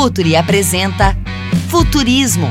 Futuri 0.00 0.34
apresenta 0.34 1.14
Futurismo. 1.68 2.50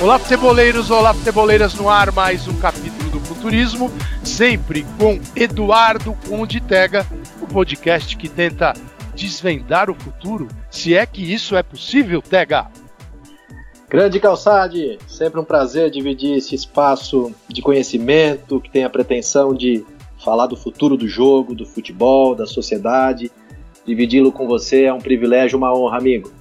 Olá, 0.00 0.18
futeboleiros, 0.18 0.90
olá, 0.90 1.14
futeboleiras 1.14 1.74
no 1.74 1.88
ar, 1.88 2.10
mais 2.10 2.48
um 2.48 2.54
capítulo 2.54 3.10
do 3.10 3.20
Futurismo, 3.20 3.92
sempre 4.24 4.84
com 4.98 5.20
Eduardo 5.34 6.16
Conde 6.28 6.60
Tega, 6.60 7.06
o 7.40 7.46
podcast 7.46 8.16
que 8.16 8.28
tenta 8.28 8.72
desvendar 9.14 9.90
o 9.90 9.94
futuro, 9.94 10.48
se 10.70 10.94
é 10.94 11.04
que 11.04 11.22
isso 11.22 11.56
é 11.56 11.62
possível, 11.62 12.22
Tega. 12.22 12.66
Grande 13.88 14.18
Calçade, 14.18 14.98
sempre 15.06 15.38
um 15.38 15.44
prazer 15.44 15.90
dividir 15.90 16.38
esse 16.38 16.54
espaço 16.54 17.34
de 17.46 17.60
conhecimento 17.60 18.58
que 18.58 18.70
tem 18.70 18.84
a 18.84 18.90
pretensão 18.90 19.54
de 19.54 19.84
falar 20.24 20.46
do 20.46 20.56
futuro 20.56 20.96
do 20.96 21.06
jogo, 21.06 21.54
do 21.54 21.66
futebol, 21.66 22.34
da 22.34 22.46
sociedade. 22.46 23.30
Dividi-lo 23.84 24.32
com 24.32 24.46
você 24.46 24.84
é 24.84 24.92
um 24.92 25.00
privilégio, 25.00 25.58
uma 25.58 25.76
honra, 25.76 25.98
amigo. 25.98 26.32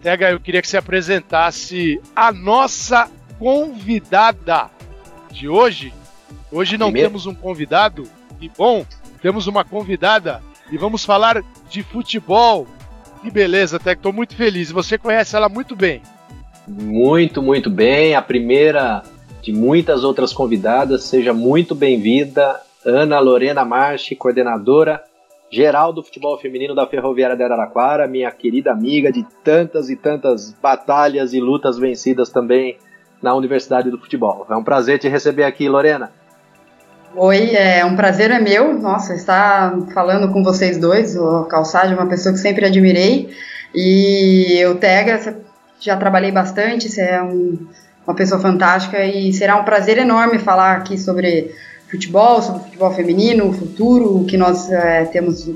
Tega, 0.00 0.30
eu 0.30 0.40
queria 0.40 0.62
que 0.62 0.68
você 0.68 0.78
apresentasse 0.78 2.00
a 2.16 2.32
nossa 2.32 3.10
convidada 3.38 4.70
de 5.30 5.48
hoje. 5.48 5.92
Hoje 6.52 6.76
não 6.76 6.88
Primeiro. 6.88 7.08
temos 7.08 7.26
um 7.26 7.34
convidado, 7.34 8.04
e 8.40 8.48
bom, 8.48 8.84
temos 9.22 9.46
uma 9.46 9.64
convidada 9.64 10.42
e 10.70 10.76
vamos 10.76 11.04
falar 11.04 11.42
de 11.70 11.82
futebol. 11.82 12.66
Que 13.22 13.30
beleza, 13.30 13.78
Tega, 13.78 13.98
estou 13.98 14.12
muito 14.12 14.36
feliz. 14.36 14.70
Você 14.70 14.98
conhece 14.98 15.34
ela 15.34 15.48
muito 15.48 15.74
bem. 15.74 16.02
Muito, 16.68 17.40
muito 17.40 17.70
bem. 17.70 18.14
A 18.14 18.20
primeira 18.20 19.02
de 19.40 19.52
muitas 19.52 20.04
outras 20.04 20.32
convidadas. 20.32 21.04
Seja 21.04 21.32
muito 21.32 21.74
bem-vinda, 21.74 22.60
Ana 22.84 23.18
Lorena 23.18 23.64
Marchi, 23.64 24.14
coordenadora 24.14 25.02
geral 25.50 25.92
do 25.92 26.02
futebol 26.02 26.38
feminino 26.38 26.74
da 26.74 26.86
Ferroviária 26.86 27.36
de 27.36 27.42
Araraquara, 27.42 28.06
minha 28.06 28.30
querida 28.30 28.72
amiga 28.72 29.12
de 29.12 29.22
tantas 29.44 29.90
e 29.90 29.96
tantas 29.96 30.52
batalhas 30.62 31.34
e 31.34 31.40
lutas 31.40 31.78
vencidas 31.78 32.30
também 32.30 32.78
na 33.20 33.34
Universidade 33.34 33.90
do 33.90 33.98
Futebol. 33.98 34.46
É 34.48 34.56
um 34.56 34.64
prazer 34.64 34.98
te 34.98 35.08
receber 35.08 35.44
aqui, 35.44 35.68
Lorena. 35.68 36.10
Oi, 37.14 37.54
é 37.54 37.84
um 37.84 37.94
prazer 37.94 38.30
é 38.30 38.40
meu, 38.40 38.72
nossa, 38.78 39.14
estar 39.14 39.76
falando 39.92 40.32
com 40.32 40.42
vocês 40.42 40.78
dois, 40.78 41.14
o 41.14 41.44
Calçade 41.44 41.92
é 41.92 41.94
uma 41.94 42.06
pessoa 42.06 42.32
que 42.32 42.40
sempre 42.40 42.64
admirei, 42.64 43.28
e 43.74 44.64
o 44.64 44.76
Tega, 44.76 45.36
já 45.78 45.94
trabalhei 45.94 46.32
bastante, 46.32 46.88
você 46.88 47.02
é 47.02 47.22
um, 47.22 47.66
uma 48.06 48.16
pessoa 48.16 48.40
fantástica, 48.40 49.04
e 49.04 49.30
será 49.34 49.56
um 49.56 49.64
prazer 49.64 49.98
enorme 49.98 50.38
falar 50.38 50.78
aqui 50.78 50.96
sobre 50.96 51.54
futebol, 51.90 52.40
sobre 52.40 52.62
futebol 52.62 52.94
feminino, 52.94 53.50
o 53.50 53.52
futuro, 53.52 54.16
o 54.16 54.24
que 54.24 54.38
nós 54.38 54.72
é, 54.72 55.04
temos 55.04 55.46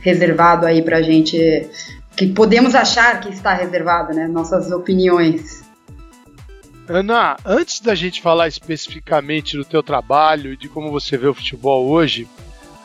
reservado 0.00 0.66
aí 0.66 0.82
para 0.82 0.98
a 0.98 1.02
gente, 1.02 1.68
que 2.14 2.28
podemos 2.28 2.76
achar 2.76 3.18
que 3.18 3.30
está 3.30 3.52
reservado, 3.54 4.14
né? 4.14 4.28
Nossas 4.28 4.70
opiniões. 4.70 5.59
Ana, 6.92 7.36
antes 7.46 7.78
da 7.78 7.94
gente 7.94 8.20
falar 8.20 8.48
especificamente 8.48 9.56
do 9.56 9.64
teu 9.64 9.80
trabalho 9.80 10.52
e 10.52 10.56
de 10.56 10.68
como 10.68 10.90
você 10.90 11.16
vê 11.16 11.28
o 11.28 11.34
futebol 11.34 11.86
hoje, 11.86 12.26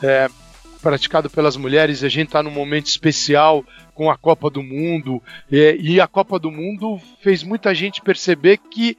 é, 0.00 0.30
praticado 0.80 1.28
pelas 1.28 1.56
mulheres, 1.56 2.04
a 2.04 2.08
gente 2.08 2.28
está 2.28 2.40
num 2.40 2.52
momento 2.52 2.86
especial 2.86 3.64
com 3.96 4.08
a 4.08 4.16
Copa 4.16 4.48
do 4.48 4.62
Mundo 4.62 5.20
é, 5.50 5.74
e 5.80 6.00
a 6.00 6.06
Copa 6.06 6.38
do 6.38 6.52
Mundo 6.52 7.00
fez 7.20 7.42
muita 7.42 7.74
gente 7.74 8.00
perceber 8.00 8.58
que 8.58 8.96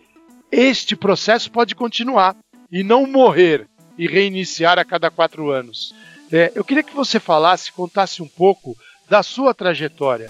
este 0.52 0.94
processo 0.94 1.50
pode 1.50 1.74
continuar 1.74 2.36
e 2.70 2.84
não 2.84 3.08
morrer 3.08 3.66
e 3.98 4.08
reiniciar 4.08 4.78
a 4.78 4.84
cada 4.84 5.10
quatro 5.10 5.50
anos. 5.50 5.96
É, 6.30 6.52
eu 6.54 6.66
queria 6.66 6.84
que 6.84 6.94
você 6.94 7.18
falasse, 7.18 7.72
contasse 7.72 8.22
um 8.22 8.28
pouco 8.28 8.76
da 9.10 9.24
sua 9.24 9.54
trajetória, 9.54 10.30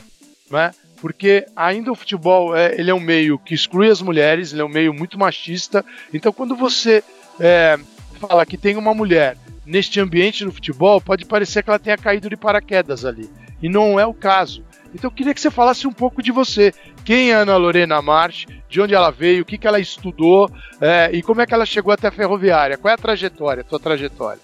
né? 0.52 0.72
Porque 1.00 1.46
ainda 1.56 1.92
o 1.92 1.96
futebol 1.96 2.56
é, 2.56 2.76
ele 2.80 2.92
é 2.92 2.94
um 2.94 3.00
meio 3.00 3.38
que 3.40 3.54
exclui 3.54 3.90
as 3.90 4.02
mulheres, 4.02 4.52
ele 4.52 4.62
é 4.62 4.66
um 4.66 4.70
meio 4.70 4.94
muito 4.94 5.18
machista. 5.18 5.84
Então, 6.14 6.34
quando 6.34 6.56
você 6.56 7.04
é, 7.40 7.78
fala 8.20 8.46
que 8.46 8.58
tem 8.58 8.76
uma 8.76 8.94
mulher 8.94 9.38
neste 9.66 10.00
ambiente 10.00 10.44
do 10.44 10.52
futebol, 10.52 11.02
pode 11.02 11.26
parecer 11.26 11.64
que 11.64 11.70
ela 11.70 11.80
tenha 11.80 11.98
caído 11.98 12.30
de 12.30 12.38
paraquedas 12.38 13.06
ali. 13.06 13.30
E 13.62 13.70
não 13.70 14.00
é 14.00 14.06
o 14.06 14.14
caso. 14.14 14.64
Então 14.94 15.10
eu 15.10 15.12
queria 15.12 15.34
que 15.34 15.42
você 15.42 15.52
falasse 15.52 15.86
um 15.86 15.92
pouco 15.92 16.24
de 16.24 16.32
você. 16.32 16.74
Quem 17.04 17.32
é 17.32 17.36
Ana 17.36 17.58
Lorena 17.58 18.02
March, 18.02 18.46
de 18.70 18.82
onde 18.82 18.94
ela 18.94 19.12
veio, 19.12 19.44
o 19.44 19.46
que, 19.46 19.58
que 19.58 19.68
ela 19.68 19.80
estudou 19.80 20.50
é, 20.80 21.10
e 21.14 21.22
como 21.22 21.42
é 21.42 21.46
que 21.46 21.54
ela 21.54 21.66
chegou 21.66 21.94
até 21.94 22.08
a 22.08 22.12
ferroviária. 22.12 22.78
Qual 22.78 22.90
é 22.90 22.96
a 22.96 22.98
trajetória, 22.98 23.62
a 23.62 23.64
tua 23.64 23.80
trajetória? 23.80 24.42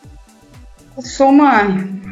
Eu 0.95 1.01
sou 1.01 1.29
uma 1.29 1.63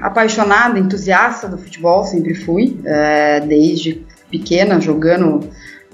apaixonada, 0.01 0.79
entusiasta 0.79 1.47
do 1.47 1.57
futebol, 1.57 2.03
sempre 2.03 2.33
fui, 2.33 2.79
é, 2.83 3.39
desde 3.41 4.03
pequena, 4.31 4.79
jogando 4.79 5.41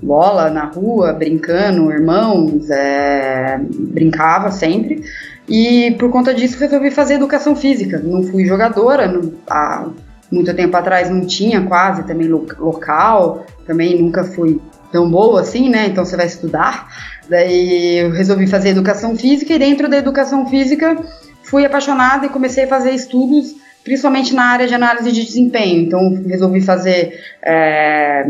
bola 0.02 0.50
na 0.50 0.66
rua, 0.66 1.12
brincando, 1.12 1.92
irmãos, 1.92 2.70
é, 2.70 3.60
brincava 3.60 4.52
sempre. 4.52 5.04
E 5.50 5.96
por 5.98 6.12
conta 6.12 6.34
disso 6.34 6.60
resolvi 6.60 6.92
fazer 6.92 7.16
educação 7.16 7.56
física. 7.56 8.00
Não 8.00 8.24
fui 8.24 8.46
jogadora, 8.46 9.08
não, 9.08 9.34
a, 9.50 9.88
muito 10.32 10.54
tempo 10.54 10.76
atrás 10.76 11.10
não 11.10 11.26
tinha 11.26 11.62
quase 11.62 12.04
também 12.04 12.28
local, 12.28 13.46
também 13.66 14.02
nunca 14.02 14.24
fui 14.24 14.60
tão 14.92 15.10
boa 15.10 15.42
assim, 15.42 15.70
né? 15.70 15.88
Então 15.88 16.06
você 16.06 16.18
vai 16.18 16.28
estudar. 16.28 16.88
Daí 17.30 18.00
eu 18.00 18.12
resolvi 18.12 18.48
fazer 18.48 18.70
educação 18.70 19.16
física 19.16 19.54
e 19.54 19.60
dentro 19.60 19.90
da 19.90 19.98
educação 19.98 20.48
física 20.48 20.98
fui 21.44 21.66
apaixonada 21.66 22.26
e 22.26 22.30
comecei 22.30 22.66
a 22.66 22.68
fazer 22.68 22.92
estudos, 22.92 23.56
principalmente 23.88 24.36
na 24.36 24.44
área 24.44 24.68
de 24.68 24.76
análise 24.76 25.14
de 25.14 25.24
desempenho. 25.24 25.84
Então 25.84 26.22
resolvi 26.28 26.60
fazer 26.60 27.22
é, 27.42 28.28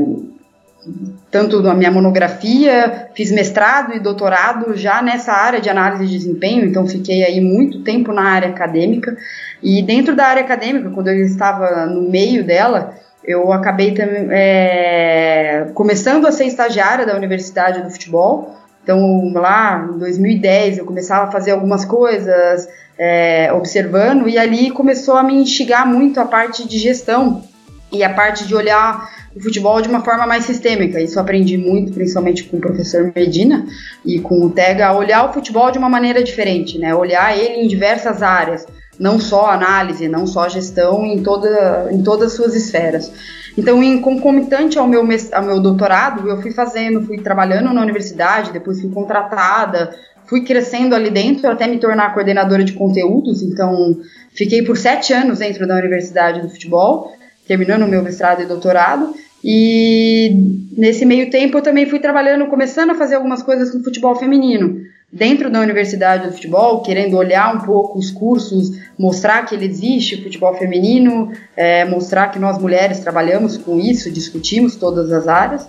tanto 1.31 1.63
na 1.63 1.73
minha 1.73 1.89
monografia, 1.89 3.09
fiz 3.15 3.31
mestrado 3.31 3.95
e 3.95 3.99
doutorado 3.99 4.77
já 4.77 5.01
nessa 5.01 5.33
área 5.33 5.59
de 5.59 5.67
análise 5.67 6.05
de 6.05 6.15
desempenho, 6.15 6.63
então 6.63 6.85
fiquei 6.85 7.23
aí 7.23 7.41
muito 7.41 7.81
tempo 7.81 8.13
na 8.13 8.21
área 8.21 8.49
acadêmica. 8.49 9.17
E 9.63 9.81
dentro 9.81 10.15
da 10.15 10.27
área 10.27 10.43
acadêmica, 10.43 10.91
quando 10.91 11.07
eu 11.07 11.25
estava 11.25 11.87
no 11.87 12.07
meio 12.07 12.45
dela, 12.45 12.93
eu 13.23 13.51
acabei 13.51 13.95
é, 14.29 15.65
começando 15.73 16.27
a 16.27 16.31
ser 16.31 16.45
estagiária 16.45 17.03
da 17.03 17.15
Universidade 17.15 17.81
do 17.81 17.89
Futebol. 17.89 18.55
Então, 18.87 19.33
lá 19.33 19.85
em 19.93 19.99
2010, 19.99 20.77
eu 20.77 20.85
começava 20.85 21.27
a 21.27 21.31
fazer 21.31 21.51
algumas 21.51 21.83
coisas, 21.83 22.69
é, 22.97 23.51
observando, 23.51 24.29
e 24.29 24.37
ali 24.37 24.71
começou 24.71 25.15
a 25.15 25.23
me 25.23 25.33
instigar 25.33 25.85
muito 25.85 26.21
a 26.21 26.25
parte 26.25 26.65
de 26.65 26.79
gestão 26.79 27.43
e 27.91 28.01
a 28.01 28.13
parte 28.13 28.47
de 28.47 28.55
olhar 28.55 29.09
o 29.35 29.41
futebol 29.41 29.81
de 29.81 29.89
uma 29.89 30.05
forma 30.05 30.25
mais 30.25 30.45
sistêmica. 30.45 31.01
Isso 31.01 31.19
aprendi 31.19 31.57
muito, 31.57 31.91
principalmente 31.91 32.45
com 32.45 32.55
o 32.55 32.61
professor 32.61 33.11
Medina 33.13 33.65
e 34.05 34.21
com 34.21 34.39
o 34.45 34.49
Tega, 34.49 34.87
a 34.87 34.95
olhar 34.95 35.29
o 35.29 35.33
futebol 35.33 35.69
de 35.69 35.77
uma 35.77 35.89
maneira 35.89 36.23
diferente, 36.23 36.79
né? 36.79 36.95
Olhar 36.95 37.37
ele 37.37 37.65
em 37.65 37.67
diversas 37.67 38.23
áreas, 38.23 38.65
não 38.99 39.19
só 39.19 39.51
análise, 39.51 40.07
não 40.07 40.25
só 40.25 40.49
gestão, 40.49 41.05
em, 41.05 41.21
toda, 41.21 41.89
em 41.91 42.01
todas 42.01 42.27
as 42.27 42.33
suas 42.33 42.55
esferas. 42.55 43.11
Então, 43.57 43.81
em 43.81 43.99
concomitante 43.99 44.77
ao 44.77 44.87
meu, 44.87 45.07
ao 45.33 45.43
meu 45.43 45.59
doutorado, 45.59 46.27
eu 46.29 46.41
fui 46.41 46.51
fazendo, 46.51 47.01
fui 47.01 47.17
trabalhando 47.17 47.73
na 47.73 47.81
universidade, 47.81 48.53
depois 48.53 48.79
fui 48.79 48.91
contratada, 48.91 49.95
fui 50.27 50.43
crescendo 50.43 50.93
ali 50.93 51.09
dentro 51.09 51.49
até 51.49 51.67
me 51.67 51.79
tornar 51.79 52.13
coordenadora 52.13 52.63
de 52.63 52.73
conteúdos. 52.73 53.41
Então, 53.41 53.97
fiquei 54.33 54.61
por 54.61 54.77
sete 54.77 55.13
anos 55.13 55.39
dentro 55.39 55.67
da 55.67 55.75
Universidade 55.75 56.41
do 56.41 56.49
Futebol, 56.49 57.11
terminando 57.47 57.83
o 57.83 57.87
meu 57.87 58.03
mestrado 58.03 58.41
e 58.41 58.45
doutorado. 58.45 59.13
E 59.43 60.67
nesse 60.77 61.05
meio 61.05 61.29
tempo 61.29 61.57
eu 61.57 61.61
também 61.61 61.85
fui 61.87 61.99
trabalhando, 61.99 62.47
começando 62.47 62.91
a 62.91 62.95
fazer 62.95 63.15
algumas 63.15 63.41
coisas 63.41 63.71
com 63.71 63.83
futebol 63.83 64.15
feminino. 64.15 64.81
Dentro 65.11 65.49
da 65.49 65.61
Universidade 65.61 66.27
do 66.27 66.33
Futebol, 66.33 66.81
querendo 66.81 67.15
olhar 67.15 67.55
um 67.55 67.61
pouco 67.61 67.97
os 67.97 68.11
cursos, 68.11 68.77
mostrar 68.99 69.45
que 69.45 69.55
ele 69.55 69.65
existe, 69.65 70.21
futebol 70.21 70.53
feminino, 70.55 71.31
é, 71.55 71.85
mostrar 71.85 72.27
que 72.27 72.37
nós 72.37 72.57
mulheres 72.57 72.99
trabalhamos 72.99 73.57
com 73.57 73.79
isso, 73.79 74.11
discutimos 74.11 74.75
todas 74.75 75.09
as 75.13 75.25
áreas. 75.25 75.65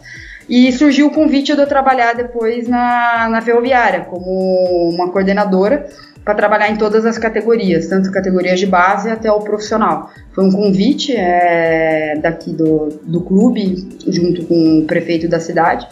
E 0.48 0.72
surgiu 0.72 1.06
o 1.06 1.10
convite 1.10 1.54
de 1.54 1.60
eu 1.60 1.68
trabalhar 1.68 2.14
depois 2.14 2.66
na, 2.66 3.28
na 3.30 3.40
Ferroviária, 3.40 4.00
como 4.06 4.90
uma 4.92 5.12
coordenadora 5.12 5.86
para 6.24 6.34
trabalhar 6.34 6.70
em 6.70 6.76
todas 6.76 7.06
as 7.06 7.16
categorias, 7.16 7.86
tanto 7.86 8.10
categorias 8.10 8.58
de 8.58 8.66
base 8.66 9.08
até 9.08 9.30
o 9.30 9.40
profissional. 9.40 10.10
Foi 10.34 10.44
um 10.44 10.50
convite 10.50 11.14
é, 11.14 12.18
daqui 12.20 12.52
do, 12.52 12.88
do 13.04 13.20
clube, 13.20 13.88
junto 14.06 14.44
com 14.46 14.80
o 14.80 14.84
prefeito 14.84 15.28
da 15.28 15.38
cidade. 15.38 15.86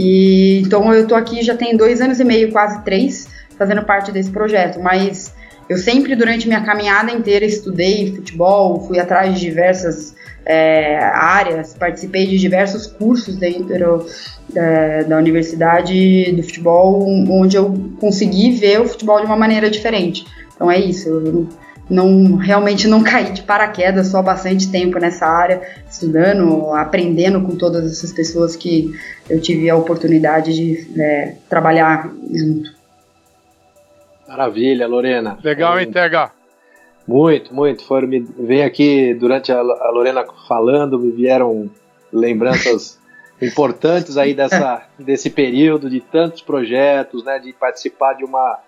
E 0.00 0.60
então 0.60 0.94
eu 0.94 1.02
estou 1.02 1.18
aqui 1.18 1.42
já 1.42 1.56
tem 1.56 1.76
dois 1.76 2.00
anos 2.00 2.20
e 2.20 2.24
meio, 2.24 2.52
quase 2.52 2.84
três, 2.84 3.28
fazendo 3.58 3.82
parte 3.82 4.12
desse 4.12 4.30
projeto. 4.30 4.80
Mas 4.80 5.34
eu 5.68 5.76
sempre, 5.76 6.14
durante 6.14 6.46
minha 6.46 6.60
caminhada 6.60 7.10
inteira, 7.10 7.44
estudei 7.44 8.14
futebol, 8.14 8.80
fui 8.86 9.00
atrás 9.00 9.34
de 9.34 9.40
diversas 9.40 10.14
é, 10.46 10.98
áreas, 10.98 11.74
participei 11.74 12.28
de 12.28 12.38
diversos 12.38 12.86
cursos 12.86 13.36
dentro 13.36 14.06
da, 14.54 15.02
da, 15.02 15.16
universidade 15.18 16.30
do 16.30 16.44
futebol, 16.44 17.04
onde 17.28 17.56
eu 17.56 17.74
consegui 18.00 18.52
ver 18.52 18.80
o 18.80 18.86
futebol 18.86 19.18
de 19.18 19.26
uma 19.26 19.36
maneira 19.36 19.68
diferente. 19.68 20.24
Então 20.54 20.70
é 20.70 20.78
isso, 20.78 21.08
eu 21.08 21.48
não, 21.88 22.36
realmente 22.36 22.86
não 22.86 23.02
caí 23.04 23.32
de 23.32 23.42
paraquedas, 23.42 24.08
só 24.08 24.22
bastante 24.22 24.70
tempo 24.70 24.98
nessa 24.98 25.26
área, 25.26 25.62
estudando, 25.90 26.72
aprendendo 26.74 27.40
com 27.40 27.56
todas 27.56 27.90
essas 27.90 28.12
pessoas 28.12 28.56
que 28.56 28.92
eu 29.28 29.40
tive 29.40 29.68
a 29.70 29.76
oportunidade 29.76 30.54
de 30.54 31.00
é, 31.00 31.36
trabalhar 31.48 32.10
junto. 32.32 32.76
Maravilha, 34.28 34.86
Lorena. 34.86 35.38
Legal, 35.42 35.80
hein, 35.80 35.90
TH? 35.90 36.32
Muito, 37.06 37.54
muito. 37.54 37.82
Foram, 37.86 38.06
me, 38.06 38.20
vem 38.20 38.62
aqui 38.62 39.14
durante 39.14 39.50
a, 39.50 39.58
a 39.58 39.90
Lorena 39.90 40.26
falando, 40.46 40.98
me 40.98 41.10
vieram 41.10 41.70
lembranças 42.12 42.98
importantes 43.40 44.18
aí 44.18 44.34
dessa, 44.34 44.82
desse 44.98 45.30
período 45.30 45.88
de 45.88 46.00
tantos 46.00 46.42
projetos, 46.42 47.24
né, 47.24 47.38
de 47.38 47.54
participar 47.54 48.12
de 48.12 48.24
uma, 48.24 48.58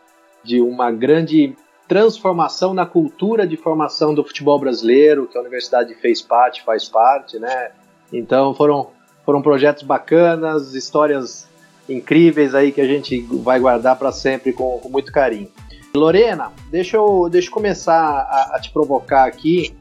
de 0.43 0.63
uma 0.63 0.91
grande 0.91 1.55
transformação 1.91 2.73
na 2.73 2.87
cultura 2.87 3.45
de 3.45 3.57
formação 3.57 4.15
do 4.15 4.23
futebol 4.23 4.61
brasileiro, 4.61 5.27
que 5.27 5.37
a 5.37 5.41
universidade 5.41 5.93
fez 5.97 6.23
parte, 6.23 6.63
faz 6.63 6.89
parte, 6.89 7.37
né? 7.37 7.73
Então 8.13 8.55
foram, 8.55 8.91
foram 9.27 9.43
projetos 9.43 9.83
bacanas, 9.83 10.73
histórias 10.73 11.49
incríveis 11.89 12.55
aí 12.55 12.71
que 12.71 12.81
a 12.81 12.87
gente 12.87 13.21
vai 13.43 13.59
guardar 13.59 13.99
para 13.99 14.13
sempre 14.13 14.53
com, 14.53 14.79
com, 14.79 14.89
muito 14.89 15.11
carinho. 15.11 15.49
Lorena, 15.93 16.53
deixa 16.71 16.97
eu, 16.97 17.29
deixa 17.29 17.49
eu 17.49 17.53
começar 17.53 17.99
a, 17.99 18.53
a 18.55 18.61
te 18.61 18.71
provocar 18.71 19.25
aqui 19.25 19.75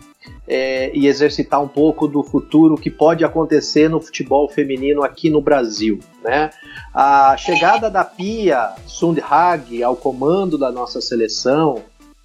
é, 0.48 0.90
e 0.96 1.06
exercitar 1.06 1.62
um 1.62 1.68
pouco 1.68 2.08
do 2.08 2.24
futuro 2.24 2.76
que 2.76 2.90
pode 2.90 3.24
acontecer 3.24 3.88
no 3.88 4.02
futebol 4.02 4.50
feminino 4.50 5.04
aqui 5.04 5.30
no 5.30 5.42
Brasil. 5.42 6.00
Né? 6.24 6.50
A 6.92 7.38
chegada 7.38 7.88
da 7.88 8.04
Pia 8.04 8.74
Sundhag 8.88 9.84
ao 9.84 9.96
comando 9.96 10.58
da 10.58 10.72
nossa 10.72 11.00
seleção, 11.00 11.84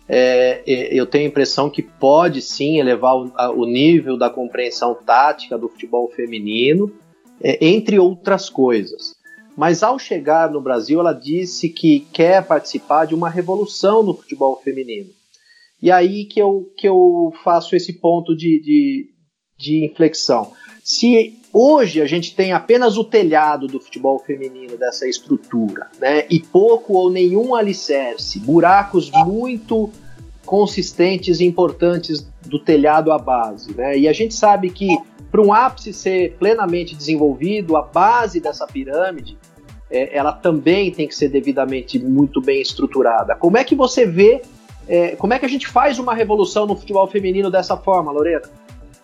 é, 0.09 0.63
eu 0.67 1.07
tenho 1.07 1.25
a 1.25 1.29
impressão 1.29 1.71
que 1.71 1.83
pode 1.83 2.43
sim 2.43 2.79
elevar 2.79 3.17
o, 3.17 3.33
a, 3.35 3.51
o 3.51 3.65
nível 3.65 4.19
da 4.19 4.29
compreensão 4.29 4.95
tática 4.95 5.57
do 5.57 5.69
futebol 5.69 6.11
feminino, 6.11 6.93
é, 7.41 7.65
entre 7.67 7.99
outras 7.99 8.51
coisas. 8.51 9.15
Mas 9.57 9.83
ao 9.83 9.99
chegar 9.99 10.51
no 10.51 10.61
Brasil, 10.61 11.01
ela 11.01 11.13
disse 11.13 11.69
que 11.69 12.01
quer 12.13 12.45
participar 12.45 13.07
de 13.07 13.15
uma 13.15 13.31
revolução 13.31 14.03
no 14.03 14.15
futebol 14.15 14.61
feminino. 14.63 15.11
E 15.81 15.91
aí 15.91 16.25
que 16.25 16.41
eu, 16.41 16.73
que 16.77 16.89
eu 16.89 17.33
faço 17.45 17.77
esse 17.77 17.93
ponto 17.93 18.37
de, 18.37 18.61
de, 18.61 19.11
de 19.57 19.85
inflexão. 19.85 20.53
Se 20.83 21.39
hoje 21.55 22.03
a 22.03 22.07
gente 22.07 22.35
tem 22.35 22.53
apenas 22.53 22.97
o 22.99 23.05
telhado 23.05 23.69
do 23.69 23.79
futebol 23.79 24.19
feminino, 24.19 24.77
dessa 24.77 25.07
estrutura, 25.07 25.89
né, 26.01 26.27
e 26.29 26.41
pouco 26.41 26.95
ou 26.95 27.11
nenhum 27.11 27.55
alicerce, 27.55 28.41
buracos 28.41 29.11
muito 29.25 29.89
consistentes 30.45 31.39
e 31.39 31.45
importantes 31.45 32.29
do 32.45 32.59
telhado 32.59 33.13
à 33.13 33.19
base. 33.19 33.73
Né, 33.73 33.97
e 33.97 34.09
a 34.09 34.13
gente 34.13 34.35
sabe 34.35 34.69
que 34.71 34.89
para 35.31 35.41
um 35.41 35.53
ápice 35.53 35.93
ser 35.93 36.37
plenamente 36.39 36.95
desenvolvido, 36.95 37.77
a 37.77 37.83
base 37.83 38.41
dessa 38.41 38.67
pirâmide, 38.67 39.39
é, 39.91 40.17
ela 40.17 40.33
também 40.33 40.91
tem 40.91 41.07
que 41.07 41.15
ser 41.15 41.29
devidamente 41.29 41.99
muito 41.99 42.41
bem 42.41 42.61
estruturada. 42.61 43.37
Como 43.37 43.57
é 43.57 43.65
que 43.65 43.75
você 43.75 44.05
vê, 44.05 44.43
é, 44.89 45.17
como 45.17 45.33
é 45.33 45.39
que 45.39 45.47
a 45.47 45.49
gente 45.49 45.69
faz 45.69 45.99
uma 45.99 46.15
revolução 46.15 46.67
no 46.67 46.77
futebol 46.77 47.07
feminino 47.07 47.51
dessa 47.51 47.77
forma, 47.77 48.11
Lorena? 48.11 48.43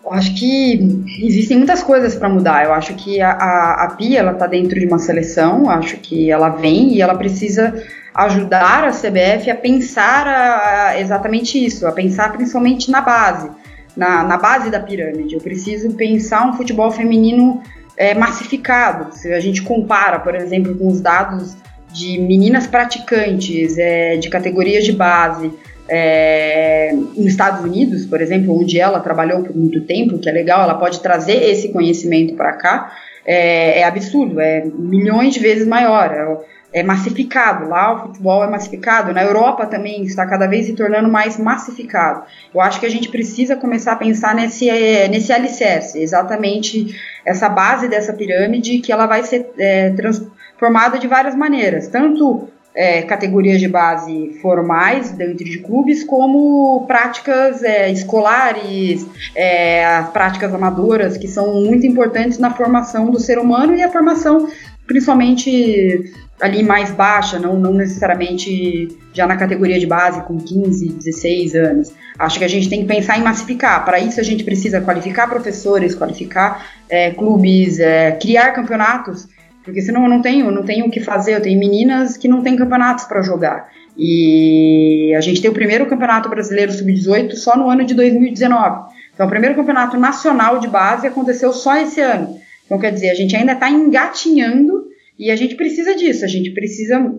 Eu 0.04 0.12
acho 0.12 0.34
que 0.34 1.04
existem 1.22 1.58
muitas 1.58 1.82
coisas 1.82 2.14
para 2.14 2.28
mudar. 2.28 2.64
Eu 2.64 2.72
acho 2.72 2.94
que 2.94 3.20
a, 3.20 3.30
a, 3.30 3.84
a 3.84 3.90
Pia 3.90 4.20
ela 4.20 4.32
está 4.32 4.46
dentro 4.46 4.78
de 4.78 4.86
uma 4.86 4.98
seleção, 4.98 5.68
acho 5.68 5.96
que 5.98 6.30
ela 6.30 6.48
vem 6.48 6.94
e 6.94 7.02
ela 7.02 7.14
precisa 7.14 7.82
ajudar 8.14 8.84
a 8.84 8.90
CBF 8.90 9.50
a 9.50 9.54
pensar 9.54 10.26
a, 10.26 10.88
a 10.88 11.00
exatamente 11.00 11.62
isso, 11.64 11.86
a 11.86 11.92
pensar 11.92 12.32
principalmente 12.32 12.90
na 12.90 13.00
base 13.00 13.50
na, 13.96 14.24
na 14.24 14.36
base 14.36 14.70
da 14.70 14.80
pirâmide. 14.80 15.34
Eu 15.34 15.40
preciso 15.40 15.90
pensar 15.94 16.48
um 16.48 16.54
futebol 16.54 16.90
feminino 16.90 17.62
é, 17.96 18.14
massificado. 18.14 19.14
Se 19.14 19.32
a 19.32 19.40
gente 19.40 19.62
compara, 19.62 20.18
por 20.18 20.34
exemplo, 20.34 20.74
com 20.74 20.88
os 20.88 21.00
dados 21.00 21.56
de 21.92 22.18
meninas 22.18 22.66
praticantes 22.66 23.76
é, 23.76 24.16
de 24.16 24.30
categorias 24.30 24.84
de 24.84 24.92
base 24.92 25.52
é, 25.90 26.92
nos 26.94 27.26
Estados 27.26 27.64
Unidos, 27.64 28.06
por 28.06 28.20
exemplo, 28.20 28.56
onde 28.56 28.78
ela 28.78 29.00
trabalhou 29.00 29.42
por 29.42 29.56
muito 29.56 29.80
tempo, 29.82 30.18
que 30.18 30.28
é 30.28 30.32
legal, 30.32 30.62
ela 30.62 30.74
pode 30.74 31.00
trazer 31.00 31.50
esse 31.50 31.70
conhecimento 31.70 32.34
para 32.34 32.52
cá, 32.52 32.92
é, 33.26 33.80
é, 33.80 33.84
absurdo, 33.84 34.40
é 34.40 34.64
milhões 34.64 35.34
de 35.34 35.40
vezes 35.40 35.66
maior. 35.66 36.10
É, 36.12 36.60
é 36.72 36.82
massificado. 36.84 37.68
Lá 37.68 37.92
o 37.92 37.98
futebol 38.06 38.44
é 38.44 38.48
massificado. 38.48 39.12
Na 39.12 39.24
Europa 39.24 39.66
também 39.66 40.04
está 40.04 40.24
cada 40.24 40.46
vez 40.46 40.66
se 40.66 40.74
tornando 40.74 41.08
mais 41.08 41.36
massificado. 41.36 42.22
Eu 42.54 42.60
acho 42.60 42.78
que 42.78 42.86
a 42.86 42.90
gente 42.90 43.08
precisa 43.08 43.56
começar 43.56 43.92
a 43.92 43.96
pensar 43.96 44.34
nesse, 44.34 44.70
é, 44.70 45.08
nesse 45.08 45.32
alicerce, 45.32 46.00
exatamente 46.00 46.94
essa 47.26 47.48
base 47.48 47.88
dessa 47.88 48.12
pirâmide, 48.12 48.78
que 48.78 48.92
ela 48.92 49.06
vai 49.06 49.24
ser 49.24 49.50
é, 49.58 49.90
transformada 49.90 50.98
de 50.98 51.08
várias 51.08 51.34
maneiras. 51.34 51.88
Tanto 51.88 52.48
é, 52.74 53.02
categorias 53.02 53.60
de 53.60 53.68
base 53.68 54.38
formais 54.40 55.10
dentro 55.10 55.44
de 55.44 55.58
clubes, 55.58 56.04
como 56.04 56.84
práticas 56.86 57.62
é, 57.62 57.90
escolares, 57.90 59.06
é, 59.34 60.02
práticas 60.12 60.54
amadoras, 60.54 61.16
que 61.16 61.26
são 61.26 61.64
muito 61.64 61.86
importantes 61.86 62.38
na 62.38 62.50
formação 62.50 63.10
do 63.10 63.18
ser 63.18 63.38
humano 63.38 63.74
e 63.74 63.82
a 63.82 63.90
formação 63.90 64.48
principalmente 64.86 66.12
ali 66.40 66.64
mais 66.64 66.90
baixa, 66.90 67.38
não, 67.38 67.56
não 67.56 67.72
necessariamente 67.72 68.88
já 69.12 69.26
na 69.26 69.36
categoria 69.36 69.78
de 69.78 69.86
base 69.86 70.22
com 70.22 70.36
15, 70.36 70.88
16 70.88 71.54
anos. 71.54 71.92
Acho 72.18 72.38
que 72.38 72.44
a 72.44 72.48
gente 72.48 72.68
tem 72.68 72.80
que 72.80 72.86
pensar 72.86 73.18
em 73.18 73.22
massificar. 73.22 73.84
Para 73.84 74.00
isso 74.00 74.18
a 74.18 74.22
gente 74.22 74.42
precisa 74.42 74.80
qualificar 74.80 75.28
professores, 75.28 75.94
qualificar 75.94 76.66
é, 76.88 77.10
clubes, 77.10 77.78
é, 77.78 78.12
criar 78.12 78.50
campeonatos, 78.52 79.28
porque 79.70 79.82
senão 79.82 80.02
eu 80.02 80.10
não 80.10 80.20
tenho, 80.20 80.50
não 80.50 80.64
tenho 80.64 80.86
o 80.86 80.90
que 80.90 80.98
fazer. 80.98 81.36
Eu 81.36 81.40
tenho 81.40 81.58
meninas 81.58 82.16
que 82.16 82.26
não 82.26 82.42
têm 82.42 82.56
campeonatos 82.56 83.04
para 83.04 83.22
jogar. 83.22 83.70
E 83.96 85.14
a 85.16 85.20
gente 85.20 85.40
tem 85.40 85.48
o 85.48 85.54
primeiro 85.54 85.86
campeonato 85.86 86.28
brasileiro 86.28 86.72
sub-18 86.72 87.34
só 87.36 87.56
no 87.56 87.70
ano 87.70 87.84
de 87.84 87.94
2019. 87.94 88.90
Então 89.14 89.26
o 89.26 89.30
primeiro 89.30 89.54
campeonato 89.54 89.96
nacional 89.96 90.58
de 90.58 90.66
base 90.66 91.06
aconteceu 91.06 91.52
só 91.52 91.76
esse 91.76 92.00
ano. 92.00 92.36
Então 92.66 92.80
quer 92.80 92.92
dizer, 92.92 93.10
a 93.10 93.14
gente 93.14 93.36
ainda 93.36 93.52
está 93.52 93.70
engatinhando 93.70 94.88
e 95.16 95.30
a 95.30 95.36
gente 95.36 95.54
precisa 95.54 95.94
disso, 95.94 96.24
a 96.24 96.28
gente 96.28 96.50
precisa 96.50 97.14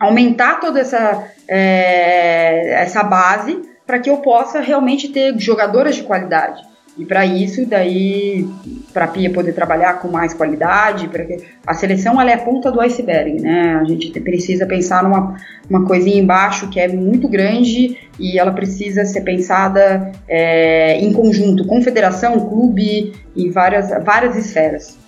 aumentar 0.00 0.58
toda 0.58 0.80
essa, 0.80 1.28
é, 1.46 2.82
essa 2.82 3.04
base 3.04 3.62
para 3.86 4.00
que 4.00 4.10
eu 4.10 4.16
possa 4.18 4.60
realmente 4.60 5.08
ter 5.08 5.38
jogadoras 5.38 5.94
de 5.94 6.02
qualidade. 6.02 6.60
E 6.98 7.06
para 7.06 7.24
isso, 7.24 7.64
daí, 7.64 8.46
para 8.92 9.06
a 9.06 9.08
Pia 9.08 9.30
poder 9.30 9.54
trabalhar 9.54 9.94
com 9.94 10.08
mais 10.08 10.34
qualidade, 10.34 11.08
para 11.08 11.24
que 11.24 11.38
a 11.66 11.72
seleção 11.72 12.20
ela 12.20 12.30
é 12.30 12.34
a 12.34 12.38
ponta 12.38 12.70
do 12.70 12.80
iceberg, 12.82 13.40
né? 13.40 13.76
A 13.80 13.84
gente 13.84 14.20
precisa 14.20 14.66
pensar 14.66 15.02
numa 15.02 15.34
uma 15.70 15.86
coisinha 15.86 16.20
embaixo 16.20 16.68
que 16.68 16.78
é 16.78 16.88
muito 16.88 17.28
grande 17.28 17.96
e 18.18 18.38
ela 18.38 18.52
precisa 18.52 19.04
ser 19.06 19.22
pensada 19.22 20.12
é, 20.28 20.98
em 20.98 21.12
conjunto, 21.12 21.66
confederação, 21.66 22.48
clube, 22.48 23.14
em 23.34 23.50
várias, 23.50 23.88
várias 24.04 24.36
esferas. 24.36 24.98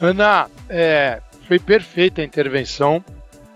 Ana, 0.00 0.46
é, 0.70 1.20
foi 1.46 1.58
perfeita 1.58 2.22
a 2.22 2.24
intervenção 2.24 3.04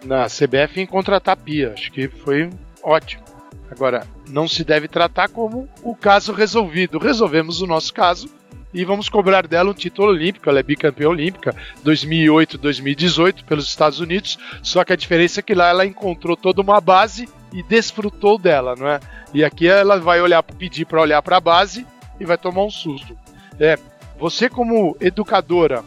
na 0.05 0.27
CBF 0.27 0.81
em 0.81 0.87
contratar 0.87 1.33
a 1.33 1.37
Pia. 1.37 1.73
Acho 1.73 1.91
que 1.93 2.09
foi 2.09 2.51
ótimo. 2.83 3.30
Agora, 3.71 4.07
não 4.29 4.49
se 4.49 4.65
deve 4.65 4.89
tratar 4.89 5.29
como 5.29 5.69
o 5.83 5.95
caso 5.95 6.33
resolvido. 6.33 6.99
Resolvemos 6.99 7.63
o 7.63 7.67
nosso 7.67 7.95
caso 7.95 8.29
e 8.75 8.85
vamos 8.85 9.09
cobrar 9.09 9.47
dela 9.47 9.71
um 9.71 9.75
título 9.75 10.09
olímpico. 10.09 10.49
Ela 10.51 10.61
é 10.61 10.63
bicampeã 10.63 11.09
olímpica 11.09 11.55
2008, 11.83 12.59
2018 12.59 13.45
pelos 13.45 13.69
Estados 13.69 14.01
Unidos. 14.01 14.39
Só 14.63 14.85
que 14.85 14.93
a 14.93 14.97
diferença 14.97 15.41
é 15.41 15.43
que 15.43 15.55
lá 15.55 15.69
ela 15.69 15.87
encontrou 15.87 16.37
toda 16.37 16.61
uma 16.61 16.81
base 16.81 17.29
e 17.53 17.63
desfrutou 17.63 18.39
dela, 18.39 18.75
não 18.77 18.89
é? 18.89 19.01
E 19.33 19.45
aqui 19.45 19.69
ela 19.69 19.99
vai 19.99 20.21
olhar, 20.21 20.43
pedir 20.43 20.85
para 20.85 21.01
olhar 21.01 21.23
para 21.23 21.37
a 21.37 21.41
base 21.41 21.87
e 22.19 22.25
vai 22.25 22.37
tomar 22.37 22.65
um 22.65 22.71
susto. 22.71 23.17
É, 23.59 23.79
você 24.19 24.49
como 24.49 24.97
educadora, 25.01 25.85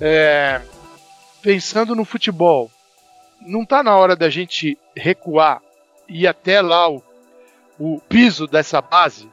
é, 0.00 0.60
pensando 1.42 1.94
no 1.94 2.04
futebol, 2.04 2.70
não 3.40 3.62
está 3.62 3.82
na 3.82 3.96
hora 3.96 4.14
da 4.14 4.28
gente 4.28 4.78
recuar 4.94 5.60
ir 6.08 6.26
até 6.26 6.60
lá 6.60 6.88
o, 6.88 7.02
o 7.78 8.00
piso 8.08 8.46
dessa 8.46 8.80
base 8.80 9.28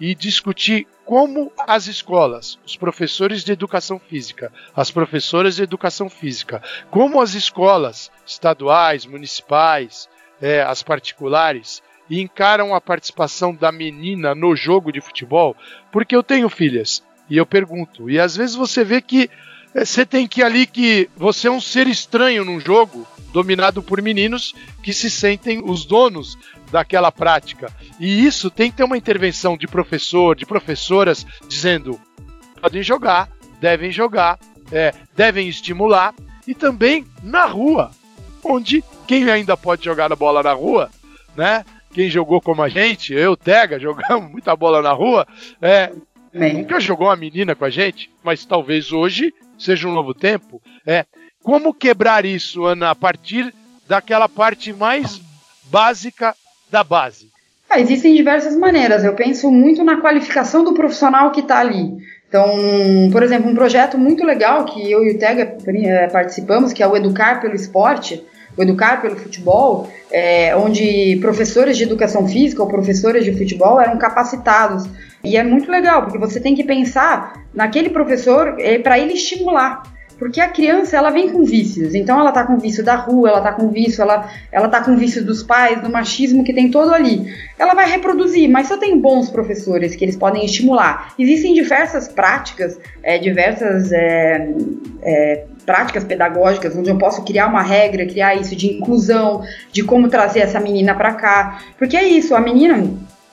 e 0.00 0.14
discutir 0.14 0.86
como 1.04 1.52
as 1.56 1.86
escolas, 1.86 2.58
os 2.66 2.76
professores 2.76 3.44
de 3.44 3.52
educação 3.52 3.98
física, 3.98 4.52
as 4.74 4.90
professoras 4.90 5.56
de 5.56 5.62
educação 5.62 6.10
física, 6.10 6.62
como 6.90 7.20
as 7.20 7.34
escolas 7.34 8.10
estaduais, 8.26 9.06
municipais, 9.06 10.08
é, 10.42 10.62
as 10.62 10.82
particulares, 10.82 11.82
encaram 12.10 12.74
a 12.74 12.80
participação 12.80 13.54
da 13.54 13.72
menina 13.72 14.34
no 14.34 14.54
jogo 14.54 14.92
de 14.92 15.00
futebol? 15.00 15.56
Porque 15.90 16.14
eu 16.14 16.22
tenho 16.22 16.48
filhas 16.48 17.02
e 17.30 17.36
eu 17.36 17.46
pergunto, 17.46 18.10
e 18.10 18.18
às 18.18 18.36
vezes 18.36 18.54
você 18.54 18.84
vê 18.84 19.00
que 19.00 19.30
você 19.84 20.06
tem 20.06 20.26
que 20.26 20.42
ali 20.42 20.66
que 20.66 21.10
você 21.16 21.48
é 21.48 21.50
um 21.50 21.60
ser 21.60 21.86
estranho 21.86 22.44
num 22.44 22.60
jogo 22.60 23.06
dominado 23.32 23.82
por 23.82 24.00
meninos 24.00 24.54
que 24.82 24.92
se 24.94 25.10
sentem 25.10 25.62
os 25.62 25.84
donos 25.84 26.38
daquela 26.70 27.12
prática. 27.12 27.70
E 28.00 28.24
isso 28.24 28.50
tem 28.50 28.70
que 28.70 28.78
ter 28.78 28.84
uma 28.84 28.96
intervenção 28.96 29.56
de 29.56 29.66
professor, 29.66 30.34
de 30.34 30.46
professoras 30.46 31.26
dizendo 31.46 32.00
podem 32.60 32.82
jogar, 32.82 33.28
devem 33.60 33.90
jogar, 33.90 34.38
é, 34.72 34.94
devem 35.14 35.48
estimular 35.48 36.14
e 36.46 36.54
também 36.54 37.04
na 37.22 37.44
rua, 37.44 37.90
onde 38.42 38.82
quem 39.06 39.30
ainda 39.30 39.56
pode 39.56 39.84
jogar 39.84 40.10
a 40.10 40.16
bola 40.16 40.42
na 40.42 40.52
rua, 40.52 40.88
né? 41.36 41.64
Quem 41.92 42.10
jogou 42.10 42.40
como 42.40 42.62
a 42.62 42.68
gente, 42.68 43.12
eu, 43.12 43.36
Tega, 43.36 43.78
jogamos 43.80 44.30
muita 44.30 44.56
bola 44.56 44.80
na 44.80 44.92
rua, 44.92 45.26
é, 45.60 45.92
nunca 46.32 46.80
jogou 46.80 47.08
uma 47.08 47.16
menina 47.16 47.54
com 47.54 47.64
a 47.64 47.70
gente, 47.70 48.10
mas 48.22 48.44
talvez 48.44 48.92
hoje 48.92 49.34
seja 49.58 49.88
um 49.88 49.92
novo 49.92 50.14
tempo. 50.14 50.60
É, 50.86 51.04
como 51.42 51.74
quebrar 51.74 52.24
isso, 52.24 52.64
Ana, 52.64 52.90
a 52.90 52.94
partir 52.94 53.54
daquela 53.88 54.28
parte 54.28 54.72
mais 54.72 55.20
básica 55.70 56.34
da 56.70 56.82
base? 56.82 57.30
Ah, 57.68 57.80
existem 57.80 58.14
diversas 58.14 58.56
maneiras. 58.56 59.04
Eu 59.04 59.14
penso 59.14 59.50
muito 59.50 59.82
na 59.82 60.00
qualificação 60.00 60.62
do 60.62 60.74
profissional 60.74 61.30
que 61.30 61.40
está 61.40 61.58
ali. 61.58 61.96
Então, 62.28 62.44
por 63.12 63.22
exemplo, 63.22 63.50
um 63.50 63.54
projeto 63.54 63.96
muito 63.96 64.24
legal 64.24 64.64
que 64.64 64.90
eu 64.90 65.04
e 65.04 65.14
o 65.14 65.18
Tega 65.18 65.56
eh, 65.66 66.08
participamos, 66.08 66.72
que 66.72 66.82
é 66.82 66.86
o 66.86 66.96
Educar 66.96 67.40
pelo 67.40 67.54
Esporte, 67.54 68.22
o 68.56 68.62
Educar 68.62 69.02
pelo 69.02 69.16
Futebol, 69.16 69.88
é, 70.10 70.56
onde 70.56 71.18
professores 71.20 71.76
de 71.76 71.84
educação 71.84 72.26
física 72.26 72.62
ou 72.62 72.68
professores 72.68 73.24
de 73.24 73.32
futebol 73.36 73.80
eram 73.80 73.98
capacitados. 73.98 74.84
E 75.22 75.36
é 75.36 75.42
muito 75.42 75.70
legal, 75.70 76.02
porque 76.02 76.18
você 76.18 76.40
tem 76.40 76.54
que 76.54 76.64
pensar 76.64 77.44
naquele 77.52 77.90
professor 77.90 78.56
é, 78.58 78.78
para 78.78 78.98
ele 78.98 79.14
estimular. 79.14 79.82
Porque 80.18 80.40
a 80.40 80.48
criança, 80.48 80.96
ela 80.96 81.10
vem 81.10 81.28
com 81.28 81.44
vícios. 81.44 81.94
Então, 81.94 82.18
ela 82.18 82.32
tá 82.32 82.44
com 82.44 82.56
vício 82.56 82.82
da 82.82 82.94
rua, 82.94 83.28
ela 83.28 83.40
tá 83.42 83.52
com 83.52 83.68
vício, 83.68 84.00
ela, 84.00 84.30
ela 84.50 84.68
tá 84.68 84.82
com 84.82 84.96
vício 84.96 85.22
dos 85.22 85.42
pais, 85.42 85.82
do 85.82 85.90
machismo 85.90 86.42
que 86.42 86.54
tem 86.54 86.70
todo 86.70 86.94
ali. 86.94 87.30
Ela 87.58 87.74
vai 87.74 87.90
reproduzir, 87.90 88.48
mas 88.48 88.68
só 88.68 88.78
tem 88.78 88.98
bons 88.98 89.28
professores 89.28 89.94
que 89.94 90.04
eles 90.04 90.16
podem 90.16 90.44
estimular. 90.44 91.12
Existem 91.18 91.52
diversas 91.52 92.08
práticas, 92.08 92.78
é, 93.02 93.18
diversas 93.18 93.92
é, 93.92 94.48
é, 95.02 95.44
práticas 95.66 96.04
pedagógicas 96.04 96.74
onde 96.76 96.88
eu 96.88 96.96
posso 96.96 97.24
criar 97.24 97.48
uma 97.48 97.60
regra, 97.60 98.06
criar 98.06 98.36
isso 98.36 98.54
de 98.54 98.68
inclusão, 98.68 99.42
de 99.72 99.82
como 99.82 100.08
trazer 100.08 100.40
essa 100.40 100.60
menina 100.60 100.94
para 100.94 101.12
cá. 101.12 101.60
Porque 101.76 101.96
é 101.96 102.04
isso, 102.04 102.34
a 102.34 102.40
menina 102.40 102.82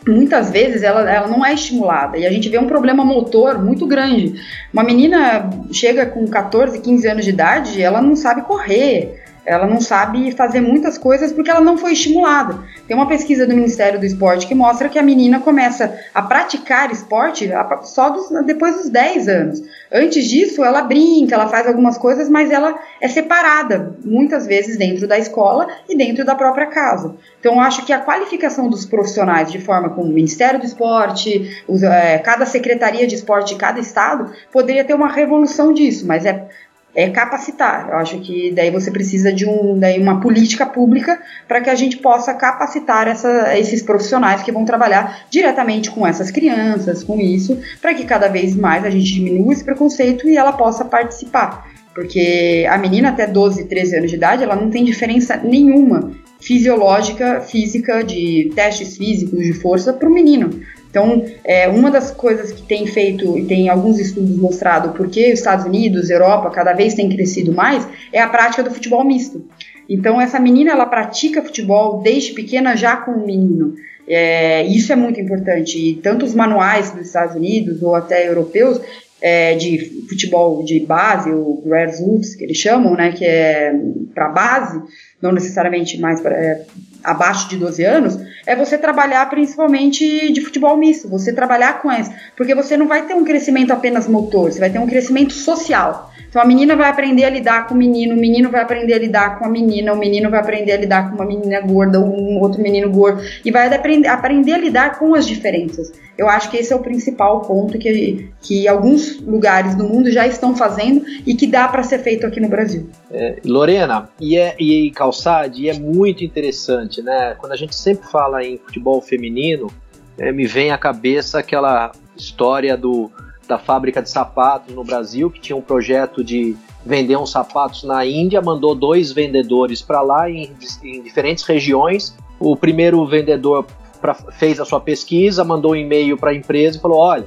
muitas 0.06 0.52
vezes 0.52 0.84
ela, 0.84 1.10
ela 1.10 1.28
não 1.28 1.46
é 1.46 1.54
estimulada 1.54 2.18
e 2.18 2.26
a 2.26 2.30
gente 2.30 2.50
vê 2.50 2.58
um 2.58 2.68
problema 2.68 3.06
motor 3.06 3.64
muito 3.64 3.88
grande. 3.88 4.42
Uma 4.74 4.84
menina 4.84 5.50
chega 5.72 6.06
com 6.06 6.28
14, 6.28 6.82
15 6.82 7.08
anos 7.08 7.24
de 7.24 7.32
idade, 7.32 7.82
ela 7.82 8.02
não 8.02 8.16
sabe 8.16 8.42
correr, 8.42 9.23
ela 9.46 9.68
não 9.68 9.82
sabe 9.82 10.32
fazer 10.32 10.62
muitas 10.62 10.98
coisas 10.98 11.32
porque 11.32 11.52
ela 11.52 11.62
não 11.62 11.78
foi 11.78 11.94
estimulada. 11.94 12.60
Tem 12.88 12.96
uma 12.96 13.08
pesquisa 13.08 13.46
do 13.46 13.54
Ministério 13.54 14.00
do 14.00 14.06
Esporte 14.06 14.48
que 14.48 14.56
mostra 14.56 14.90
que 14.90 15.00
a 15.00 15.04
menina 15.04 15.40
começa 15.40 15.98
a 16.14 16.22
praticar 16.22 16.92
esporte 16.92 17.50
só 17.84 18.10
dos, 18.10 18.30
depois 18.46 18.76
dos 18.76 18.90
10 18.90 19.28
anos. 19.28 19.62
Antes 19.92 20.26
disso, 20.26 20.64
ela 20.64 20.82
brinca, 20.82 21.36
ela 21.36 21.48
faz 21.48 21.68
algumas 21.68 21.98
coisas, 21.98 22.30
mas 22.30 22.52
ela 22.52 22.80
é 23.00 23.08
separada, 23.08 23.96
muitas 24.04 24.48
vezes 24.48 24.78
dentro 24.78 25.08
da 25.08 25.20
escola 25.20 25.68
e 25.88 25.96
dentro 25.96 26.26
da 26.26 26.36
própria 26.36 26.68
casa. 26.68 27.16
Então, 27.40 27.60
acho 27.60 27.86
que 27.86 27.94
a 27.94 28.00
qualificação 28.00 28.70
dos 28.70 28.86
profissionais, 28.86 29.52
de 29.52 29.60
forma 29.60 29.90
como 29.90 30.10
o 30.10 30.14
Ministério 30.14 30.60
do 30.60 30.66
Esporte, 30.66 31.64
os, 31.68 31.84
é, 31.84 32.18
cada 32.20 32.46
secretaria 32.46 33.06
de 33.06 33.16
esporte 33.16 33.54
de 33.54 33.60
cada 33.60 33.80
estado, 33.80 34.32
poderia 34.52 34.84
ter 34.84 34.94
uma 34.94 35.10
revolução 35.10 35.74
disso, 35.74 36.08
mas 36.08 36.26
é 36.26 36.48
é 36.96 37.10
capacitar. 37.10 37.90
Eu 37.90 37.98
acho 37.98 38.20
que 38.20 38.52
daí 38.52 38.70
você 38.70 38.92
precisa 38.92 39.34
de 39.34 39.48
um, 39.48 39.78
daí 39.78 40.00
uma 40.00 40.20
política 40.20 40.66
pública 40.66 41.20
para 41.48 41.62
que 41.62 41.70
a 41.70 41.76
gente 41.76 41.98
possa 41.98 42.34
capacitar 42.34 43.08
essa, 43.08 43.58
esses 43.58 43.82
profissionais 43.82 44.44
que 44.44 44.52
vão 44.52 44.64
trabalhar 44.64 45.26
diretamente 45.30 45.90
com 45.90 46.06
essas 46.06 46.30
crianças, 46.30 47.04
com 47.04 47.20
isso, 47.20 47.60
para 47.82 47.94
que 47.94 48.06
cada 48.06 48.28
vez 48.28 48.56
mais 48.56 48.86
a 48.86 48.90
gente 48.90 49.12
diminua 49.14 49.54
esse 49.54 49.64
preconceito 49.64 50.28
e 50.28 50.38
ela 50.38 50.54
possa 50.54 50.86
participar. 50.86 51.68
Porque 51.94 52.66
a 52.70 52.78
menina 52.78 53.10
até 53.10 53.28
12, 53.28 53.66
13 53.66 53.98
anos 53.98 54.10
de 54.10 54.18
idade, 54.18 54.44
ela 54.44 54.56
não 54.56 54.70
tem 54.70 54.84
diferença 54.84 55.38
nenhuma 55.38 56.12
fisiológica, 56.42 57.40
física, 57.42 58.04
de 58.04 58.52
testes 58.54 58.98
físicos 58.98 59.40
de 59.40 59.54
força 59.54 59.94
para 59.94 60.10
o 60.10 60.14
menino. 60.14 60.50
Então, 60.94 61.26
é, 61.44 61.68
uma 61.68 61.90
das 61.90 62.12
coisas 62.12 62.52
que 62.52 62.62
tem 62.62 62.86
feito, 62.86 63.36
e 63.36 63.46
tem 63.46 63.68
alguns 63.68 64.00
estudos 64.00 64.38
mostrado 64.38 64.90
porque 64.90 65.34
os 65.34 65.40
Estados 65.40 65.66
Unidos, 65.66 66.12
Europa, 66.12 66.52
cada 66.52 66.72
vez 66.74 66.94
tem 66.94 67.10
crescido 67.10 67.52
mais, 67.52 67.88
é 68.12 68.22
a 68.22 68.30
prática 68.30 68.62
do 68.62 68.70
futebol 68.70 69.04
misto. 69.04 69.44
Então, 69.90 70.22
essa 70.22 70.40
menina, 70.40 70.70
ela 70.70 70.86
pratica 70.86 71.42
futebol 71.42 72.04
desde 72.04 72.34
pequena 72.34 72.76
já 72.76 72.96
com 72.96 73.10
o 73.10 73.26
menino. 73.26 73.74
É, 74.08 74.68
isso 74.68 74.94
é 74.94 74.96
muito 74.96 75.20
importante. 75.20 75.80
E 75.80 75.96
tanto 75.96 76.28
os 76.28 76.36
manuais 76.36 76.92
dos 76.92 77.08
Estados 77.08 77.36
Unidos 77.36 77.82
ou 77.82 77.96
até 77.96 78.30
europeus 78.30 78.80
é, 79.20 79.56
de 79.56 80.06
futebol 80.08 80.64
de 80.64 80.80
base, 80.82 81.32
o 81.32 81.60
grassroots 81.66 82.36
que 82.36 82.44
eles 82.44 82.58
chamam, 82.58 82.94
né, 82.94 83.14
que 83.14 83.26
é 83.26 83.74
para 84.14 84.30
base, 84.30 84.80
não 85.20 85.32
necessariamente 85.32 86.00
mais 86.00 86.22
pra, 86.22 86.36
é, 86.36 86.62
abaixo 87.04 87.50
de 87.50 87.58
12 87.58 87.84
anos, 87.84 88.18
é 88.46 88.56
você 88.56 88.78
trabalhar 88.78 89.30
principalmente 89.30 90.32
de 90.32 90.42
futebol 90.42 90.78
misto, 90.78 91.10
você 91.10 91.34
trabalhar 91.34 91.82
com 91.82 91.92
essa, 91.92 92.14
porque 92.36 92.56
você 92.56 92.78
não 92.78 92.88
vai 92.88 93.06
ter 93.06 93.14
um 93.14 93.24
crescimento 93.24 93.72
apenas 93.72 94.08
motor, 94.08 94.52
você 94.52 94.60
vai 94.60 94.70
ter 94.70 94.80
um 94.80 94.88
crescimento 94.88 95.34
social. 95.34 96.12
Então 96.30 96.42
a 96.42 96.46
menina 96.46 96.76
vai 96.76 96.90
aprender 96.90 97.26
a 97.26 97.30
lidar 97.30 97.68
com 97.68 97.76
o 97.76 97.78
menino, 97.78 98.16
o 98.16 98.20
menino 98.20 98.50
vai 98.50 98.62
aprender 98.62 98.94
a 98.94 99.00
lidar 99.00 99.38
com 99.38 99.46
a 99.46 99.50
menina, 99.50 99.94
o 99.94 99.98
menino 99.98 100.30
vai 100.30 100.40
aprender 100.40 100.72
a 100.72 100.78
lidar 100.78 101.10
com 101.10 101.16
uma 101.16 101.26
menina 101.26 101.62
gorda, 101.62 102.00
um 102.00 102.40
outro 102.40 102.62
menino 102.62 102.90
gordo, 102.90 103.22
e 103.46 103.52
vai 103.52 103.68
aprender, 103.74 104.08
aprender 104.08 104.54
a 104.54 104.58
lidar 104.58 104.98
com 104.98 105.14
as 105.14 105.28
diferenças. 105.28 105.92
Eu 106.18 106.30
acho 106.30 106.50
que 106.50 106.58
esse 106.58 106.72
é 106.72 106.76
o 106.76 106.80
principal 106.80 107.42
ponto 107.42 107.78
que, 107.78 108.30
que 108.42 108.68
alguns 108.68 109.20
lugares 109.22 109.76
do 109.76 109.84
mundo 109.84 110.12
já 110.12 110.28
estão 110.28 110.56
fazendo 110.56 111.04
e 111.26 111.34
que 111.36 111.48
dá 111.48 111.68
para 111.68 111.82
ser 111.82 112.00
feito 112.00 112.26
aqui 112.26 112.40
no 112.40 112.48
Brasil. 112.48 112.88
É, 113.12 113.38
Lorena, 113.46 114.10
e, 114.20 114.38
é, 114.38 114.56
e 114.60 114.92
Calçade, 114.92 115.68
é 115.70 115.74
muito 115.74 116.24
interessante, 116.24 116.93
né? 117.02 117.36
Quando 117.36 117.52
a 117.52 117.56
gente 117.56 117.76
sempre 117.76 118.08
fala 118.10 118.44
em 118.44 118.58
futebol 118.58 119.02
feminino, 119.02 119.72
é, 120.18 120.32
me 120.32 120.46
vem 120.46 120.72
à 120.72 120.78
cabeça 120.78 121.40
aquela 121.40 121.92
história 122.16 122.78
do 122.78 123.12
da 123.48 123.60
fábrica 123.60 124.02
de 124.02 124.10
sapatos 124.10 124.74
no 124.74 124.84
Brasil, 124.84 125.30
que 125.30 125.40
tinha 125.40 125.56
um 125.56 125.62
projeto 125.62 126.24
de 126.24 126.56
vender 126.86 127.18
uns 127.18 127.32
sapatos 127.32 127.84
na 127.84 128.06
Índia, 128.06 128.42
mandou 128.42 128.74
dois 128.74 129.12
vendedores 129.12 129.82
para 129.82 130.02
lá 130.02 130.30
em, 130.30 130.52
em, 130.84 131.02
diferentes 131.02 131.44
regiões. 131.44 132.16
O 132.40 132.56
primeiro 132.56 133.06
vendedor 133.06 133.66
pra, 134.02 134.14
fez 134.14 134.60
a 134.60 134.66
sua 134.66 134.80
pesquisa, 134.80 135.44
mandou 135.44 135.72
um 135.72 135.76
e-mail 135.76 136.18
para 136.18 136.32
a 136.32 136.34
empresa 136.34 136.78
e 136.78 136.82
falou: 136.82 137.00
olha, 137.00 137.26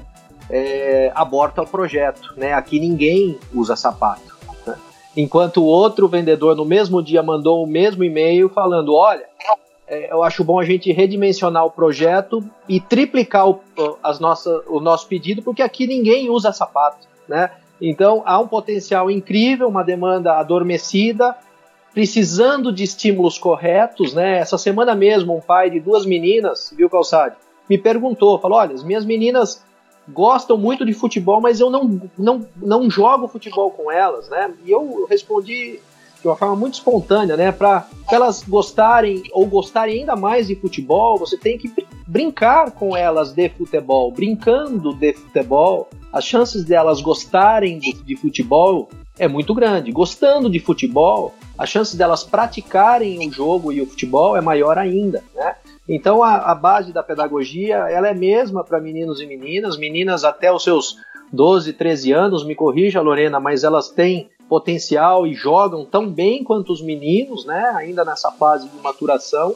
é, 0.49 1.11
aborta 1.15 1.63
o 1.63 1.67
projeto, 1.67 2.35
né? 2.37 2.53
Aqui 2.53 2.79
ninguém 2.79 3.39
usa 3.55 3.77
sapato. 3.77 4.36
Enquanto 5.17 5.65
outro 5.65 6.07
vendedor 6.07 6.55
no 6.55 6.65
mesmo 6.65 7.03
dia 7.03 7.23
mandou 7.23 7.65
o 7.65 7.67
mesmo 7.67 8.05
e-mail 8.05 8.49
falando: 8.51 8.95
olha, 8.95 9.25
é, 9.89 10.13
eu 10.13 10.23
acho 10.23 10.45
bom 10.45 10.61
a 10.61 10.65
gente 10.65 10.93
redimensionar 10.93 11.65
o 11.65 11.71
projeto 11.71 12.45
e 12.69 12.81
triplicar 12.81 13.49
o, 13.49 13.61
as 14.03 14.21
nossas, 14.21 14.63
o 14.67 14.81
nosso 14.81 15.07
pedido, 15.07 15.43
porque 15.43 15.63
aqui 15.63 15.87
ninguém 15.87 16.29
usa 16.29 16.53
sapato, 16.53 17.07
né? 17.27 17.51
Então 17.81 18.23
há 18.27 18.39
um 18.39 18.49
potencial 18.49 19.11
incrível, 19.11 19.69
uma 19.69 19.83
demanda 19.83 20.35
adormecida, 20.35 21.35
precisando 21.95 22.71
de 22.71 22.85
estímulos 22.85 23.39
corretos, 23.39 24.13
né? 24.13 24.39
Essa 24.39 24.59
semana 24.59 24.95
mesmo, 24.95 25.35
um 25.35 25.41
pai 25.41 25.71
de 25.71 25.81
duas 25.81 26.05
meninas, 26.05 26.75
viu, 26.77 26.91
Calçade, 26.91 27.37
me 27.71 27.79
perguntou, 27.79 28.39
falou, 28.39 28.59
olha, 28.59 28.75
as 28.75 28.85
minhas 28.85 29.05
meninas 29.05 29.65
gostam 30.09 30.57
muito 30.57 30.85
de 30.85 30.93
futebol, 30.93 31.41
mas 31.41 31.61
eu 31.61 31.71
não, 31.71 32.01
não, 32.17 32.47
não 32.57 32.91
jogo 32.91 33.29
futebol 33.29 33.71
com 33.71 33.91
elas, 33.91 34.29
né? 34.29 34.53
E 34.65 34.71
eu 34.71 35.07
respondi 35.09 35.81
de 36.21 36.29
uma 36.29 36.37
forma 36.37 36.57
muito 36.57 36.75
espontânea, 36.75 37.37
né? 37.37 37.53
Para 37.53 37.87
elas 38.11 38.43
gostarem 38.43 39.23
ou 39.33 39.47
gostarem 39.47 40.01
ainda 40.01 40.17
mais 40.17 40.47
de 40.47 40.57
futebol, 40.57 41.19
você 41.19 41.37
tem 41.37 41.59
que 41.59 41.73
brincar 42.07 42.71
com 42.73 42.97
elas 42.97 43.33
de 43.33 43.49
futebol. 43.51 44.11
Brincando 44.11 44.95
de 44.95 45.13
futebol, 45.13 45.89
as 46.13 46.25
chances 46.25 46.65
delas 46.65 47.01
gostarem 47.01 47.79
de, 47.79 48.17
futebol 48.17 48.89
é 49.19 49.29
muito 49.29 49.55
grande. 49.55 49.93
Gostando 49.93 50.49
de 50.49 50.59
futebol, 50.59 51.35
a 51.59 51.67
chance 51.67 51.97
delas 51.97 52.25
praticarem 52.25 53.27
o 53.27 53.33
jogo 53.33 53.73
e 53.73 53.81
o 53.81 53.87
futebol 53.87 54.37
é 54.37 54.41
maior 54.41 54.79
ainda, 54.79 55.23
né? 55.35 55.57
Então 55.89 56.23
a, 56.23 56.37
a 56.37 56.55
base 56.55 56.93
da 56.93 57.03
pedagogia 57.03 57.77
ela 57.89 58.09
é 58.09 58.15
mesma 58.15 58.65
para 58.65 58.81
meninos 58.81 59.21
e 59.21 59.27
meninas, 59.27 59.77
meninas 59.77 60.25
até 60.25 60.53
os 60.53 60.65
seus 60.65 60.97
12, 61.33 61.73
13 61.73 62.13
anos, 62.13 62.45
me 62.45 62.55
corrija 62.55 63.01
Lorena, 63.01 63.41
mas 63.41 63.65
elas 63.65 63.89
têm 63.89 64.31
potencial 64.49 65.27
e 65.27 65.35
jogam 65.35 65.85
tão 65.85 66.09
bem 66.09 66.45
quanto 66.45 66.73
os 66.73 66.81
meninos, 66.81 67.45
né? 67.45 67.73
Ainda 67.77 68.05
nessa 68.05 68.31
fase 68.31 68.69
de 68.69 68.77
maturação. 68.79 69.55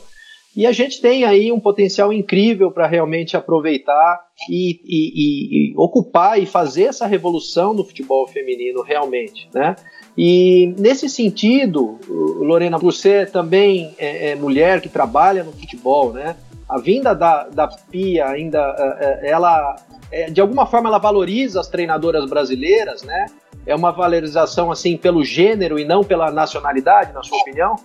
E 0.57 0.67
a 0.67 0.73
gente 0.73 1.01
tem 1.01 1.25
aí 1.25 1.53
um 1.53 1.61
potencial 1.61 2.13
incrível 2.13 2.73
para 2.73 2.87
realmente 2.87 3.37
aproveitar 3.37 4.21
e, 4.49 4.81
e, 4.85 5.71
e, 5.73 5.75
ocupar 5.77 6.41
e 6.41 6.47
fazer 6.47 6.85
essa 6.85 7.07
revolução 7.07 7.73
no 7.73 7.85
futebol 7.85 8.27
feminino 8.27 8.83
realmente, 8.83 9.49
né? 9.55 9.77
E 10.19 10.75
nesse 10.77 11.09
sentido, 11.09 11.99
Lorena, 12.09 12.79
você 12.79 13.25
também 13.27 13.95
é, 13.97 14.31
é 14.31 14.35
mulher 14.35 14.81
que 14.81 14.89
trabalha 14.89 15.45
no 15.45 15.53
futebol, 15.53 16.13
né? 16.13 16.37
A 16.69 16.79
vinda 16.79 17.15
da, 17.15 17.45
da 17.45 17.69
Pia 17.69 18.27
ainda, 18.27 18.59
é, 18.59 19.29
é, 19.29 19.31
ela, 19.31 19.77
é, 20.11 20.31
de 20.31 20.41
alguma 20.41 20.67
forma, 20.67 20.89
ela 20.89 20.99
valoriza 20.99 21.61
as 21.61 21.69
treinadoras 21.69 22.29
brasileiras, 22.29 23.03
né? 23.03 23.27
É 23.65 23.75
uma 23.75 23.93
valorização 23.93 24.71
assim 24.71 24.97
pelo 24.97 25.25
gênero 25.25 25.79
e 25.79 25.85
não 25.85 26.03
pela 26.03 26.31
nacionalidade, 26.31 27.13
na 27.13 27.23
sua 27.23 27.39
opinião? 27.39 27.77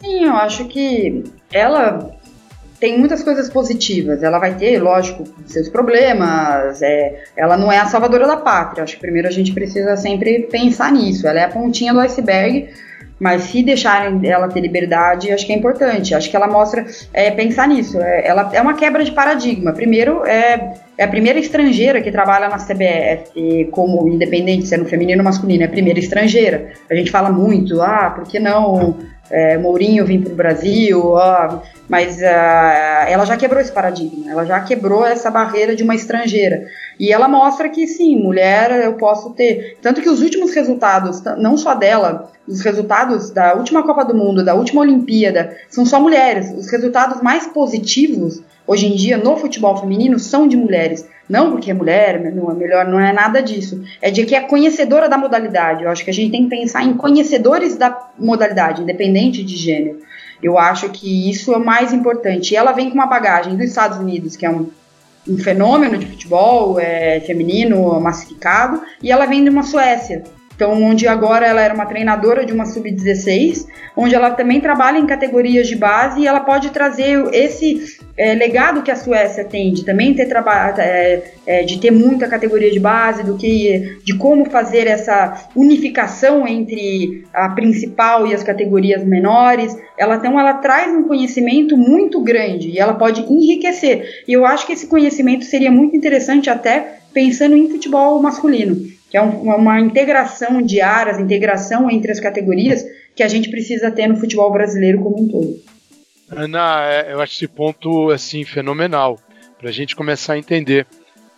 Sim, 0.00 0.24
eu 0.24 0.34
acho 0.34 0.64
que 0.66 1.24
ela 1.52 2.16
tem 2.80 2.98
muitas 2.98 3.22
coisas 3.22 3.48
positivas. 3.48 4.22
Ela 4.22 4.38
vai 4.38 4.54
ter, 4.54 4.80
lógico, 4.80 5.24
seus 5.46 5.68
problemas. 5.68 6.80
É, 6.80 7.24
ela 7.36 7.56
não 7.56 7.70
é 7.70 7.78
a 7.78 7.86
salvadora 7.86 8.26
da 8.26 8.36
pátria. 8.36 8.84
Acho 8.84 8.94
que 8.94 9.00
primeiro 9.00 9.28
a 9.28 9.32
gente 9.32 9.52
precisa 9.52 9.96
sempre 9.96 10.44
pensar 10.50 10.92
nisso. 10.92 11.26
Ela 11.26 11.40
é 11.40 11.44
a 11.44 11.48
pontinha 11.48 11.92
do 11.92 12.00
iceberg, 12.00 12.68
mas 13.18 13.42
se 13.42 13.62
deixarem 13.62 14.20
ela 14.28 14.48
ter 14.48 14.60
liberdade, 14.60 15.32
acho 15.32 15.44
que 15.44 15.52
é 15.52 15.56
importante. 15.56 16.14
Acho 16.14 16.30
que 16.30 16.36
ela 16.36 16.46
mostra 16.46 16.86
é, 17.12 17.30
pensar 17.30 17.66
nisso. 17.66 18.00
É, 18.00 18.26
ela 18.26 18.50
é 18.52 18.62
uma 18.62 18.74
quebra 18.74 19.04
de 19.04 19.10
paradigma. 19.10 19.72
Primeiro, 19.72 20.24
é, 20.24 20.74
é 20.98 21.04
a 21.04 21.08
primeira 21.08 21.38
estrangeira 21.38 22.02
que 22.02 22.10
trabalha 22.10 22.48
na 22.48 22.56
CBF 22.56 23.68
como 23.70 24.08
independente, 24.08 24.66
sendo 24.66 24.84
feminino 24.84 25.20
ou 25.20 25.24
masculino. 25.24 25.62
É 25.62 25.66
a 25.66 25.70
primeira 25.70 26.00
estrangeira. 26.00 26.72
A 26.90 26.94
gente 26.94 27.08
fala 27.08 27.30
muito, 27.30 27.80
ah, 27.80 28.10
por 28.10 28.24
que 28.24 28.40
não 28.40 28.96
é, 29.30 29.56
Mourinho 29.56 30.04
vir 30.04 30.22
para 30.22 30.32
o 30.32 30.36
Brasil? 30.36 31.00
Ó, 31.12 31.60
mas 31.88 32.16
uh, 32.16 33.06
ela 33.06 33.24
já 33.24 33.36
quebrou 33.36 33.60
esse 33.60 33.70
paradigma, 33.70 34.28
ela 34.28 34.44
já 34.44 34.60
quebrou 34.60 35.06
essa 35.06 35.30
barreira 35.30 35.76
de 35.76 35.84
uma 35.84 35.94
estrangeira. 35.94 36.66
E 36.98 37.12
ela 37.12 37.28
mostra 37.28 37.68
que 37.68 37.86
sim, 37.86 38.20
mulher 38.20 38.84
eu 38.84 38.94
posso 38.94 39.30
ter. 39.30 39.78
Tanto 39.80 40.02
que 40.02 40.10
os 40.10 40.20
últimos 40.20 40.52
resultados, 40.52 41.22
não 41.38 41.56
só 41.56 41.74
dela, 41.76 42.32
os 42.46 42.60
resultados 42.60 43.30
da 43.30 43.54
última 43.54 43.84
Copa 43.84 44.04
do 44.04 44.16
Mundo, 44.16 44.44
da 44.44 44.54
última 44.56 44.80
Olimpíada, 44.80 45.56
são 45.70 45.86
só 45.86 46.00
mulheres. 46.00 46.52
Os 46.52 46.68
resultados 46.68 47.22
mais 47.22 47.46
positivos 47.46 48.42
hoje 48.68 48.86
em 48.86 48.94
dia 48.94 49.16
no 49.16 49.36
futebol 49.36 49.76
feminino 49.76 50.18
são 50.18 50.46
de 50.46 50.56
mulheres. 50.56 51.04
Não 51.28 51.50
porque 51.50 51.70
é 51.70 51.74
mulher, 51.74 52.32
não 52.32 52.50
é 52.50 52.54
melhor, 52.54 52.86
não 52.86 53.00
é 53.00 53.12
nada 53.12 53.42
disso. 53.42 53.82
É 54.00 54.10
de 54.10 54.24
que 54.24 54.34
é 54.34 54.40
conhecedora 54.40 55.08
da 55.08 55.18
modalidade. 55.18 55.82
Eu 55.82 55.90
acho 55.90 56.04
que 56.04 56.10
a 56.10 56.14
gente 56.14 56.30
tem 56.30 56.44
que 56.44 56.50
pensar 56.50 56.84
em 56.84 56.94
conhecedores 56.94 57.76
da 57.76 58.10
modalidade, 58.18 58.82
independente 58.82 59.44
de 59.44 59.56
gênero. 59.56 59.98
Eu 60.42 60.56
acho 60.56 60.88
que 60.90 61.28
isso 61.28 61.52
é 61.52 61.56
o 61.56 61.64
mais 61.64 61.92
importante. 61.92 62.52
E 62.52 62.56
ela 62.56 62.72
vem 62.72 62.88
com 62.88 62.94
uma 62.94 63.06
bagagem 63.06 63.56
dos 63.56 63.66
Estados 63.66 63.98
Unidos, 63.98 64.36
que 64.36 64.46
é 64.46 64.50
um, 64.50 64.70
um 65.28 65.36
fenômeno 65.36 65.98
de 65.98 66.06
futebol 66.06 66.78
é, 66.80 67.20
feminino 67.20 68.00
massificado, 68.00 68.80
e 69.02 69.10
ela 69.10 69.26
vem 69.26 69.42
de 69.42 69.50
uma 69.50 69.62
Suécia, 69.62 70.22
então, 70.58 70.72
onde 70.82 71.06
agora 71.06 71.46
ela 71.46 71.60
era 71.60 71.72
uma 71.72 71.86
treinadora 71.86 72.44
de 72.44 72.52
uma 72.52 72.66
sub-16, 72.66 73.64
onde 73.96 74.16
ela 74.16 74.32
também 74.32 74.60
trabalha 74.60 74.98
em 74.98 75.06
categorias 75.06 75.68
de 75.68 75.76
base 75.76 76.20
e 76.20 76.26
ela 76.26 76.40
pode 76.40 76.70
trazer 76.70 77.32
esse 77.32 77.96
é, 78.16 78.34
legado 78.34 78.82
que 78.82 78.90
a 78.90 78.96
Suécia 78.96 79.44
tem 79.44 79.72
de 79.72 79.84
também 79.84 80.14
ter 80.14 80.28
é, 80.78 81.22
é, 81.46 81.62
de 81.62 81.78
ter 81.78 81.92
muita 81.92 82.26
categoria 82.26 82.72
de 82.72 82.80
base, 82.80 83.22
do 83.22 83.36
que 83.36 83.98
de 84.02 84.18
como 84.18 84.50
fazer 84.50 84.88
essa 84.88 85.48
unificação 85.54 86.44
entre 86.44 87.24
a 87.32 87.50
principal 87.50 88.26
e 88.26 88.34
as 88.34 88.42
categorias 88.42 89.04
menores. 89.04 89.78
Ela 89.96 90.16
então 90.16 90.40
ela 90.40 90.54
traz 90.54 90.92
um 90.92 91.04
conhecimento 91.04 91.76
muito 91.76 92.20
grande 92.20 92.70
e 92.70 92.80
ela 92.80 92.94
pode 92.94 93.20
enriquecer. 93.32 94.24
E 94.26 94.32
eu 94.32 94.44
acho 94.44 94.66
que 94.66 94.72
esse 94.72 94.88
conhecimento 94.88 95.44
seria 95.44 95.70
muito 95.70 95.96
interessante 95.96 96.50
até 96.50 96.98
pensando 97.14 97.56
em 97.56 97.70
futebol 97.70 98.20
masculino 98.20 98.97
que 99.10 99.16
é 99.16 99.22
um, 99.22 99.54
uma 99.54 99.80
integração 99.80 100.60
de 100.60 100.80
áreas, 100.80 101.18
integração 101.18 101.90
entre 101.90 102.12
as 102.12 102.20
categorias 102.20 102.84
que 103.14 103.22
a 103.22 103.28
gente 103.28 103.50
precisa 103.50 103.90
ter 103.90 104.06
no 104.06 104.16
futebol 104.16 104.52
brasileiro 104.52 105.00
como 105.00 105.22
um 105.22 105.28
todo. 105.28 105.60
Ana, 106.30 106.82
é, 106.82 107.12
eu 107.12 107.20
acho 107.20 107.34
esse 107.34 107.48
ponto 107.48 108.10
assim 108.10 108.44
fenomenal 108.44 109.18
para 109.58 109.70
a 109.70 109.72
gente 109.72 109.96
começar 109.96 110.34
a 110.34 110.38
entender 110.38 110.86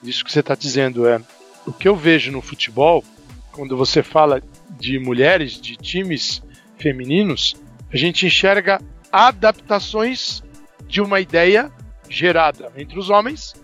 isso 0.02 0.24
que 0.24 0.32
você 0.32 0.40
está 0.40 0.54
dizendo. 0.54 1.06
É 1.06 1.20
o 1.66 1.72
que 1.72 1.88
eu 1.88 1.94
vejo 1.94 2.32
no 2.32 2.42
futebol 2.42 3.04
quando 3.52 3.76
você 3.76 4.02
fala 4.02 4.42
de 4.78 4.98
mulheres, 4.98 5.60
de 5.60 5.76
times 5.76 6.42
femininos, 6.78 7.56
a 7.92 7.96
gente 7.96 8.26
enxerga 8.26 8.80
adaptações 9.12 10.42
de 10.86 11.00
uma 11.00 11.20
ideia 11.20 11.70
gerada 12.08 12.72
entre 12.76 12.98
os 12.98 13.10
homens 13.10 13.54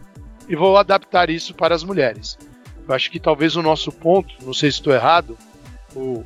e 0.49 0.55
vou 0.55 0.77
adaptar 0.77 1.31
isso 1.31 1.55
para 1.55 1.75
as 1.75 1.83
mulheres. 1.83 2.39
Eu 2.89 2.95
acho 2.95 3.11
que 3.11 3.19
talvez 3.19 3.57
o 3.57 3.63
nosso 3.63 3.91
ponto, 3.91 4.35
não 4.45 4.55
sei 4.55 4.71
se 4.71 4.79
estou 4.79 4.93
errado, 4.93 5.37
o, 5.95 6.25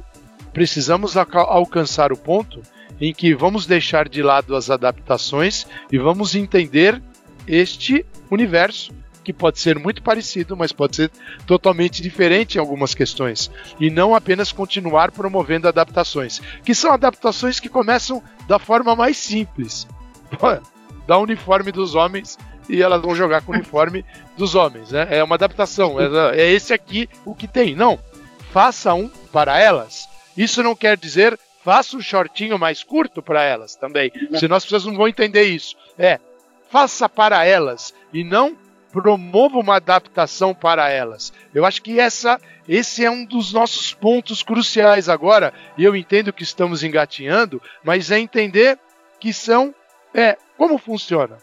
precisamos 0.53 1.17
alcançar 1.17 2.13
o 2.13 2.17
ponto 2.17 2.61
em 3.01 3.15
que 3.15 3.35
vamos 3.35 3.67
deixar 3.67 4.09
de 4.09 4.23
lado 4.23 4.55
as 4.55 4.69
adaptações 4.69 5.67
e 5.91 5.99
vamos 5.99 6.35
entender 6.35 7.03
este 7.47 8.05
universo 8.31 8.93
que 9.25 9.33
pode 9.33 9.61
ser 9.61 9.79
muito 9.79 10.03
parecido, 10.03 10.57
mas 10.57 10.73
pode 10.73 10.97
ser 10.97 11.11
totalmente 11.47 12.03
diferente 12.03 12.57
em 12.57 12.59
algumas 12.59 12.95
questões. 12.95 13.51
E 13.79 13.91
não 13.91 14.15
apenas 14.15 14.51
continuar 14.53 15.13
promovendo 15.13 15.69
adaptações, 15.69 16.41
que 16.65 16.75
são 16.75 16.93
adaptações 16.93 17.61
que 17.61 17.69
começam 17.69 18.23
da 18.47 18.59
forma 18.59 18.97
mais 18.97 19.17
simples. 19.17 19.87
da 21.07 21.19
uniforme 21.19 21.73
dos 21.73 21.95
homens 21.95 22.39
e 22.71 22.83
elas 22.83 23.01
vão 23.03 23.15
jogar 23.15 23.43
com 23.43 23.53
o 23.53 23.55
uniforme 23.55 24.05
dos 24.37 24.55
homens, 24.55 24.91
né? 24.91 25.07
É 25.11 25.23
uma 25.23 25.35
adaptação, 25.35 25.97
é, 26.01 26.41
é 26.41 26.51
esse 26.51 26.73
aqui 26.73 27.09
o 27.25 27.35
que 27.35 27.49
tem. 27.49 27.75
Não, 27.75 27.99
faça 28.53 28.95
um 28.95 29.09
para 29.33 29.59
elas. 29.59 30.09
Isso 30.37 30.63
não 30.63 30.75
quer 30.75 30.97
dizer 30.97 31.39
faça 31.63 31.97
um 31.97 32.01
shortinho 32.01 32.59
mais 32.59 32.83
curto 32.83 33.23
para 33.23 33.43
elas 33.43 33.77
também. 33.77 34.11
Senão 34.39 34.57
as 34.57 34.65
pessoas 34.65 34.87
não 34.87 34.97
vão 34.97 35.09
entender 35.09 35.43
isso. 35.43 35.77
É, 35.99 36.19
faça 36.71 37.09
para 37.09 37.45
elas 37.45 37.95
e 38.13 38.25
não 38.25 38.57
promova 38.93 39.59
uma 39.59 39.77
adaptação 39.77 40.55
para 40.55 40.89
elas. 40.89 41.33
Eu 41.55 41.65
acho 41.65 41.83
que 41.83 42.01
essa, 42.01 42.41
esse 42.69 43.05
é 43.05 43.11
um 43.11 43.25
dos 43.25 43.53
nossos 43.53 43.93
pontos 43.95 44.43
cruciais 44.43 45.09
agora, 45.09 45.55
e 45.79 45.85
eu 45.85 45.95
entendo 45.95 46.33
que 46.33 46.43
estamos 46.43 46.83
engatinhando, 46.83 47.63
mas 47.85 48.11
é 48.11 48.19
entender 48.19 48.79
que 49.21 49.33
são 49.33 49.75
é 50.13 50.37
como 50.57 50.77
funciona. 50.77 51.39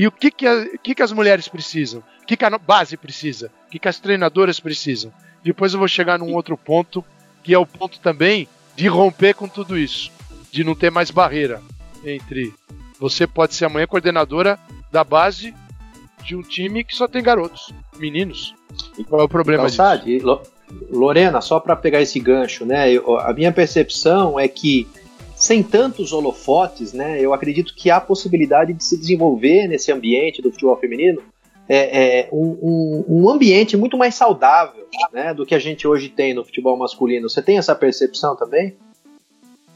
E 0.00 0.06
o 0.06 0.10
que, 0.10 0.30
que, 0.30 0.46
a, 0.46 0.78
que, 0.78 0.94
que 0.94 1.02
as 1.02 1.12
mulheres 1.12 1.46
precisam? 1.46 2.02
O 2.22 2.26
que, 2.26 2.34
que 2.34 2.44
a 2.46 2.56
base 2.56 2.96
precisa? 2.96 3.52
O 3.66 3.70
que, 3.70 3.78
que 3.78 3.86
as 3.86 4.00
treinadoras 4.00 4.58
precisam? 4.58 5.12
Depois 5.44 5.74
eu 5.74 5.78
vou 5.78 5.86
chegar 5.86 6.18
num 6.18 6.32
outro 6.32 6.56
ponto, 6.56 7.04
que 7.42 7.52
é 7.52 7.58
o 7.58 7.66
ponto 7.66 8.00
também 8.00 8.48
de 8.74 8.88
romper 8.88 9.34
com 9.34 9.46
tudo 9.46 9.76
isso. 9.76 10.10
De 10.50 10.64
não 10.64 10.74
ter 10.74 10.90
mais 10.90 11.10
barreira 11.10 11.60
entre 12.02 12.50
você 12.98 13.26
pode 13.26 13.54
ser 13.54 13.66
amanhã 13.66 13.86
coordenadora 13.86 14.58
da 14.90 15.04
base 15.04 15.54
de 16.24 16.34
um 16.34 16.40
time 16.40 16.82
que 16.82 16.96
só 16.96 17.06
tem 17.06 17.22
garotos, 17.22 17.70
meninos. 17.98 18.54
E 18.96 19.04
qual 19.04 19.20
é 19.20 19.24
o 19.24 19.28
problema 19.28 19.68
então, 19.68 19.96
disso? 19.98 20.40
Lorena, 20.90 21.42
só 21.42 21.60
para 21.60 21.76
pegar 21.76 22.00
esse 22.00 22.18
gancho, 22.18 22.64
né? 22.64 22.90
Eu, 22.90 23.18
a 23.18 23.34
minha 23.34 23.52
percepção 23.52 24.40
é 24.40 24.48
que 24.48 24.88
sem 25.40 25.62
tantos 25.62 26.12
holofotes, 26.12 26.92
né, 26.92 27.18
eu 27.18 27.32
acredito 27.32 27.74
que 27.74 27.90
há 27.90 27.98
possibilidade 27.98 28.74
de 28.74 28.84
se 28.84 28.94
desenvolver 28.94 29.66
nesse 29.66 29.90
ambiente 29.90 30.42
do 30.42 30.52
futebol 30.52 30.76
feminino 30.76 31.22
é, 31.66 32.18
é 32.18 32.28
um, 32.30 33.04
um, 33.08 33.30
ambiente 33.30 33.74
muito 33.74 33.96
mais 33.96 34.14
saudável 34.14 34.86
né, 35.12 35.32
do 35.32 35.46
que 35.46 35.54
a 35.54 35.58
gente 35.58 35.88
hoje 35.88 36.08
tem 36.08 36.34
no 36.34 36.44
futebol 36.44 36.76
masculino. 36.76 37.30
Você 37.30 37.40
tem 37.40 37.58
essa 37.58 37.74
percepção 37.76 38.36
também? 38.36 38.74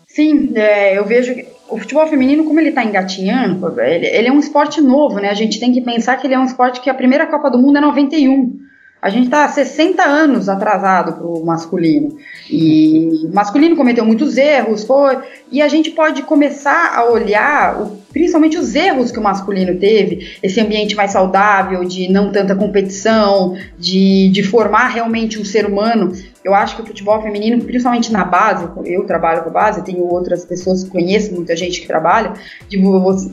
Sim, 0.06 0.52
é, 0.54 0.98
eu 0.98 1.04
vejo 1.04 1.34
o 1.68 1.78
futebol 1.78 2.06
feminino, 2.08 2.44
como 2.44 2.60
ele 2.60 2.68
está 2.68 2.84
engatinhando, 2.84 3.80
ele, 3.80 4.06
ele, 4.06 4.28
é 4.28 4.32
um 4.32 4.40
esporte 4.40 4.80
novo, 4.80 5.16
né? 5.16 5.30
A 5.30 5.34
gente 5.34 5.58
tem 5.58 5.72
que 5.72 5.80
pensar 5.80 6.16
que 6.16 6.26
ele 6.26 6.34
é 6.34 6.38
um 6.38 6.44
esporte 6.44 6.80
que 6.80 6.90
a 6.90 6.94
primeira 6.94 7.26
Copa 7.26 7.50
do 7.50 7.58
Mundo 7.58 7.78
é 7.78 7.80
91. 7.80 8.58
A 9.04 9.10
gente 9.10 9.24
está 9.24 9.46
60 9.46 10.02
anos 10.02 10.48
atrasado 10.48 11.12
para 11.12 11.26
o 11.26 11.44
masculino. 11.44 12.16
E 12.50 13.26
o 13.30 13.34
masculino 13.34 13.76
cometeu 13.76 14.02
muitos 14.02 14.38
erros, 14.38 14.82
foi. 14.82 15.18
E 15.52 15.60
a 15.60 15.68
gente 15.68 15.90
pode 15.90 16.22
começar 16.22 16.94
a 16.96 17.04
olhar, 17.04 17.82
o, 17.82 17.98
principalmente 18.10 18.56
os 18.56 18.74
erros 18.74 19.12
que 19.12 19.18
o 19.18 19.22
masculino 19.22 19.78
teve, 19.78 20.38
esse 20.42 20.58
ambiente 20.58 20.96
mais 20.96 21.10
saudável, 21.10 21.84
de 21.84 22.10
não 22.10 22.32
tanta 22.32 22.56
competição, 22.56 23.54
de, 23.78 24.30
de 24.30 24.42
formar 24.42 24.88
realmente 24.88 25.38
um 25.38 25.44
ser 25.44 25.66
humano. 25.66 26.10
Eu 26.42 26.54
acho 26.54 26.74
que 26.74 26.80
o 26.80 26.86
futebol 26.86 27.20
feminino, 27.20 27.62
principalmente 27.62 28.10
na 28.10 28.24
base, 28.24 28.66
eu 28.86 29.04
trabalho 29.04 29.44
com 29.44 29.50
base, 29.50 29.84
tenho 29.84 30.02
outras 30.04 30.46
pessoas 30.46 30.82
que 30.82 30.88
conheço, 30.88 31.34
muita 31.34 31.54
gente 31.54 31.78
que 31.82 31.86
trabalha, 31.86 32.32
de 32.70 32.82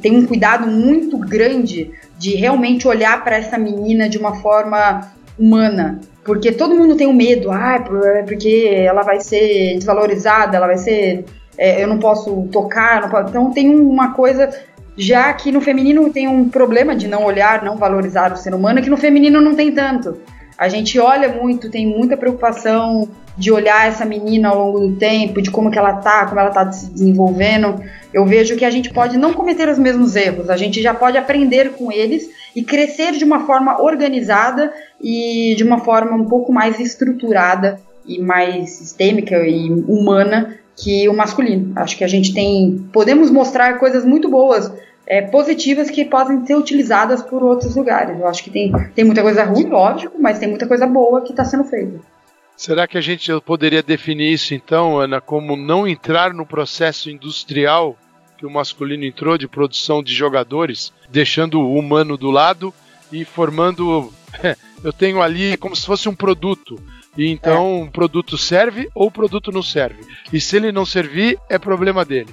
tem 0.02 0.18
um 0.18 0.26
cuidado 0.26 0.68
muito 0.68 1.18
grande 1.18 1.92
de 2.20 2.36
realmente 2.36 2.90
olhar 2.90 3.24
para 3.24 3.38
essa 3.38 3.58
menina 3.58 4.10
de 4.10 4.18
uma 4.18 4.36
forma 4.36 5.10
humana. 5.42 6.00
Porque 6.24 6.52
todo 6.52 6.76
mundo 6.76 6.96
tem 6.96 7.08
um 7.08 7.14
medo, 7.14 7.52
ah, 7.52 7.84
porque 8.28 8.72
ela 8.72 9.02
vai 9.02 9.20
ser 9.20 9.74
desvalorizada, 9.76 10.56
ela 10.56 10.68
vai 10.68 10.78
ser. 10.78 11.26
É, 11.58 11.84
eu 11.84 11.88
não 11.88 11.98
posso 11.98 12.48
tocar, 12.52 13.02
não 13.02 13.10
posso, 13.10 13.30
então 13.30 13.52
tem 13.52 13.76
uma 13.76 14.14
coisa 14.14 14.50
Já 14.98 15.34
que 15.34 15.52
no 15.52 15.62
feminino 15.62 16.12
tem 16.12 16.28
um 16.28 16.50
problema 16.50 16.96
de 16.96 17.08
não 17.08 17.24
olhar, 17.24 17.64
não 17.64 17.78
valorizar 17.78 18.32
o 18.34 18.38
ser 18.38 18.54
humano, 18.54 18.82
que 18.82 18.90
no 18.90 18.98
feminino 18.98 19.40
não 19.40 19.56
tem 19.56 19.72
tanto. 19.72 20.20
A 20.58 20.68
gente 20.68 21.00
olha 21.00 21.30
muito, 21.30 21.72
tem 21.72 21.88
muita 21.88 22.18
preocupação 22.18 23.08
de 23.38 23.52
olhar 23.52 23.88
essa 23.88 24.06
menina 24.06 24.50
ao 24.50 24.58
longo 24.58 24.80
do 24.88 24.96
tempo, 24.96 25.42
de 25.42 25.50
como 25.50 25.72
que 25.72 25.80
ela 25.80 25.94
tá, 25.94 26.26
como 26.26 26.40
ela 26.40 26.50
tá 26.50 26.72
se 26.72 26.92
desenvolvendo. 26.92 27.82
Eu 28.14 28.26
vejo 28.26 28.56
que 28.56 28.66
a 28.66 28.70
gente 28.70 28.92
pode 28.92 29.18
não 29.18 29.34
cometer 29.34 29.68
os 29.70 29.80
mesmos 29.80 30.16
erros, 30.16 30.50
a 30.50 30.58
gente 30.58 30.82
já 30.82 30.94
pode 30.94 31.18
aprender 31.18 31.72
com 31.72 31.92
eles 31.92 32.30
e 32.56 32.64
crescer 32.64 33.14
de 33.14 33.24
uma 33.24 33.46
forma 33.46 33.82
organizada 33.82 34.74
e 35.02 35.56
de 35.56 35.64
uma 35.64 35.80
forma 35.80 36.16
um 36.16 36.26
pouco 36.26 36.52
mais 36.52 36.80
estruturada 36.80 37.80
e 38.06 38.20
mais 38.20 38.72
sistêmica 38.72 39.38
e 39.48 39.72
humana 39.72 40.58
que 40.76 41.08
o 41.08 41.14
masculino. 41.14 41.74
Acho 41.76 41.98
que 41.98 42.04
a 42.04 42.08
gente 42.08 42.34
tem, 42.34 42.86
podemos 42.92 43.30
mostrar 43.30 43.78
coisas 43.78 44.04
muito 44.04 44.30
boas, 44.30 44.72
é, 45.08 45.22
positivas 45.22 45.90
que 45.90 46.06
podem 46.06 46.46
ser 46.46 46.56
utilizadas 46.56 47.22
por 47.22 47.44
outros 47.44 47.76
lugares. 47.76 48.20
Eu 48.20 48.28
acho 48.28 48.44
que 48.44 48.50
tem, 48.50 48.72
tem 48.96 49.06
muita 49.06 49.22
coisa 49.22 49.44
ruim, 49.44 49.68
lógico, 49.68 50.18
mas 50.20 50.40
tem 50.40 50.50
muita 50.50 50.68
coisa 50.68 50.88
boa 50.88 51.22
que 51.22 51.32
está 51.32 51.44
sendo 51.44 51.64
feita. 51.64 52.00
Será 52.56 52.88
que 52.88 52.98
a 52.98 53.02
gente 53.02 53.32
poderia 53.42 53.82
definir 53.82 54.32
isso 54.32 54.54
então, 54.54 55.00
Ana, 55.00 55.20
como 55.20 55.56
não 55.56 55.88
entrar 55.88 56.34
no 56.34 56.46
processo 56.46 57.10
industrial 57.10 57.98
que 58.38 58.46
o 58.46 58.50
masculino 58.50 59.04
entrou 59.04 59.38
de 59.38 59.48
produção 59.48 60.02
de 60.02 60.16
jogadores, 60.16 60.92
deixando 61.10 61.62
o 61.62 61.76
humano 61.76 62.18
do 62.18 62.32
lado 62.32 62.74
e 63.12 63.24
formando. 63.24 64.12
Eu 64.84 64.92
tenho 64.92 65.22
ali 65.22 65.56
como 65.58 65.76
se 65.76 65.86
fosse 65.86 66.10
um 66.10 66.16
produto. 66.16 66.82
E 67.16 67.28
então 67.30 67.54
é. 67.54 67.84
um 67.84 67.88
produto 67.88 68.38
serve 68.38 68.90
ou 68.96 69.08
o 69.08 69.12
produto 69.12 69.52
não 69.52 69.62
serve. 69.62 70.02
E 70.34 70.42
se 70.42 70.56
ele 70.56 70.72
não 70.72 70.86
servir, 70.86 71.38
é 71.50 71.60
problema 71.60 72.04
dele. 72.04 72.30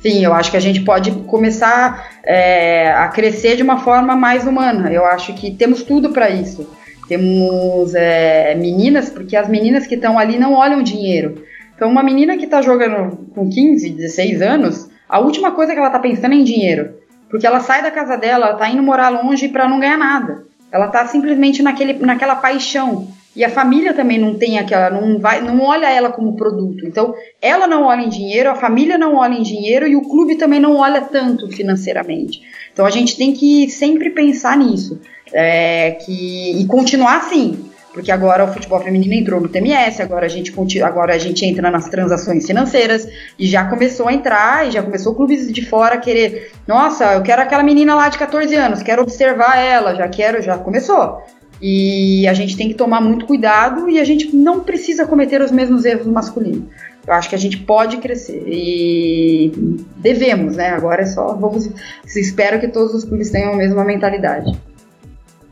Sim, 0.00 0.24
eu 0.24 0.32
acho 0.32 0.50
que 0.50 0.56
a 0.56 0.60
gente 0.60 0.82
pode 0.82 1.10
começar 1.10 2.20
é, 2.22 2.92
a 2.92 3.08
crescer 3.08 3.56
de 3.56 3.62
uma 3.62 3.80
forma 3.80 4.14
mais 4.14 4.46
humana. 4.46 4.92
Eu 4.92 5.04
acho 5.04 5.34
que 5.34 5.50
temos 5.50 5.82
tudo 5.82 6.10
para 6.10 6.30
isso. 6.30 6.68
Temos 7.10 7.92
é, 7.92 8.54
meninas, 8.54 9.10
porque 9.10 9.34
as 9.36 9.48
meninas 9.48 9.84
que 9.84 9.96
estão 9.96 10.16
ali 10.16 10.38
não 10.38 10.52
olham 10.52 10.80
dinheiro. 10.80 11.44
Então, 11.74 11.90
uma 11.90 12.04
menina 12.04 12.36
que 12.36 12.44
está 12.44 12.62
jogando 12.62 13.28
com 13.34 13.50
15, 13.50 13.90
16 13.90 14.40
anos, 14.40 14.88
a 15.08 15.18
última 15.18 15.50
coisa 15.50 15.72
que 15.72 15.78
ela 15.78 15.88
está 15.88 15.98
pensando 15.98 16.34
é 16.34 16.36
em 16.36 16.44
dinheiro. 16.44 16.94
Porque 17.28 17.44
ela 17.44 17.58
sai 17.58 17.82
da 17.82 17.90
casa 17.90 18.16
dela, 18.16 18.46
ela 18.46 18.54
está 18.54 18.70
indo 18.70 18.80
morar 18.80 19.08
longe 19.08 19.48
para 19.48 19.68
não 19.68 19.80
ganhar 19.80 19.98
nada. 19.98 20.44
Ela 20.70 20.86
está 20.86 21.04
simplesmente 21.04 21.64
naquele, 21.64 21.94
naquela 21.94 22.36
paixão. 22.36 23.08
E 23.34 23.44
a 23.44 23.50
família 23.50 23.92
também 23.92 24.18
não 24.20 24.34
tem 24.34 24.60
aquela, 24.60 24.90
não 24.90 25.18
vai, 25.18 25.40
não 25.40 25.60
olha 25.62 25.90
ela 25.90 26.12
como 26.12 26.36
produto. 26.36 26.86
Então, 26.86 27.12
ela 27.42 27.66
não 27.66 27.82
olha 27.86 28.02
em 28.02 28.08
dinheiro, 28.08 28.50
a 28.50 28.54
família 28.54 28.96
não 28.96 29.16
olha 29.16 29.34
em 29.34 29.42
dinheiro 29.42 29.84
e 29.84 29.96
o 29.96 30.02
clube 30.02 30.36
também 30.36 30.60
não 30.60 30.76
olha 30.76 31.00
tanto 31.00 31.48
financeiramente. 31.48 32.40
Então, 32.72 32.86
a 32.86 32.90
gente 32.90 33.16
tem 33.16 33.32
que 33.32 33.68
sempre 33.68 34.10
pensar 34.10 34.56
nisso, 34.56 35.00
é, 35.32 35.92
que 35.92 36.60
e 36.60 36.66
continuar 36.66 37.18
assim, 37.18 37.70
porque 37.92 38.12
agora 38.12 38.44
o 38.44 38.52
futebol 38.52 38.80
feminino 38.80 39.14
entrou 39.14 39.40
no 39.40 39.48
TMS, 39.48 40.00
agora 40.00 40.26
a 40.26 40.28
gente 40.28 40.52
agora 40.82 41.14
a 41.14 41.18
gente 41.18 41.44
entra 41.44 41.70
nas 41.70 41.88
transações 41.88 42.46
financeiras 42.46 43.08
e 43.38 43.46
já 43.46 43.64
começou 43.64 44.08
a 44.08 44.12
entrar 44.12 44.66
e 44.68 44.70
já 44.70 44.82
começou 44.82 45.14
clubes 45.14 45.52
de 45.52 45.64
fora 45.66 45.96
a 45.96 45.98
querer, 45.98 46.52
nossa, 46.66 47.14
eu 47.14 47.22
quero 47.22 47.42
aquela 47.42 47.62
menina 47.62 47.94
lá 47.94 48.08
de 48.08 48.18
14 48.18 48.54
anos, 48.54 48.82
quero 48.82 49.02
observar 49.02 49.58
ela, 49.58 49.94
já 49.94 50.08
quero, 50.08 50.40
já 50.42 50.56
começou. 50.56 51.22
E 51.62 52.26
a 52.26 52.32
gente 52.32 52.56
tem 52.56 52.68
que 52.68 52.74
tomar 52.74 53.02
muito 53.02 53.26
cuidado 53.26 53.88
e 53.90 54.00
a 54.00 54.04
gente 54.04 54.34
não 54.34 54.60
precisa 54.60 55.06
cometer 55.06 55.42
os 55.42 55.50
mesmos 55.50 55.84
erros 55.84 56.06
no 56.06 56.12
masculino. 56.12 56.70
Eu 57.06 57.12
acho 57.12 57.28
que 57.28 57.34
a 57.34 57.38
gente 57.38 57.58
pode 57.58 57.98
crescer 57.98 58.44
e 58.46 59.52
devemos, 59.96 60.56
né? 60.56 60.70
Agora 60.70 61.02
é 61.02 61.06
só 61.06 61.34
vamos. 61.34 61.68
Espero 62.16 62.60
que 62.60 62.68
todos 62.68 62.94
os 62.94 63.04
clubes 63.04 63.30
tenham 63.30 63.52
a 63.52 63.56
mesma 63.56 63.84
mentalidade. 63.84 64.58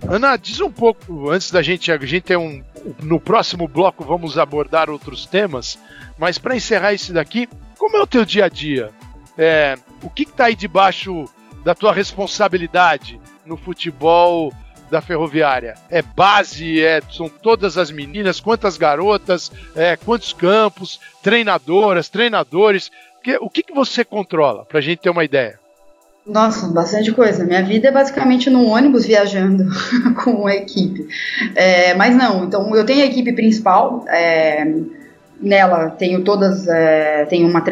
Ana, 0.07 0.37
diz 0.37 0.61
um 0.61 0.71
pouco 0.71 1.31
antes 1.31 1.51
da 1.51 1.63
gente. 1.63 1.91
A 1.91 1.99
gente 1.99 2.23
tem 2.23 2.37
um. 2.37 2.63
No 3.03 3.21
próximo 3.21 3.67
bloco 3.67 4.05
vamos 4.05 4.39
abordar 4.39 4.89
outros 4.89 5.27
temas, 5.27 5.79
mas 6.17 6.39
para 6.39 6.57
encerrar 6.57 6.93
esse 6.93 7.13
daqui, 7.13 7.49
como 7.77 7.97
é 7.97 8.01
o 8.01 8.07
teu 8.07 8.25
dia 8.25 8.45
a 8.45 8.49
dia? 8.49 8.91
É, 9.37 9.77
o 10.03 10.09
que 10.09 10.23
está 10.23 10.47
aí 10.47 10.55
debaixo 10.55 11.27
da 11.65 11.75
tua 11.75 11.93
responsabilidade 11.93 13.21
no 13.45 13.57
futebol 13.57 14.53
da 14.91 15.01
Ferroviária? 15.01 15.75
É 15.91 16.01
base, 16.01 16.83
é, 16.83 17.01
são 17.11 17.29
todas 17.29 17.77
as 17.77 17.91
meninas, 17.91 18.41
quantas 18.41 18.77
garotas, 18.77 19.53
é, 19.75 19.97
quantos 19.97 20.33
campos, 20.33 21.01
treinadoras, 21.23 22.09
treinadores. 22.09 22.91
Que, 23.23 23.37
o 23.37 23.51
que, 23.51 23.63
que 23.63 23.75
você 23.75 24.05
controla, 24.05 24.65
para 24.65 24.79
a 24.79 24.83
gente 24.83 25.01
ter 25.01 25.11
uma 25.11 25.25
ideia? 25.25 25.59
Nossa, 26.29 26.69
bastante 26.69 27.11
coisa. 27.13 27.43
Minha 27.43 27.63
vida 27.63 27.89
é 27.89 27.91
basicamente 27.91 28.51
num 28.51 28.69
ônibus 28.69 29.07
viajando 29.07 29.65
com 30.23 30.47
a 30.47 30.55
equipe. 30.55 31.09
É, 31.55 31.95
mas 31.95 32.15
não, 32.15 32.45
então 32.45 32.77
eu 32.77 32.85
tenho 32.85 33.03
a 33.03 33.07
equipe 33.07 33.33
principal. 33.33 34.05
É, 34.09 34.67
Nela 35.41 35.91
tenho 35.91 36.25
todas, 36.25 36.67
é, 36.67 37.25
tenho, 37.27 37.47
uma 37.47 37.63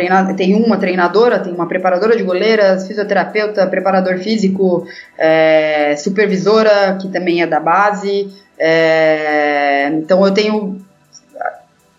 uma 0.65 0.79
treinadora, 0.79 1.41
tenho 1.41 1.57
uma 1.57 1.67
preparadora 1.67 2.17
de 2.17 2.23
goleiras, 2.23 2.87
fisioterapeuta, 2.87 3.67
preparador 3.67 4.19
físico, 4.19 4.87
é, 5.19 5.97
supervisora, 5.97 6.97
que 7.01 7.09
também 7.09 7.43
é 7.43 7.47
da 7.47 7.59
base. 7.59 8.33
É, 8.57 9.89
então 9.95 10.25
eu 10.25 10.33
tenho 10.33 10.81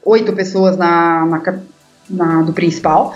oito 0.06 0.32
pessoas 0.32 0.78
na, 0.78 1.26
na, 1.26 1.60
na, 2.10 2.42
do 2.44 2.54
principal. 2.54 3.14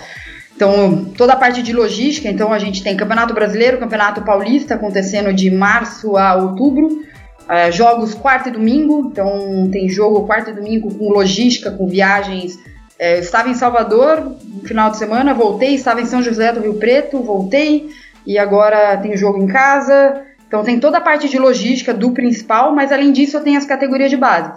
Então, 0.54 1.06
toda 1.16 1.32
a 1.32 1.36
parte 1.36 1.62
de 1.62 1.72
logística, 1.72 2.28
então 2.28 2.52
a 2.52 2.58
gente 2.58 2.82
tem 2.82 2.96
Campeonato 2.96 3.34
Brasileiro, 3.34 3.78
Campeonato 3.78 4.22
Paulista 4.22 4.74
acontecendo 4.74 5.32
de 5.32 5.50
março 5.50 6.16
a 6.16 6.36
outubro. 6.36 7.02
É, 7.48 7.72
jogos 7.72 8.14
quarta 8.14 8.48
e 8.48 8.52
domingo, 8.52 9.10
então 9.10 9.68
tem 9.70 9.88
jogo 9.88 10.24
quarta 10.26 10.50
e 10.50 10.54
domingo 10.54 10.94
com 10.94 11.10
logística, 11.10 11.70
com 11.70 11.86
viagens. 11.86 12.58
É, 12.98 13.16
eu 13.16 13.20
estava 13.20 13.48
em 13.48 13.54
Salvador 13.54 14.36
no 14.44 14.62
final 14.62 14.90
de 14.90 14.98
semana, 14.98 15.34
voltei, 15.34 15.74
estava 15.74 16.00
em 16.00 16.06
São 16.06 16.22
José 16.22 16.52
do 16.52 16.60
Rio 16.60 16.74
Preto, 16.74 17.20
voltei, 17.20 17.90
e 18.24 18.38
agora 18.38 18.96
tem 18.98 19.16
jogo 19.16 19.42
em 19.42 19.46
casa. 19.48 20.22
Então 20.46 20.62
tem 20.62 20.78
toda 20.78 20.98
a 20.98 21.00
parte 21.00 21.28
de 21.28 21.38
logística 21.38 21.92
do 21.92 22.12
principal, 22.12 22.72
mas 22.74 22.92
além 22.92 23.10
disso 23.10 23.36
eu 23.36 23.42
tenho 23.42 23.58
as 23.58 23.64
categorias 23.64 24.10
de 24.10 24.16
base. 24.16 24.52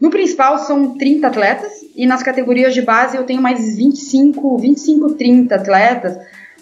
No 0.00 0.08
principal 0.08 0.58
são 0.60 0.96
30 0.96 1.26
atletas 1.26 1.72
e 1.94 2.06
nas 2.06 2.22
categorias 2.22 2.72
de 2.72 2.80
base 2.80 3.16
eu 3.16 3.24
tenho 3.24 3.42
mais 3.42 3.76
25, 3.76 4.56
25, 4.56 5.12
30 5.12 5.54
atletas. 5.54 6.18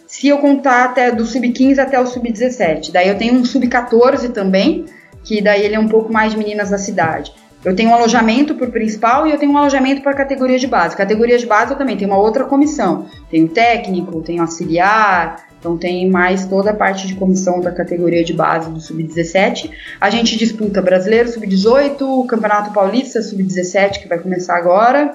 Se 0.08 0.26
eu 0.26 0.38
contar 0.38 0.86
até 0.86 1.12
do 1.12 1.24
sub-15 1.24 1.78
até 1.78 2.00
o 2.00 2.06
sub-17. 2.06 2.90
Daí 2.90 3.08
eu 3.08 3.16
tenho 3.16 3.34
um 3.34 3.44
sub-14 3.44 4.32
também, 4.32 4.86
que 5.22 5.40
daí 5.40 5.64
ele 5.64 5.76
é 5.76 5.78
um 5.78 5.86
pouco 5.86 6.12
mais 6.12 6.32
de 6.32 6.38
meninas 6.38 6.70
da 6.70 6.78
cidade. 6.78 7.32
Eu 7.64 7.76
tenho 7.76 7.90
um 7.90 7.94
alojamento 7.94 8.54
por 8.54 8.70
principal 8.70 9.26
e 9.26 9.30
eu 9.30 9.38
tenho 9.38 9.52
um 9.52 9.58
alojamento 9.58 10.02
para 10.02 10.14
categoria 10.14 10.58
de 10.58 10.66
base. 10.66 10.96
Categoria 10.96 11.38
de 11.38 11.46
base 11.46 11.72
eu 11.72 11.78
também 11.78 11.96
tenho 11.96 12.10
uma 12.10 12.18
outra 12.18 12.44
comissão. 12.44 13.06
Tenho 13.30 13.48
técnico, 13.48 14.20
tenho 14.22 14.42
auxiliar, 14.42 15.47
então 15.58 15.76
tem 15.76 16.08
mais 16.08 16.46
toda 16.46 16.70
a 16.70 16.74
parte 16.74 17.06
de 17.06 17.14
comissão 17.14 17.60
da 17.60 17.72
categoria 17.72 18.24
de 18.24 18.32
base 18.32 18.70
do 18.70 18.80
Sub-17. 18.80 19.70
A 20.00 20.08
gente 20.08 20.36
disputa 20.36 20.80
Brasileiro 20.80 21.28
Sub-18, 21.28 22.26
Campeonato 22.26 22.72
Paulista 22.72 23.20
Sub-17, 23.20 24.02
que 24.02 24.08
vai 24.08 24.18
começar 24.18 24.56
agora, 24.56 25.14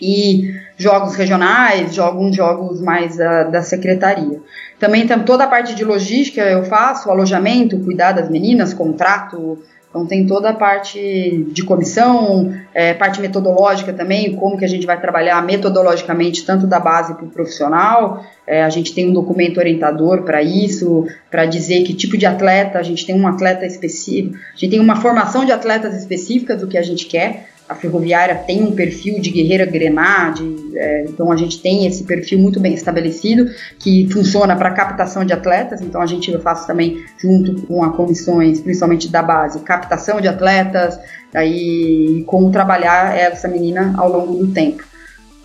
e 0.00 0.54
jogos 0.76 1.14
regionais, 1.14 1.98
alguns 1.98 2.34
jogos 2.34 2.80
mais 2.80 3.16
uh, 3.16 3.50
da 3.50 3.62
secretaria. 3.62 4.40
Também 4.78 5.06
tem 5.06 5.18
toda 5.20 5.44
a 5.44 5.48
parte 5.48 5.74
de 5.74 5.84
logística 5.84 6.40
eu 6.40 6.64
faço, 6.64 7.10
alojamento, 7.10 7.78
cuidar 7.80 8.12
das 8.12 8.30
meninas, 8.30 8.72
contrato, 8.72 9.58
então 9.88 10.06
tem 10.06 10.26
toda 10.26 10.50
a 10.50 10.52
parte 10.52 11.46
de 11.50 11.64
comissão, 11.64 12.54
é, 12.74 12.92
parte 12.92 13.20
metodológica 13.20 13.92
também, 13.92 14.36
como 14.36 14.58
que 14.58 14.64
a 14.64 14.68
gente 14.68 14.86
vai 14.86 15.00
trabalhar 15.00 15.42
metodologicamente 15.42 16.44
tanto 16.44 16.66
da 16.66 16.78
base 16.78 17.14
para 17.14 17.24
o 17.24 17.30
profissional. 17.30 18.22
É, 18.46 18.62
a 18.62 18.68
gente 18.68 18.94
tem 18.94 19.08
um 19.08 19.14
documento 19.14 19.58
orientador 19.58 20.22
para 20.22 20.42
isso, 20.42 21.06
para 21.30 21.46
dizer 21.46 21.84
que 21.84 21.94
tipo 21.94 22.18
de 22.18 22.26
atleta, 22.26 22.78
a 22.78 22.82
gente 22.82 23.06
tem 23.06 23.18
um 23.18 23.26
atleta 23.26 23.64
específico, 23.64 24.36
a 24.36 24.58
gente 24.58 24.70
tem 24.70 24.80
uma 24.80 24.96
formação 24.96 25.44
de 25.44 25.52
atletas 25.52 25.96
específicas 25.96 26.60
do 26.60 26.66
que 26.66 26.76
a 26.76 26.82
gente 26.82 27.06
quer 27.06 27.48
a 27.68 27.74
ferroviária 27.74 28.34
tem 28.34 28.62
um 28.62 28.72
perfil 28.72 29.20
de 29.20 29.30
guerreira 29.30 29.66
grenade, 29.66 30.42
é, 30.74 31.04
então 31.04 31.30
a 31.30 31.36
gente 31.36 31.60
tem 31.60 31.86
esse 31.86 32.04
perfil 32.04 32.38
muito 32.38 32.58
bem 32.58 32.72
estabelecido 32.72 33.46
que 33.78 34.08
funciona 34.10 34.56
para 34.56 34.70
captação 34.70 35.24
de 35.24 35.32
atletas. 35.32 35.80
Então 35.80 36.00
a 36.00 36.06
gente 36.06 36.36
faz 36.38 36.66
também 36.66 37.04
junto 37.18 37.62
com 37.62 37.84
as 37.84 37.94
comissões, 37.94 38.60
principalmente 38.60 39.08
da 39.08 39.22
base, 39.22 39.60
captação 39.60 40.20
de 40.20 40.28
atletas, 40.28 40.98
aí 41.34 42.24
como 42.26 42.50
trabalhar 42.50 43.16
essa 43.16 43.48
menina 43.48 43.94
ao 43.96 44.10
longo 44.10 44.34
do 44.34 44.52
tempo. 44.52 44.82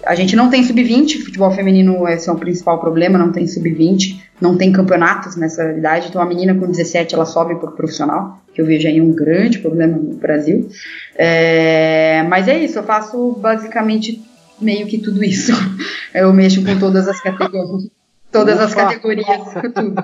A 0.05 0.15
gente 0.15 0.35
não 0.35 0.49
tem 0.49 0.63
sub-20, 0.63 1.23
futebol 1.23 1.51
feminino 1.51 2.07
esse 2.07 2.29
é 2.29 2.31
o 2.31 2.37
principal 2.37 2.79
problema, 2.79 3.17
não 3.17 3.31
tem 3.31 3.47
sub-20, 3.47 4.21
não 4.41 4.57
tem 4.57 4.71
campeonatos 4.71 5.35
nessa 5.35 5.71
idade, 5.71 6.07
então 6.09 6.21
a 6.21 6.25
menina 6.25 6.53
com 6.53 6.67
17 6.67 7.15
ela 7.15 7.25
sobe 7.25 7.55
para 7.55 7.69
o 7.69 7.73
profissional, 7.73 8.41
que 8.53 8.61
eu 8.61 8.65
vejo 8.65 8.87
aí 8.87 8.99
um 8.99 9.13
grande 9.13 9.59
problema 9.59 9.97
no 9.97 10.15
Brasil. 10.15 10.69
É, 11.15 12.23
mas 12.29 12.47
é 12.47 12.57
isso, 12.59 12.79
eu 12.79 12.83
faço 12.83 13.33
basicamente 13.39 14.21
meio 14.59 14.87
que 14.87 14.97
tudo 14.97 15.23
isso. 15.23 15.51
Eu 16.13 16.31
mexo 16.31 16.63
com 16.63 16.77
todas 16.77 17.07
as 17.07 17.19
categorias. 17.19 17.89
Todas 18.31 18.55
Ufa. 18.55 18.65
as 18.65 18.75
categorias, 18.75 19.41
tudo. 19.73 19.95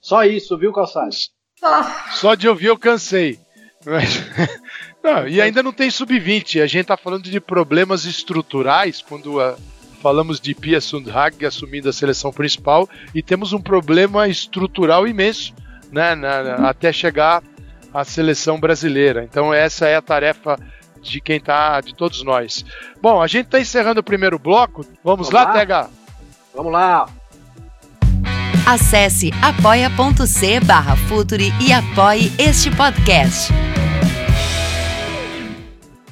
Só 0.00 0.24
isso, 0.24 0.56
viu, 0.56 0.72
Calçados? 0.72 1.32
Só. 1.58 1.82
Só 2.12 2.34
de 2.36 2.48
ouvir 2.48 2.66
eu 2.66 2.78
cansei. 2.78 3.38
Mas, 3.84 4.22
não, 5.06 5.28
e 5.28 5.40
ainda 5.40 5.62
não 5.62 5.72
tem 5.72 5.90
sub-20. 5.90 6.62
A 6.62 6.66
gente 6.66 6.82
está 6.82 6.96
falando 6.96 7.22
de 7.22 7.40
problemas 7.40 8.04
estruturais 8.04 9.00
quando 9.00 9.40
uh, 9.40 9.56
falamos 10.02 10.40
de 10.40 10.54
Pia 10.54 10.80
Sundhag 10.80 11.44
assumindo 11.46 11.88
a 11.88 11.92
seleção 11.92 12.32
principal 12.32 12.88
e 13.14 13.22
temos 13.22 13.52
um 13.52 13.60
problema 13.60 14.28
estrutural 14.28 15.06
imenso 15.06 15.54
né, 15.90 16.14
na, 16.14 16.42
na, 16.42 16.68
até 16.68 16.92
chegar 16.92 17.42
à 17.94 18.04
seleção 18.04 18.58
brasileira. 18.58 19.24
Então 19.24 19.54
essa 19.54 19.86
é 19.86 19.96
a 19.96 20.02
tarefa 20.02 20.58
de 21.00 21.20
quem 21.20 21.40
tá, 21.40 21.80
de 21.80 21.94
todos 21.94 22.22
nós. 22.22 22.64
Bom, 23.00 23.22
a 23.22 23.26
gente 23.26 23.46
está 23.46 23.60
encerrando 23.60 24.00
o 24.00 24.04
primeiro 24.04 24.38
bloco. 24.38 24.84
Vamos, 25.04 25.28
Vamos 25.28 25.30
lá, 25.30 25.44
lá, 25.44 25.52
Tega? 25.52 25.90
Vamos 26.54 26.72
lá. 26.72 27.06
Acesse 28.66 29.30
apoia.c 29.40 30.60
barra 30.60 30.96
Futuri 30.96 31.52
e 31.60 31.72
apoie 31.72 32.32
este 32.38 32.68
podcast. 32.74 33.52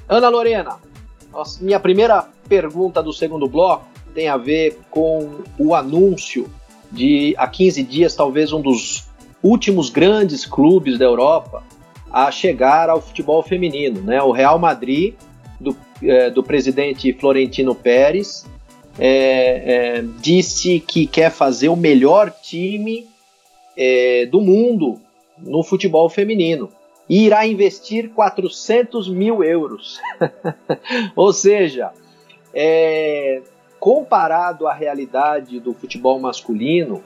Ana 0.09 0.29
Lorena, 0.29 0.79
minha 1.61 1.81
primeira 1.81 2.29
pergunta 2.49 3.03
do 3.03 3.13
segundo 3.13 3.49
bloco 3.49 3.87
tem 4.15 4.29
a 4.29 4.37
ver 4.37 4.79
com 4.91 5.43
o 5.59 5.75
anúncio 5.75 6.49
de 6.93 7.35
há 7.37 7.49
15 7.49 7.83
dias, 7.83 8.15
talvez 8.15 8.53
um 8.53 8.61
dos 8.61 9.09
últimos 9.43 9.91
grandes 9.91 10.47
clubes 10.47 10.99
da 10.99 11.05
Europa 11.05 11.65
a 12.13 12.31
chegar 12.31 12.89
ao 12.89 13.01
futebol 13.01 13.43
feminino. 13.43 14.01
Né? 14.03 14.23
O 14.23 14.31
Real 14.31 14.59
Madrid, 14.59 15.15
do, 15.59 15.77
é, 16.03 16.31
do 16.31 16.43
presidente 16.43 17.13
Florentino 17.13 17.75
Pérez, 17.75 18.47
é, 18.99 19.97
é, 19.99 20.05
disse 20.21 20.79
que 20.79 21.07
quer 21.07 21.31
fazer 21.31 21.69
o 21.69 21.77
melhor 21.77 22.31
time 22.31 23.07
é, 23.77 24.27
do 24.27 24.41
mundo 24.41 25.01
no 25.39 25.65
futebol 25.65 26.09
feminino 26.09 26.71
e 27.09 27.27
irá 27.27 27.47
investir 27.47 28.11
400 28.11 29.09
mil 29.09 29.43
euros. 29.43 30.01
Ou 31.15 31.33
seja, 31.33 31.93
é, 32.53 33.43
comparado 33.79 34.67
à 34.67 34.73
realidade 34.73 35.61
do 35.61 35.75
futebol 35.75 36.19
masculino, 36.19 37.03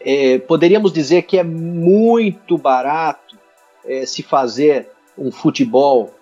é, 0.00 0.38
poderíamos 0.38 0.92
dizer 0.92 1.22
que 1.22 1.38
é 1.38 1.42
muito 1.42 2.58
barato 2.58 3.36
é, 3.84 4.04
se 4.04 4.22
fazer 4.22 4.88
um 5.16 5.30
futebol 5.30 6.12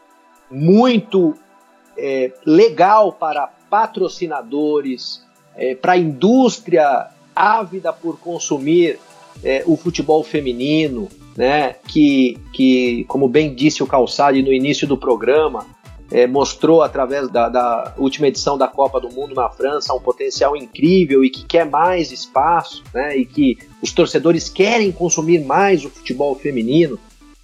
muito 0.50 1.34
é, 1.96 2.32
legal 2.44 3.12
para 3.12 3.46
patrocinadores, 3.68 5.24
é, 5.56 5.74
para 5.74 5.94
a 5.94 5.98
indústria 5.98 7.08
ávida 7.34 7.92
por 7.92 8.18
consumir 8.18 8.98
é, 9.42 9.64
o 9.66 9.76
futebol 9.76 10.22
feminino, 10.22 11.08
né, 11.36 11.74
que, 11.88 12.38
que, 12.52 13.04
como 13.08 13.28
bem 13.28 13.54
disse 13.54 13.82
o 13.82 13.86
Calçade 13.86 14.42
no 14.42 14.52
início 14.52 14.86
do 14.86 14.96
programa, 14.96 15.66
é, 16.10 16.26
mostrou 16.26 16.82
através 16.82 17.28
da, 17.28 17.48
da, 17.48 17.94
última 17.98 18.28
edição 18.28 18.56
da 18.56 18.68
Copa 18.68 19.00
do 19.00 19.10
Mundo 19.10 19.34
na 19.34 19.48
França 19.48 19.94
um 19.94 20.00
potencial 20.00 20.56
incrível 20.56 21.24
e 21.24 21.30
que 21.30 21.44
quer 21.44 21.64
mais 21.68 22.12
espaço, 22.12 22.84
né, 22.92 23.16
e 23.16 23.24
que 23.24 23.58
os 23.82 23.92
torcedores 23.92 24.48
querem 24.48 24.92
consumir 24.92 25.44
mais 25.44 25.84
o 25.84 25.90
futebol 25.90 26.34
feminino. 26.34 26.98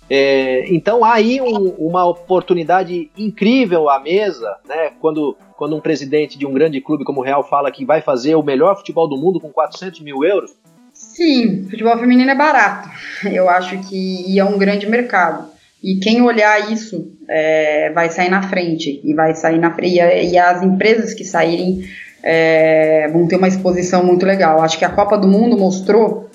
É, 0.09 0.73
então 0.73 1.05
há 1.05 1.15
aí 1.15 1.41
um, 1.41 1.69
uma 1.79 2.05
oportunidade 2.05 3.11
incrível 3.17 3.89
à 3.89 4.01
mesa, 4.01 4.57
né, 4.69 4.91
quando, 5.01 5.37
quando 5.57 5.77
um 5.77 5.81
presidente 5.81 6.37
de 6.37 6.47
um 6.47 6.53
grande 6.53 6.81
clube 6.81 7.05
como 7.05 7.21
o 7.21 7.25
Real 7.25 7.43
fala 7.43 7.71
que 7.71 7.85
vai 7.85 8.01
fazer 8.01 8.35
o 8.35 8.43
melhor 8.43 8.77
futebol 8.77 9.09
do 9.09 9.17
mundo 9.17 9.41
com 9.41 9.51
400 9.51 10.01
mil 10.01 10.25
euros. 10.25 10.53
Sim, 11.15 11.67
futebol 11.69 11.99
feminino 11.99 12.31
é 12.31 12.35
barato. 12.35 12.89
Eu 13.25 13.49
acho 13.49 13.79
que 13.89 14.39
é 14.39 14.45
um 14.45 14.59
grande 14.59 14.89
mercado. 14.89 15.49
E 15.83 15.97
quem 15.97 16.21
olhar 16.23 16.71
isso 16.73 17.13
é, 17.29 17.91
vai 17.91 18.11
sair 18.11 18.31
na 18.31 18.43
frente 18.43 19.01
e 19.03 19.15
vai 19.15 19.35
sair 19.35 19.59
na 19.59 19.75
frente 19.75 19.97
e 19.97 20.39
as 20.39 20.63
empresas 20.63 21.15
que 21.15 21.25
saírem 21.25 21.85
é, 22.23 23.09
vão 23.09 23.27
ter 23.27 23.37
uma 23.37 23.49
exposição 23.49 24.05
muito 24.05 24.27
legal. 24.27 24.63
Acho 24.63 24.79
que 24.79 24.85
a 24.85 24.91
Copa 24.91 25.17
do 25.17 25.27
Mundo 25.27 25.57
mostrou 25.57 26.30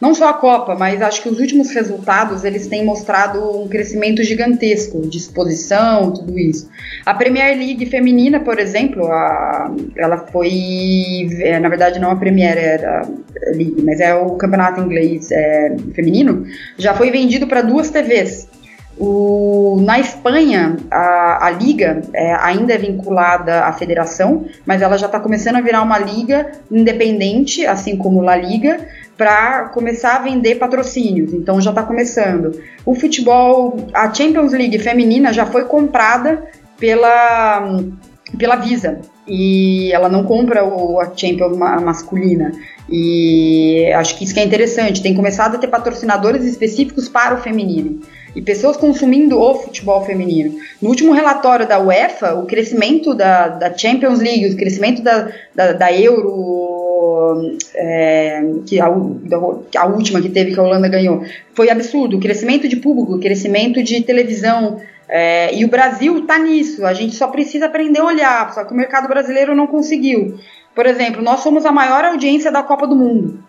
não 0.00 0.14
só 0.14 0.30
a 0.30 0.34
Copa, 0.34 0.74
mas 0.74 1.02
acho 1.02 1.22
que 1.22 1.28
os 1.28 1.38
últimos 1.38 1.70
resultados 1.70 2.44
eles 2.44 2.66
têm 2.66 2.84
mostrado 2.84 3.60
um 3.60 3.68
crescimento 3.68 4.22
gigantesco 4.22 5.02
de 5.02 5.18
exposição, 5.18 6.10
tudo 6.12 6.38
isso. 6.38 6.70
A 7.04 7.12
Premier 7.12 7.56
League 7.56 7.84
feminina, 7.86 8.40
por 8.40 8.58
exemplo, 8.58 9.06
a, 9.06 9.70
ela 9.96 10.26
foi, 10.32 11.28
é, 11.40 11.60
na 11.60 11.68
verdade 11.68 11.98
não 11.98 12.10
a 12.10 12.16
Premier 12.16 12.56
era 12.56 13.02
a 13.02 13.50
League, 13.50 13.82
mas 13.84 14.00
é 14.00 14.14
o 14.14 14.36
campeonato 14.36 14.80
inglês 14.80 15.30
é, 15.30 15.76
feminino, 15.94 16.46
já 16.78 16.94
foi 16.94 17.10
vendido 17.10 17.46
para 17.46 17.60
duas 17.60 17.90
TVs. 17.90 18.48
O, 19.02 19.80
na 19.80 19.98
Espanha, 19.98 20.76
a, 20.90 21.46
a 21.46 21.50
liga 21.50 22.02
é, 22.12 22.34
ainda 22.34 22.74
é 22.74 22.78
vinculada 22.78 23.64
à 23.64 23.72
federação, 23.72 24.44
mas 24.66 24.82
ela 24.82 24.98
já 24.98 25.06
está 25.06 25.18
começando 25.18 25.56
a 25.56 25.62
virar 25.62 25.80
uma 25.80 25.98
liga 25.98 26.52
independente, 26.70 27.64
assim 27.64 27.96
como 27.96 28.28
a 28.28 28.36
Liga, 28.36 28.86
para 29.20 29.68
começar 29.68 30.16
a 30.16 30.18
vender 30.20 30.54
patrocínios. 30.54 31.34
Então 31.34 31.60
já 31.60 31.68
está 31.68 31.82
começando. 31.82 32.58
O 32.86 32.94
futebol, 32.94 33.76
a 33.92 34.10
Champions 34.14 34.52
League 34.52 34.78
feminina 34.78 35.30
já 35.30 35.44
foi 35.44 35.66
comprada 35.66 36.42
pela, 36.78 37.76
pela 38.38 38.56
Visa 38.56 39.02
e 39.28 39.92
ela 39.92 40.08
não 40.08 40.24
compra 40.24 40.64
o, 40.64 40.98
a 40.98 41.14
Champions 41.14 41.54
masculina. 41.54 42.50
E 42.88 43.92
acho 43.94 44.16
que 44.16 44.24
isso 44.24 44.32
que 44.32 44.40
é 44.40 44.44
interessante. 44.44 45.02
Tem 45.02 45.14
começado 45.14 45.56
a 45.56 45.58
ter 45.58 45.68
patrocinadores 45.68 46.42
específicos 46.42 47.06
para 47.06 47.34
o 47.34 47.42
feminino 47.42 48.00
e 48.34 48.40
pessoas 48.40 48.78
consumindo 48.78 49.38
o 49.38 49.54
futebol 49.54 50.02
feminino. 50.02 50.58
No 50.80 50.88
último 50.88 51.12
relatório 51.12 51.68
da 51.68 51.78
UEFA, 51.78 52.36
o 52.36 52.46
crescimento 52.46 53.14
da, 53.14 53.48
da 53.48 53.76
Champions 53.76 54.18
League, 54.20 54.46
o 54.46 54.56
crescimento 54.56 55.02
da, 55.02 55.28
da, 55.54 55.72
da 55.74 55.92
Euro, 55.92 56.79
é, 57.74 58.42
que 58.66 58.80
a, 58.80 58.86
a, 58.86 59.86
última 59.86 60.20
que 60.20 60.28
teve, 60.28 60.52
que 60.52 60.60
a 60.60 60.62
Holanda 60.62 60.88
ganhou, 60.88 61.24
foi 61.54 61.70
absurdo. 61.70 62.16
O 62.16 62.20
crescimento 62.20 62.68
de 62.68 62.76
público, 62.76 63.14
o 63.14 63.20
crescimento 63.20 63.82
de 63.82 64.02
televisão. 64.02 64.80
É, 65.08 65.54
e 65.54 65.64
o 65.64 65.68
Brasil 65.68 66.18
está 66.18 66.38
nisso, 66.38 66.86
a 66.86 66.92
gente 66.92 67.16
só 67.16 67.26
precisa 67.28 67.66
aprender 67.66 68.00
a 68.00 68.04
olhar, 68.04 68.54
só 68.54 68.64
que 68.64 68.72
o 68.72 68.76
mercado 68.76 69.08
brasileiro 69.08 69.56
não 69.56 69.66
conseguiu. 69.66 70.38
Por 70.74 70.86
exemplo, 70.86 71.20
nós 71.20 71.40
somos 71.40 71.66
a 71.66 71.72
maior 71.72 72.04
audiência 72.04 72.52
da 72.52 72.62
Copa 72.62 72.86
do 72.86 72.94
Mundo. 72.94 73.42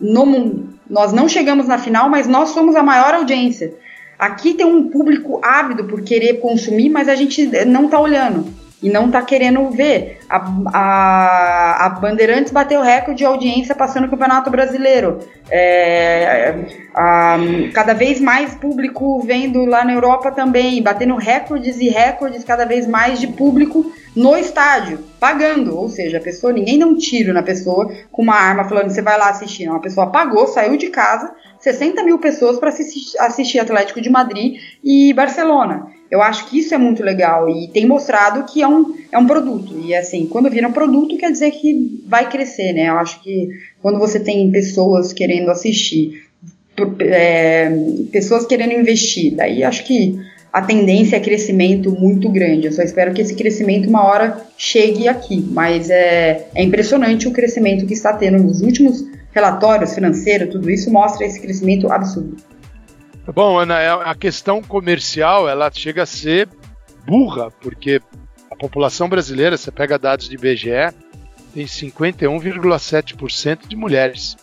No 0.00 0.24
mundo. 0.24 0.68
Nós 0.88 1.12
não 1.12 1.28
chegamos 1.28 1.66
na 1.66 1.78
final, 1.78 2.08
mas 2.08 2.28
nós 2.28 2.50
somos 2.50 2.76
a 2.76 2.82
maior 2.82 3.14
audiência. 3.14 3.74
Aqui 4.16 4.54
tem 4.54 4.64
um 4.64 4.88
público 4.88 5.40
ávido 5.42 5.84
por 5.84 6.02
querer 6.02 6.34
consumir, 6.34 6.88
mas 6.88 7.08
a 7.08 7.14
gente 7.14 7.46
não 7.66 7.86
está 7.86 8.00
olhando 8.00 8.46
e 8.82 8.88
não 8.88 9.06
está 9.06 9.22
querendo 9.22 9.68
ver. 9.70 10.20
A, 10.28 10.36
a, 10.72 11.86
a, 11.86 11.88
Bandeirantes 11.90 12.52
bateu 12.52 12.80
recorde 12.82 13.18
de 13.18 13.24
audiência 13.24 13.74
passando 13.74 14.06
o 14.06 14.10
Campeonato 14.10 14.50
Brasileiro. 14.50 15.18
É, 15.50 16.54
a, 16.94 17.36
cada 17.74 17.94
vez 17.94 18.20
mais 18.20 18.54
público 18.54 19.20
vendo 19.20 19.64
lá 19.64 19.84
na 19.84 19.92
Europa 19.92 20.30
também, 20.30 20.82
batendo 20.82 21.16
recordes 21.16 21.78
e 21.80 21.88
recordes 21.88 22.44
cada 22.44 22.64
vez 22.64 22.86
mais 22.86 23.20
de 23.20 23.26
público 23.26 23.92
no 24.18 24.36
estádio, 24.36 24.98
pagando. 25.20 25.76
Ou 25.76 25.88
seja, 25.88 26.18
a 26.18 26.20
pessoa, 26.20 26.52
ninguém 26.52 26.78
dá 26.78 26.86
um 26.86 26.96
tiro 26.96 27.32
na 27.32 27.42
pessoa 27.42 27.90
com 28.10 28.22
uma 28.22 28.34
arma 28.34 28.64
falando 28.64 28.90
você 28.90 29.00
vai 29.00 29.16
lá 29.16 29.30
assistir. 29.30 29.66
Não, 29.66 29.76
a 29.76 29.80
pessoa 29.80 30.08
pagou, 30.08 30.48
saiu 30.48 30.76
de 30.76 30.88
casa, 30.88 31.32
60 31.60 32.02
mil 32.02 32.18
pessoas 32.18 32.58
para 32.58 32.70
assistir, 33.20 33.60
Atlético 33.60 34.00
de 34.00 34.10
Madrid 34.10 34.60
e 34.82 35.12
Barcelona. 35.12 35.86
Eu 36.10 36.22
acho 36.22 36.46
que 36.48 36.58
isso 36.58 36.74
é 36.74 36.78
muito 36.78 37.02
legal 37.02 37.48
e 37.50 37.68
tem 37.68 37.86
mostrado 37.86 38.44
que 38.50 38.62
é 38.62 38.68
um, 38.68 38.96
é 39.12 39.18
um 39.18 39.26
produto. 39.26 39.78
E 39.84 39.94
assim, 39.94 40.26
quando 40.26 40.50
vira 40.50 40.66
um 40.66 40.72
produto, 40.72 41.18
quer 41.18 41.30
dizer 41.30 41.50
que 41.50 42.02
vai 42.06 42.28
crescer, 42.28 42.72
né? 42.72 42.88
Eu 42.88 42.98
acho 42.98 43.22
que 43.22 43.48
quando 43.80 43.98
você 43.98 44.18
tem 44.18 44.50
pessoas 44.50 45.12
querendo 45.12 45.50
assistir, 45.50 46.24
é, 47.00 47.70
pessoas 48.10 48.46
querendo 48.46 48.72
investir, 48.72 49.34
daí 49.34 49.62
acho 49.62 49.84
que 49.84 50.18
a 50.58 50.62
tendência 50.62 51.14
é 51.14 51.20
crescimento 51.20 51.92
muito 51.92 52.28
grande. 52.28 52.66
Eu 52.66 52.72
só 52.72 52.82
espero 52.82 53.14
que 53.14 53.22
esse 53.22 53.36
crescimento 53.36 53.88
uma 53.88 54.02
hora 54.02 54.44
chegue 54.56 55.06
aqui. 55.06 55.40
Mas 55.52 55.88
é, 55.88 56.48
é 56.52 56.64
impressionante 56.64 57.28
o 57.28 57.32
crescimento 57.32 57.86
que 57.86 57.94
está 57.94 58.12
tendo 58.12 58.42
nos 58.42 58.60
últimos 58.60 59.04
relatórios 59.30 59.94
financeiros, 59.94 60.50
tudo 60.50 60.68
isso 60.68 60.90
mostra 60.90 61.24
esse 61.24 61.40
crescimento 61.40 61.92
absurdo. 61.92 62.38
Bom, 63.32 63.56
Ana, 63.56 63.80
é, 63.80 63.88
a 63.88 64.16
questão 64.16 64.60
comercial 64.60 65.48
ela 65.48 65.70
chega 65.72 66.02
a 66.02 66.06
ser 66.06 66.48
burra, 67.06 67.52
porque 67.60 68.02
a 68.50 68.56
população 68.56 69.08
brasileira, 69.08 69.56
você 69.56 69.70
pega 69.70 69.96
dados 69.96 70.28
de 70.28 70.34
IBGE, 70.34 70.92
tem 71.54 71.66
51,7% 71.66 73.68
de 73.68 73.76
mulheres. 73.76 74.36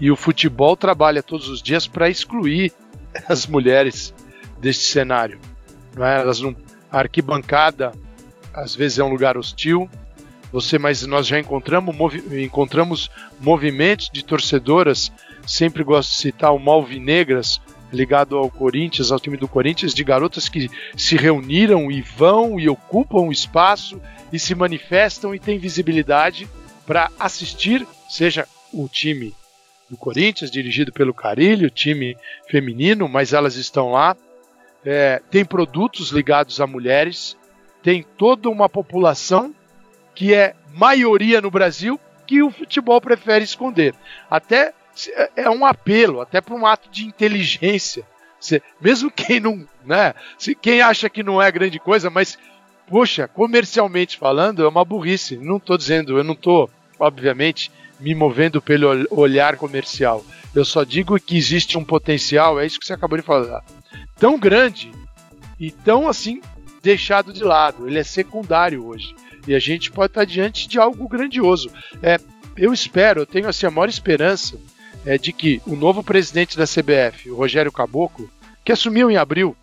E 0.00 0.10
o 0.10 0.16
futebol 0.16 0.76
trabalha 0.76 1.22
todos 1.22 1.48
os 1.48 1.62
dias 1.62 1.86
para 1.86 2.10
excluir 2.10 2.72
as 3.28 3.46
mulheres 3.46 4.12
deste 4.60 4.84
cenário. 4.84 5.38
Não 5.94 6.04
é? 6.04 6.20
Elas 6.20 6.40
não, 6.40 6.54
a 6.90 6.98
arquibancada 6.98 7.92
às 8.52 8.74
vezes 8.74 8.98
é 8.98 9.04
um 9.04 9.10
lugar 9.10 9.36
hostil, 9.36 9.88
você, 10.52 10.78
mas 10.78 11.06
nós 11.06 11.26
já 11.26 11.38
encontramos, 11.38 11.94
movi 11.94 12.42
encontramos 12.42 13.10
movimentos 13.38 14.08
de 14.10 14.24
torcedoras. 14.24 15.12
Sempre 15.46 15.84
gosto 15.84 16.10
de 16.10 16.16
citar 16.16 16.54
o 16.54 16.58
Malvinegras, 16.58 17.60
ligado 17.92 18.36
ao 18.36 18.50
Corinthians, 18.50 19.12
ao 19.12 19.20
time 19.20 19.36
do 19.36 19.48
Corinthians, 19.48 19.94
de 19.94 20.04
garotas 20.04 20.48
que 20.48 20.70
se 20.96 21.16
reuniram 21.16 21.90
e 21.90 22.00
vão 22.00 22.58
e 22.58 22.68
ocupam 22.68 23.20
o 23.20 23.32
espaço 23.32 24.00
e 24.32 24.38
se 24.38 24.54
manifestam 24.54 25.34
e 25.34 25.38
têm 25.38 25.58
visibilidade 25.58 26.48
para 26.86 27.10
assistir, 27.18 27.86
seja 28.08 28.46
o 28.72 28.88
time 28.88 29.34
do 29.88 29.96
Corinthians, 29.96 30.50
dirigido 30.50 30.92
pelo 30.92 31.14
Carilho, 31.14 31.70
time 31.70 32.16
feminino, 32.48 33.08
mas 33.08 33.32
elas 33.32 33.56
estão 33.56 33.92
lá. 33.92 34.16
É, 34.84 35.20
tem 35.30 35.44
produtos 35.44 36.10
ligados 36.10 36.60
a 36.60 36.66
mulheres, 36.66 37.36
tem 37.82 38.04
toda 38.16 38.48
uma 38.48 38.68
população 38.68 39.54
que 40.14 40.34
é 40.34 40.54
maioria 40.72 41.40
no 41.40 41.50
Brasil 41.50 41.98
que 42.26 42.42
o 42.42 42.50
futebol 42.50 43.00
prefere 43.00 43.44
esconder. 43.44 43.94
Até 44.30 44.74
é, 45.14 45.30
é 45.36 45.50
um 45.50 45.64
apelo, 45.64 46.20
até 46.20 46.40
para 46.40 46.54
um 46.54 46.66
ato 46.66 46.90
de 46.90 47.06
inteligência. 47.06 48.04
Você, 48.40 48.62
mesmo 48.80 49.10
quem 49.10 49.40
não, 49.40 49.66
né? 49.84 50.14
Se, 50.38 50.54
quem 50.54 50.80
acha 50.80 51.08
que 51.08 51.22
não 51.22 51.40
é 51.40 51.50
grande 51.50 51.78
coisa, 51.78 52.10
mas 52.10 52.38
poxa, 52.88 53.28
comercialmente 53.28 54.16
falando, 54.16 54.64
é 54.64 54.68
uma 54.68 54.84
burrice. 54.84 55.36
Não 55.36 55.56
estou 55.56 55.76
dizendo, 55.76 56.16
eu 56.16 56.24
não 56.24 56.34
estou, 56.34 56.70
obviamente, 56.98 57.70
me 58.00 58.14
movendo 58.14 58.60
pelo 58.60 59.06
olhar 59.10 59.56
comercial. 59.56 60.24
Eu 60.54 60.64
só 60.64 60.84
digo 60.84 61.18
que 61.20 61.36
existe 61.36 61.76
um 61.76 61.84
potencial, 61.84 62.58
é 62.58 62.66
isso 62.66 62.80
que 62.80 62.86
você 62.86 62.94
acabou 62.94 63.18
de 63.18 63.24
falar, 63.24 63.62
tão 64.16 64.38
grande 64.38 64.92
e 65.58 65.70
tão 65.70 66.08
assim 66.08 66.40
deixado 66.82 67.32
de 67.32 67.42
lado. 67.44 67.86
Ele 67.86 67.98
é 67.98 68.04
secundário 68.04 68.86
hoje. 68.86 69.14
E 69.46 69.54
a 69.54 69.58
gente 69.58 69.90
pode 69.90 70.10
estar 70.10 70.24
diante 70.24 70.68
de 70.68 70.78
algo 70.78 71.08
grandioso. 71.08 71.70
É, 72.02 72.18
eu 72.56 72.72
espero, 72.72 73.20
eu 73.20 73.26
tenho 73.26 73.48
assim, 73.48 73.66
a 73.66 73.70
maior 73.70 73.88
esperança 73.88 74.58
é, 75.06 75.16
de 75.16 75.32
que 75.32 75.62
o 75.66 75.76
novo 75.76 76.02
presidente 76.02 76.56
da 76.56 76.64
CBF, 76.64 77.30
o 77.30 77.36
Rogério 77.36 77.72
Caboclo, 77.72 78.30
que 78.64 78.72
assumiu 78.72 79.10
em 79.10 79.16
abril, 79.16 79.56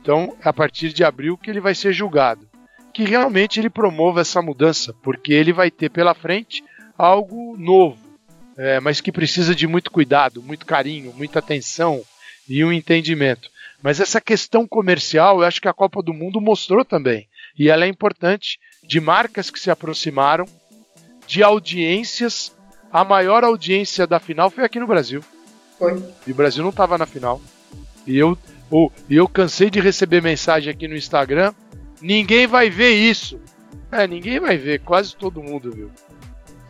então 0.00 0.36
a 0.42 0.52
partir 0.52 0.92
de 0.92 1.02
abril 1.02 1.36
que 1.36 1.50
ele 1.50 1.60
vai 1.60 1.74
ser 1.74 1.92
julgado, 1.92 2.48
que 2.92 3.04
realmente 3.04 3.58
ele 3.58 3.70
promova 3.70 4.20
essa 4.20 4.42
mudança, 4.42 4.94
porque 5.02 5.32
ele 5.32 5.52
vai 5.52 5.70
ter 5.70 5.90
pela 5.90 6.14
frente 6.14 6.62
algo 6.96 7.56
novo, 7.56 7.98
é, 8.56 8.78
mas 8.80 9.00
que 9.00 9.10
precisa 9.10 9.54
de 9.54 9.66
muito 9.66 9.90
cuidado, 9.90 10.42
muito 10.42 10.66
carinho, 10.66 11.12
muita 11.16 11.38
atenção 11.38 12.02
e 12.50 12.64
um 12.64 12.72
entendimento. 12.72 13.48
Mas 13.80 14.00
essa 14.00 14.20
questão 14.20 14.66
comercial, 14.66 15.38
eu 15.40 15.46
acho 15.46 15.60
que 15.60 15.68
a 15.68 15.72
Copa 15.72 16.02
do 16.02 16.12
Mundo 16.12 16.40
mostrou 16.40 16.84
também, 16.84 17.28
e 17.56 17.70
ela 17.70 17.84
é 17.84 17.88
importante, 17.88 18.58
de 18.82 19.00
marcas 19.00 19.50
que 19.50 19.60
se 19.60 19.70
aproximaram, 19.70 20.44
de 21.26 21.44
audiências. 21.44 22.52
A 22.92 23.04
maior 23.04 23.44
audiência 23.44 24.04
da 24.04 24.18
final 24.18 24.50
foi 24.50 24.64
aqui 24.64 24.80
no 24.80 24.86
Brasil. 24.86 25.22
Foi. 25.78 26.02
E 26.26 26.32
o 26.32 26.34
Brasil 26.34 26.62
não 26.62 26.70
estava 26.70 26.98
na 26.98 27.06
final. 27.06 27.40
E 28.04 28.18
eu, 28.18 28.36
oh, 28.68 28.90
eu 29.08 29.28
cansei 29.28 29.70
de 29.70 29.78
receber 29.78 30.20
mensagem 30.20 30.70
aqui 30.72 30.88
no 30.88 30.96
Instagram. 30.96 31.54
Ninguém 32.02 32.48
vai 32.48 32.68
ver 32.68 32.90
isso. 32.90 33.40
É, 33.92 34.06
ninguém 34.06 34.40
vai 34.40 34.56
ver, 34.56 34.80
quase 34.80 35.14
todo 35.14 35.42
mundo 35.42 35.70
viu. 35.70 35.90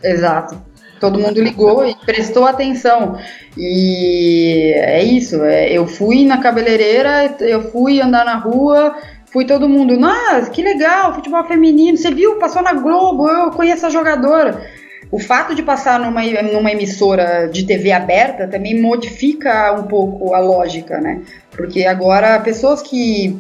Exato. 0.03 0.63
Todo 1.01 1.19
mundo 1.19 1.43
ligou 1.43 1.87
e 1.87 1.95
prestou 1.95 2.45
atenção. 2.45 3.19
E 3.57 4.75
é 4.77 5.03
isso. 5.03 5.43
É, 5.43 5.73
eu 5.73 5.87
fui 5.87 6.27
na 6.27 6.39
cabeleireira, 6.39 7.37
eu 7.41 7.63
fui 7.73 8.03
andar 8.03 8.25
na 8.25 8.37
rua, 8.37 8.95
fui 9.33 9.47
todo 9.47 9.69
mundo. 9.69 9.99
Nossa, 9.99 10.51
que 10.51 10.63
legal, 10.63 11.15
futebol 11.15 11.43
feminino. 11.45 11.97
Você 11.97 12.11
viu? 12.11 12.37
Passou 12.39 12.61
na 12.61 12.75
Globo, 12.75 13.27
eu 13.29 13.51
conheço 13.51 13.87
a 13.87 13.91
jogadora. 13.91 14.61
O 15.11 15.19
fato 15.19 15.55
de 15.55 15.63
passar 15.63 15.99
numa, 15.99 16.23
numa 16.43 16.71
emissora 16.71 17.49
de 17.49 17.65
TV 17.65 17.91
aberta 17.91 18.47
também 18.47 18.81
modifica 18.81 19.73
um 19.73 19.85
pouco 19.85 20.35
a 20.35 20.39
lógica, 20.39 21.01
né? 21.01 21.23
Porque 21.51 21.85
agora 21.85 22.39
pessoas 22.41 22.83
que 22.83 23.37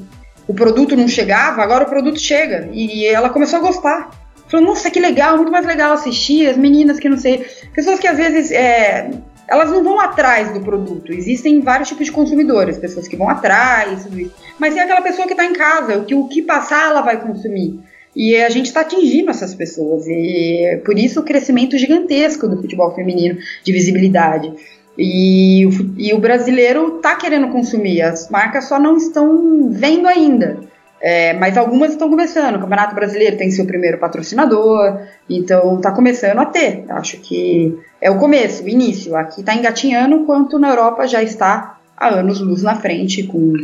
o 0.48 0.54
produto 0.54 0.96
não 0.96 1.06
chegava, 1.06 1.62
agora 1.62 1.84
o 1.84 1.88
produto 1.88 2.18
chega. 2.18 2.68
E 2.72 3.06
ela 3.06 3.28
começou 3.28 3.58
a 3.58 3.62
gostar. 3.62 4.19
Falou, 4.50 4.66
nossa, 4.66 4.90
que 4.90 4.98
legal, 4.98 5.36
muito 5.36 5.52
mais 5.52 5.64
legal 5.64 5.92
assistir, 5.92 6.48
as 6.48 6.56
meninas 6.56 6.98
que 6.98 7.08
não 7.08 7.16
sei. 7.16 7.46
Pessoas 7.72 8.00
que 8.00 8.08
às 8.08 8.16
vezes 8.16 8.50
é, 8.50 9.10
elas 9.46 9.70
não 9.70 9.84
vão 9.84 10.00
atrás 10.00 10.52
do 10.52 10.60
produto. 10.60 11.12
Existem 11.12 11.60
vários 11.60 11.88
tipos 11.88 12.06
de 12.06 12.12
consumidores, 12.12 12.76
pessoas 12.76 13.06
que 13.06 13.16
vão 13.16 13.28
atrás, 13.28 14.04
tudo 14.04 14.18
isso. 14.18 14.34
Mas 14.58 14.74
tem 14.74 14.82
aquela 14.82 15.02
pessoa 15.02 15.26
que 15.26 15.34
está 15.34 15.44
em 15.44 15.52
casa, 15.52 16.00
que 16.00 16.14
o 16.14 16.26
que 16.26 16.42
passar 16.42 16.90
ela 16.90 17.00
vai 17.00 17.20
consumir. 17.20 17.80
E 18.14 18.36
a 18.36 18.48
gente 18.50 18.66
está 18.66 18.80
atingindo 18.80 19.30
essas 19.30 19.54
pessoas. 19.54 20.06
E 20.08 20.80
por 20.84 20.98
isso 20.98 21.20
o 21.20 21.24
crescimento 21.24 21.78
gigantesco 21.78 22.48
do 22.48 22.60
futebol 22.60 22.94
feminino, 22.94 23.38
de 23.62 23.72
visibilidade. 23.72 24.52
E, 24.98 25.62
e 25.96 26.12
o 26.12 26.18
brasileiro 26.18 26.96
está 26.96 27.14
querendo 27.14 27.48
consumir, 27.48 28.02
as 28.02 28.28
marcas 28.28 28.66
só 28.66 28.78
não 28.78 28.96
estão 28.96 29.70
vendo 29.70 30.06
ainda. 30.06 30.60
É, 31.02 31.32
mas 31.34 31.56
algumas 31.56 31.92
estão 31.92 32.10
começando. 32.10 32.56
O 32.56 32.60
Campeonato 32.60 32.94
Brasileiro 32.94 33.36
tem 33.36 33.50
seu 33.50 33.64
primeiro 33.64 33.98
patrocinador, 33.98 35.00
então 35.28 35.76
está 35.76 35.90
começando 35.92 36.38
a 36.38 36.44
ter. 36.44 36.84
Acho 36.90 37.16
que 37.18 37.78
é 38.00 38.10
o 38.10 38.18
começo, 38.18 38.64
o 38.64 38.68
início. 38.68 39.16
Aqui 39.16 39.40
está 39.40 39.54
engatinhando, 39.54 40.16
enquanto 40.16 40.58
na 40.58 40.68
Europa 40.68 41.06
já 41.06 41.22
está 41.22 41.78
há 41.96 42.08
anos 42.08 42.40
luz 42.40 42.62
na 42.62 42.76
frente, 42.76 43.22
com 43.22 43.54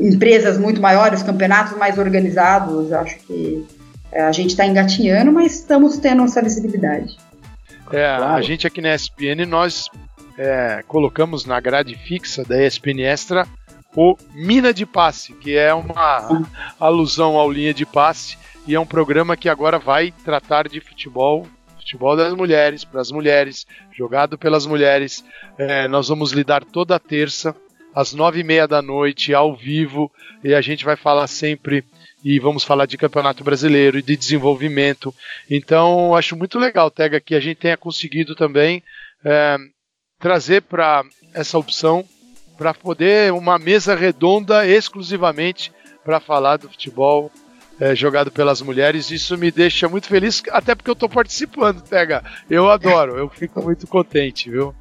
empresas 0.00 0.58
muito 0.58 0.80
maiores, 0.80 1.22
campeonatos 1.22 1.76
mais 1.76 1.98
organizados. 1.98 2.92
Acho 2.92 3.18
que 3.18 3.66
é, 4.10 4.22
a 4.22 4.32
gente 4.32 4.50
está 4.50 4.66
engatinhando, 4.66 5.30
mas 5.32 5.54
estamos 5.54 5.98
tendo 5.98 6.22
essa 6.22 6.40
visibilidade. 6.40 7.16
É, 7.92 8.06
a 8.06 8.40
gente 8.40 8.66
aqui 8.66 8.80
na 8.80 8.94
ESPN, 8.94 9.44
nós 9.46 9.90
é, 10.38 10.82
colocamos 10.88 11.44
na 11.44 11.60
grade 11.60 11.94
fixa 11.94 12.42
da 12.42 12.62
ESPN 12.64 13.02
Extra 13.02 13.46
o 13.94 14.16
Mina 14.32 14.72
de 14.72 14.86
Passe, 14.86 15.34
que 15.34 15.56
é 15.56 15.72
uma 15.74 16.46
alusão 16.80 17.36
ao 17.36 17.50
linha 17.50 17.74
de 17.74 17.84
passe 17.84 18.38
e 18.66 18.74
é 18.74 18.80
um 18.80 18.86
programa 18.86 19.36
que 19.36 19.48
agora 19.48 19.78
vai 19.78 20.12
tratar 20.24 20.68
de 20.68 20.80
futebol, 20.80 21.46
futebol 21.76 22.16
das 22.16 22.32
mulheres, 22.32 22.84
para 22.84 23.00
as 23.00 23.10
mulheres, 23.10 23.66
jogado 23.92 24.38
pelas 24.38 24.66
mulheres. 24.66 25.24
É, 25.58 25.88
nós 25.88 26.08
vamos 26.08 26.32
lidar 26.32 26.64
toda 26.64 26.98
terça 26.98 27.54
às 27.94 28.14
nove 28.14 28.40
e 28.40 28.44
meia 28.44 28.66
da 28.66 28.80
noite 28.80 29.34
ao 29.34 29.54
vivo 29.54 30.10
e 30.42 30.54
a 30.54 30.60
gente 30.60 30.84
vai 30.84 30.96
falar 30.96 31.26
sempre 31.26 31.84
e 32.24 32.38
vamos 32.38 32.64
falar 32.64 32.86
de 32.86 32.96
campeonato 32.96 33.42
brasileiro 33.42 33.98
e 33.98 34.02
de 34.02 34.16
desenvolvimento. 34.16 35.12
Então 35.50 36.14
acho 36.14 36.36
muito 36.36 36.58
legal, 36.58 36.90
Tega, 36.90 37.20
que 37.20 37.34
a 37.34 37.40
gente 37.40 37.58
tenha 37.58 37.76
conseguido 37.76 38.34
também 38.34 38.82
é, 39.24 39.58
trazer 40.18 40.62
para 40.62 41.04
essa 41.34 41.58
opção 41.58 42.06
para 42.56 42.74
poder 42.74 43.32
uma 43.32 43.58
mesa 43.58 43.94
redonda 43.94 44.66
exclusivamente 44.66 45.72
para 46.04 46.20
falar 46.20 46.56
do 46.56 46.68
futebol 46.68 47.30
é, 47.80 47.94
jogado 47.94 48.30
pelas 48.30 48.60
mulheres. 48.62 49.10
Isso 49.10 49.36
me 49.36 49.50
deixa 49.50 49.88
muito 49.88 50.06
feliz, 50.06 50.42
até 50.50 50.74
porque 50.74 50.90
eu 50.90 50.94
estou 50.94 51.08
participando, 51.08 51.82
Pega. 51.82 52.22
Eu 52.48 52.70
adoro, 52.70 53.16
eu 53.16 53.28
fico 53.28 53.62
muito 53.62 53.86
contente, 53.86 54.50
viu? 54.50 54.74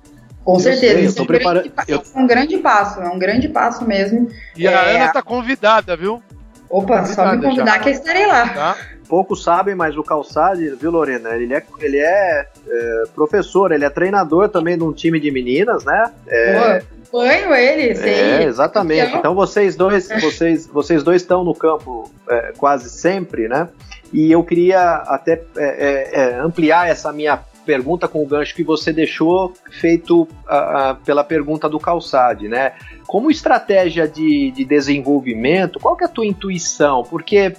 Com 0.43 0.59
certeza, 0.59 0.99
isso 0.99 1.19
é 1.19 1.21
um, 1.21 1.25
grande, 1.25 1.71
eu... 1.87 2.03
é 2.15 2.19
um 2.19 2.27
grande 2.27 2.57
passo, 2.57 2.99
é 2.99 3.09
um 3.09 3.19
grande 3.19 3.47
passo 3.47 3.85
mesmo. 3.85 4.27
E 4.57 4.65
é... 4.65 4.73
a 4.73 4.81
Ana 4.81 5.05
está 5.05 5.21
convidada, 5.21 5.95
viu? 5.95 6.21
Opa, 6.69 6.99
convidada 6.99 7.13
só 7.13 7.35
me 7.35 7.43
convidar 7.43 7.73
já. 7.73 7.79
que 7.79 7.89
eu 7.89 7.93
estarei 7.93 8.25
lá. 8.25 8.49
Tá? 8.49 8.77
Poucos 9.11 9.43
sabem, 9.43 9.75
mas 9.75 9.97
o 9.97 10.03
Calçade, 10.03 10.69
viu, 10.79 10.89
Lorena? 10.89 11.35
Ele 11.35 11.53
é, 11.53 11.61
ele 11.81 11.97
é, 11.97 12.47
é, 12.65 13.03
professor, 13.13 13.73
ele 13.73 13.83
é 13.83 13.89
treinador 13.89 14.47
também 14.47 14.77
de 14.77 14.85
um 14.85 14.93
time 14.93 15.19
de 15.19 15.29
meninas, 15.29 15.83
né? 15.83 16.13
É, 16.29 16.81
acompanho 17.11 17.53
ele, 17.53 17.93
sei. 17.93 18.13
É, 18.13 18.43
exatamente. 18.43 19.07
Então, 19.07 19.19
então 19.19 19.35
vocês 19.35 19.75
dois, 19.75 20.07
vocês, 20.07 20.65
vocês 20.65 21.03
dois 21.03 21.21
estão 21.21 21.43
no 21.43 21.53
campo 21.53 22.09
é, 22.29 22.53
quase 22.57 22.89
sempre, 22.89 23.49
né? 23.49 23.67
E 24.13 24.31
eu 24.31 24.45
queria 24.45 24.93
até 24.93 25.41
é, 25.57 25.65
é, 25.65 26.09
é, 26.13 26.39
ampliar 26.39 26.89
essa 26.89 27.11
minha 27.11 27.37
pergunta 27.65 28.07
com 28.07 28.23
o 28.23 28.25
gancho 28.25 28.55
que 28.55 28.63
você 28.63 28.93
deixou 28.93 29.53
feito 29.81 30.21
uh, 30.21 30.95
pela 31.05 31.23
pergunta 31.23 31.67
do 31.67 31.79
Calçade, 31.79 32.47
né? 32.47 32.71
Como 33.05 33.29
estratégia 33.29 34.07
de, 34.07 34.51
de 34.51 34.63
desenvolvimento, 34.63 35.81
qual 35.81 35.97
que 35.97 36.05
é 36.05 36.07
a 36.07 36.09
tua 36.09 36.25
intuição? 36.25 37.03
Porque 37.03 37.53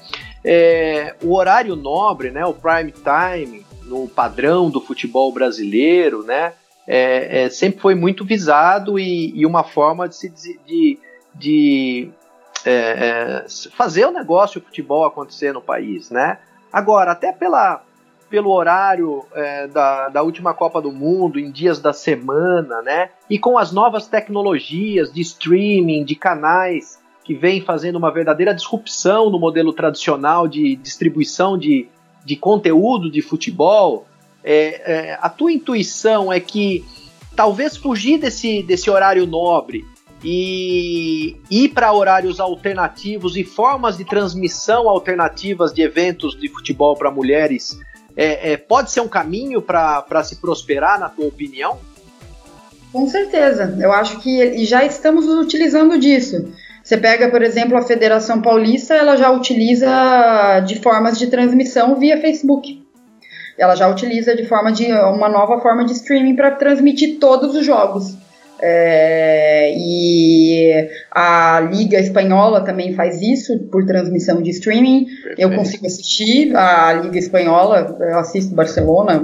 é, 0.45 1.14
o 1.22 1.34
horário 1.34 1.76
nobre, 1.76 2.30
né, 2.30 2.45
o 2.45 2.55
prime 2.55 2.93
time, 2.93 3.64
no 3.84 4.09
padrão 4.09 4.70
do 4.70 4.80
futebol 4.80 5.32
brasileiro, 5.32 6.22
né, 6.22 6.53
é, 6.86 7.45
é, 7.45 7.51
sempre 7.51 7.80
foi 7.80 7.95
muito 7.95 8.24
visado 8.24 8.99
e, 8.99 9.32
e 9.38 9.47
uma 9.47 9.62
forma 9.62 10.09
de, 10.09 10.16
se, 10.16 10.28
de, 10.66 10.99
de 11.34 12.11
é, 12.64 12.72
é, 12.72 13.47
fazer 13.70 14.07
o 14.07 14.12
negócio 14.12 14.61
o 14.61 14.64
futebol 14.64 15.05
acontecer 15.05 15.53
no 15.53 15.61
país, 15.61 16.11
né? 16.11 16.38
Agora, 16.72 17.12
até 17.12 17.32
pela, 17.32 17.82
pelo 18.28 18.51
horário 18.51 19.24
é, 19.34 19.66
da, 19.68 20.09
da 20.09 20.22
última 20.22 20.55
Copa 20.55 20.80
do 20.80 20.90
Mundo, 20.90 21.38
em 21.38 21.51
dias 21.51 21.80
da 21.80 21.93
semana, 21.93 22.82
né? 22.82 23.11
E 23.28 23.38
com 23.38 23.59
as 23.59 23.72
novas 23.72 24.07
tecnologias 24.07 25.12
de 25.12 25.20
streaming, 25.20 26.05
de 26.05 26.14
canais 26.14 27.01
que 27.25 27.35
vem 27.35 27.61
fazendo 27.61 27.97
uma 27.97 28.11
verdadeira 28.11 28.55
disrupção 28.55 29.31
no 29.31 29.39
modelo 29.39 29.73
tradicional 29.73 30.49
de 30.49 30.77
distribuição 30.77 31.57
de, 31.57 31.89
de 32.25 32.37
conteúdo 32.37 33.11
de 33.11 33.23
futebol, 33.23 34.07
é, 34.43 35.11
é, 35.11 35.18
a 35.20 35.29
tua 35.29 35.53
intuição 35.53 36.33
é 36.33 36.41
que 36.41 36.85
talvez 37.37 37.77
fugir 37.77 38.18
desse, 38.18 38.62
desse 38.62 38.91
horário 38.91 39.27
nobre 39.27 39.85
e 40.25 41.37
ir 41.51 41.70
para 41.70 41.93
horários 41.93 42.39
alternativos 42.39 43.37
e 43.37 43.45
formas 43.45 43.97
de 43.97 44.05
transmissão 44.05 44.89
alternativas 44.89 45.73
de 45.73 45.83
eventos 45.83 46.39
de 46.39 46.49
futebol 46.49 46.97
para 46.97 47.11
mulheres 47.11 47.79
é, 48.16 48.53
é, 48.53 48.57
pode 48.57 48.91
ser 48.91 49.01
um 49.01 49.09
caminho 49.09 49.62
para 49.62 50.23
se 50.23 50.37
prosperar, 50.37 50.99
na 51.01 51.09
tua 51.09 51.27
opinião? 51.27 51.79
Com 52.93 53.09
certeza. 53.09 53.77
Eu 53.81 53.91
acho 53.91 54.20
que 54.20 54.64
já 54.66 54.85
estamos 54.85 55.27
utilizando 55.27 55.99
disso. 55.99 56.53
Você 56.93 56.99
pega, 56.99 57.30
por 57.30 57.40
exemplo, 57.40 57.74
a 57.78 57.80
Federação 57.80 58.43
Paulista, 58.43 58.93
ela 58.93 59.16
já 59.16 59.30
utiliza 59.30 60.61
de 60.66 60.78
formas 60.80 61.18
de 61.18 61.26
transmissão 61.26 61.99
via 61.99 62.20
Facebook. 62.20 62.82
Ela 63.57 63.74
já 63.74 63.88
utiliza 63.88 64.36
de 64.36 64.45
forma 64.45 64.70
de 64.70 64.93
uma 64.93 65.26
nova 65.26 65.59
forma 65.62 65.86
de 65.86 65.93
streaming 65.93 66.36
para 66.36 66.51
transmitir 66.51 67.18
todos 67.18 67.57
os 67.57 67.64
jogos. 67.64 68.14
É, 68.61 69.72
e 69.74 70.86
a 71.11 71.61
Liga 71.72 71.99
Espanhola 71.99 72.61
também 72.61 72.93
faz 72.93 73.22
isso 73.22 73.59
por 73.70 73.86
transmissão 73.86 74.43
de 74.43 74.51
streaming. 74.51 75.07
Perfeito. 75.07 75.40
Eu 75.40 75.51
consigo 75.51 75.86
assistir 75.86 76.55
a 76.55 76.93
Liga 76.93 77.18
Espanhola, 77.18 77.97
eu 78.01 78.18
assisto 78.18 78.55
Barcelona 78.55 79.18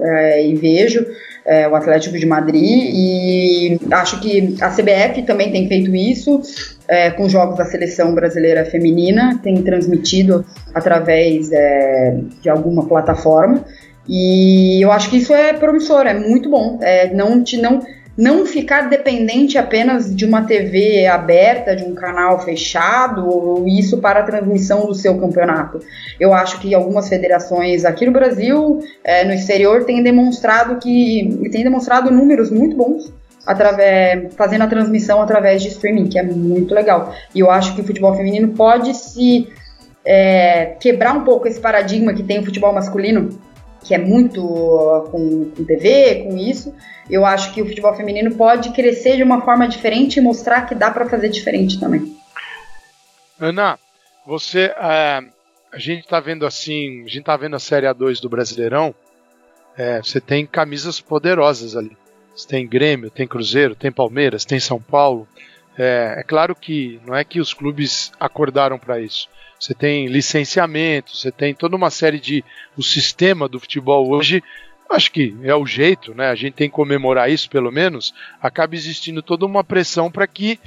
é, 0.00 0.46
e 0.46 0.54
vejo 0.54 1.04
é, 1.44 1.68
o 1.68 1.74
Atlético 1.74 2.18
de 2.18 2.26
Madrid. 2.26 2.90
E 2.92 3.80
acho 3.90 4.20
que 4.20 4.56
a 4.60 4.68
CBF 4.68 5.22
também 5.22 5.50
tem 5.50 5.68
feito 5.68 5.94
isso 5.94 6.40
é, 6.88 7.10
com 7.10 7.28
jogos 7.28 7.56
da 7.56 7.64
seleção 7.64 8.14
brasileira 8.14 8.64
feminina, 8.64 9.38
tem 9.42 9.62
transmitido 9.62 10.44
através 10.74 11.50
é, 11.52 12.18
de 12.40 12.48
alguma 12.48 12.86
plataforma. 12.86 13.64
E 14.08 14.82
eu 14.82 14.90
acho 14.90 15.08
que 15.08 15.18
isso 15.18 15.32
é 15.32 15.52
promissor, 15.52 16.06
é 16.06 16.14
muito 16.14 16.50
bom. 16.50 16.78
É, 16.82 17.12
não 17.14 17.44
te 17.44 17.56
não 17.56 17.80
não 18.16 18.44
ficar 18.44 18.88
dependente 18.88 19.56
apenas 19.56 20.14
de 20.14 20.24
uma 20.24 20.42
TV 20.42 21.06
aberta, 21.06 21.74
de 21.74 21.84
um 21.84 21.94
canal 21.94 22.40
fechado, 22.40 23.26
ou 23.26 23.66
isso 23.66 23.98
para 23.98 24.20
a 24.20 24.22
transmissão 24.22 24.86
do 24.86 24.94
seu 24.94 25.18
campeonato. 25.18 25.80
Eu 26.18 26.34
acho 26.34 26.60
que 26.60 26.74
algumas 26.74 27.08
federações 27.08 27.84
aqui 27.84 28.04
no 28.04 28.12
Brasil, 28.12 28.80
é, 29.02 29.24
no 29.24 29.32
exterior, 29.32 29.84
têm 29.84 30.02
demonstrado 30.02 30.76
que 30.76 31.48
têm 31.50 31.64
demonstrado 31.64 32.10
números 32.10 32.50
muito 32.50 32.76
bons 32.76 33.12
através, 33.46 34.34
fazendo 34.34 34.62
a 34.62 34.66
transmissão 34.66 35.22
através 35.22 35.62
de 35.62 35.68
streaming, 35.68 36.08
que 36.08 36.18
é 36.18 36.22
muito 36.22 36.74
legal. 36.74 37.14
E 37.34 37.40
eu 37.40 37.50
acho 37.50 37.74
que 37.74 37.80
o 37.80 37.84
futebol 37.84 38.14
feminino 38.14 38.48
pode 38.48 38.94
se 38.94 39.48
é, 40.04 40.76
quebrar 40.80 41.14
um 41.16 41.24
pouco 41.24 41.48
esse 41.48 41.60
paradigma 41.60 42.12
que 42.12 42.22
tem 42.22 42.38
o 42.38 42.44
futebol 42.44 42.72
masculino 42.72 43.30
que 43.82 43.94
é 43.94 43.98
muito 43.98 44.40
com, 45.10 45.50
com 45.56 45.64
TV, 45.64 46.24
com 46.24 46.36
isso. 46.36 46.74
Eu 47.08 47.26
acho 47.26 47.52
que 47.52 47.60
o 47.60 47.66
futebol 47.66 47.94
feminino 47.94 48.34
pode 48.36 48.70
crescer 48.70 49.16
de 49.16 49.22
uma 49.22 49.40
forma 49.42 49.66
diferente 49.66 50.18
e 50.18 50.22
mostrar 50.22 50.66
que 50.66 50.74
dá 50.74 50.90
para 50.90 51.08
fazer 51.08 51.28
diferente 51.28 51.80
também. 51.80 52.16
Ana, 53.40 53.78
você, 54.26 54.72
é, 54.76 55.22
a 55.72 55.78
gente 55.78 56.00
está 56.00 56.20
vendo 56.20 56.46
assim, 56.46 57.00
a 57.00 57.08
gente 57.08 57.20
está 57.20 57.36
vendo 57.36 57.56
a 57.56 57.60
Série 57.60 57.86
A2 57.86 58.20
do 58.20 58.28
Brasileirão. 58.28 58.94
É, 59.76 59.98
você 59.98 60.20
tem 60.20 60.46
camisas 60.46 61.00
poderosas 61.00 61.74
ali. 61.74 61.96
Você 62.34 62.46
tem 62.46 62.66
Grêmio, 62.66 63.10
tem 63.10 63.26
Cruzeiro, 63.26 63.74
tem 63.74 63.90
Palmeiras, 63.90 64.44
tem 64.44 64.60
São 64.60 64.80
Paulo. 64.80 65.26
É, 65.80 66.16
é 66.18 66.22
claro 66.22 66.54
que 66.54 67.00
não 67.06 67.14
é 67.14 67.24
que 67.24 67.40
os 67.40 67.54
clubes 67.54 68.12
acordaram 68.20 68.78
para 68.78 69.00
isso 69.00 69.28
você 69.60 69.74
tem 69.74 70.06
licenciamento, 70.06 71.14
você 71.14 71.30
tem 71.30 71.54
toda 71.54 71.76
uma 71.76 71.90
série 71.90 72.18
de. 72.18 72.42
O 72.78 72.82
sistema 72.82 73.46
do 73.46 73.60
futebol 73.60 74.08
hoje, 74.08 74.42
acho 74.88 75.12
que 75.12 75.36
é 75.42 75.54
o 75.54 75.66
jeito, 75.66 76.14
né? 76.14 76.30
A 76.30 76.34
gente 76.34 76.54
tem 76.54 76.70
que 76.70 76.74
comemorar 76.74 77.30
isso 77.30 77.50
pelo 77.50 77.70
menos. 77.70 78.14
Acaba 78.40 78.74
existindo 78.74 79.22
toda 79.22 79.44
uma 79.44 79.62
pressão 79.62 80.10
para 80.10 80.26
que 80.26 80.58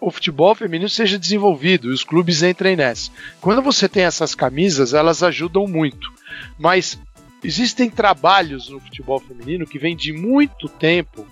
o 0.00 0.12
futebol 0.12 0.54
feminino 0.54 0.88
seja 0.88 1.18
desenvolvido 1.18 1.90
e 1.90 1.92
os 1.92 2.04
clubes 2.04 2.44
entrem 2.44 2.76
nessa. 2.76 3.10
Quando 3.40 3.60
você 3.62 3.88
tem 3.88 4.04
essas 4.04 4.32
camisas, 4.32 4.94
elas 4.94 5.24
ajudam 5.24 5.66
muito. 5.66 6.08
Mas 6.56 6.96
existem 7.42 7.90
trabalhos 7.90 8.68
no 8.68 8.78
futebol 8.78 9.18
feminino 9.18 9.66
que 9.66 9.78
vêm 9.78 9.96
de 9.96 10.12
muito 10.12 10.68
tempo 10.68 11.26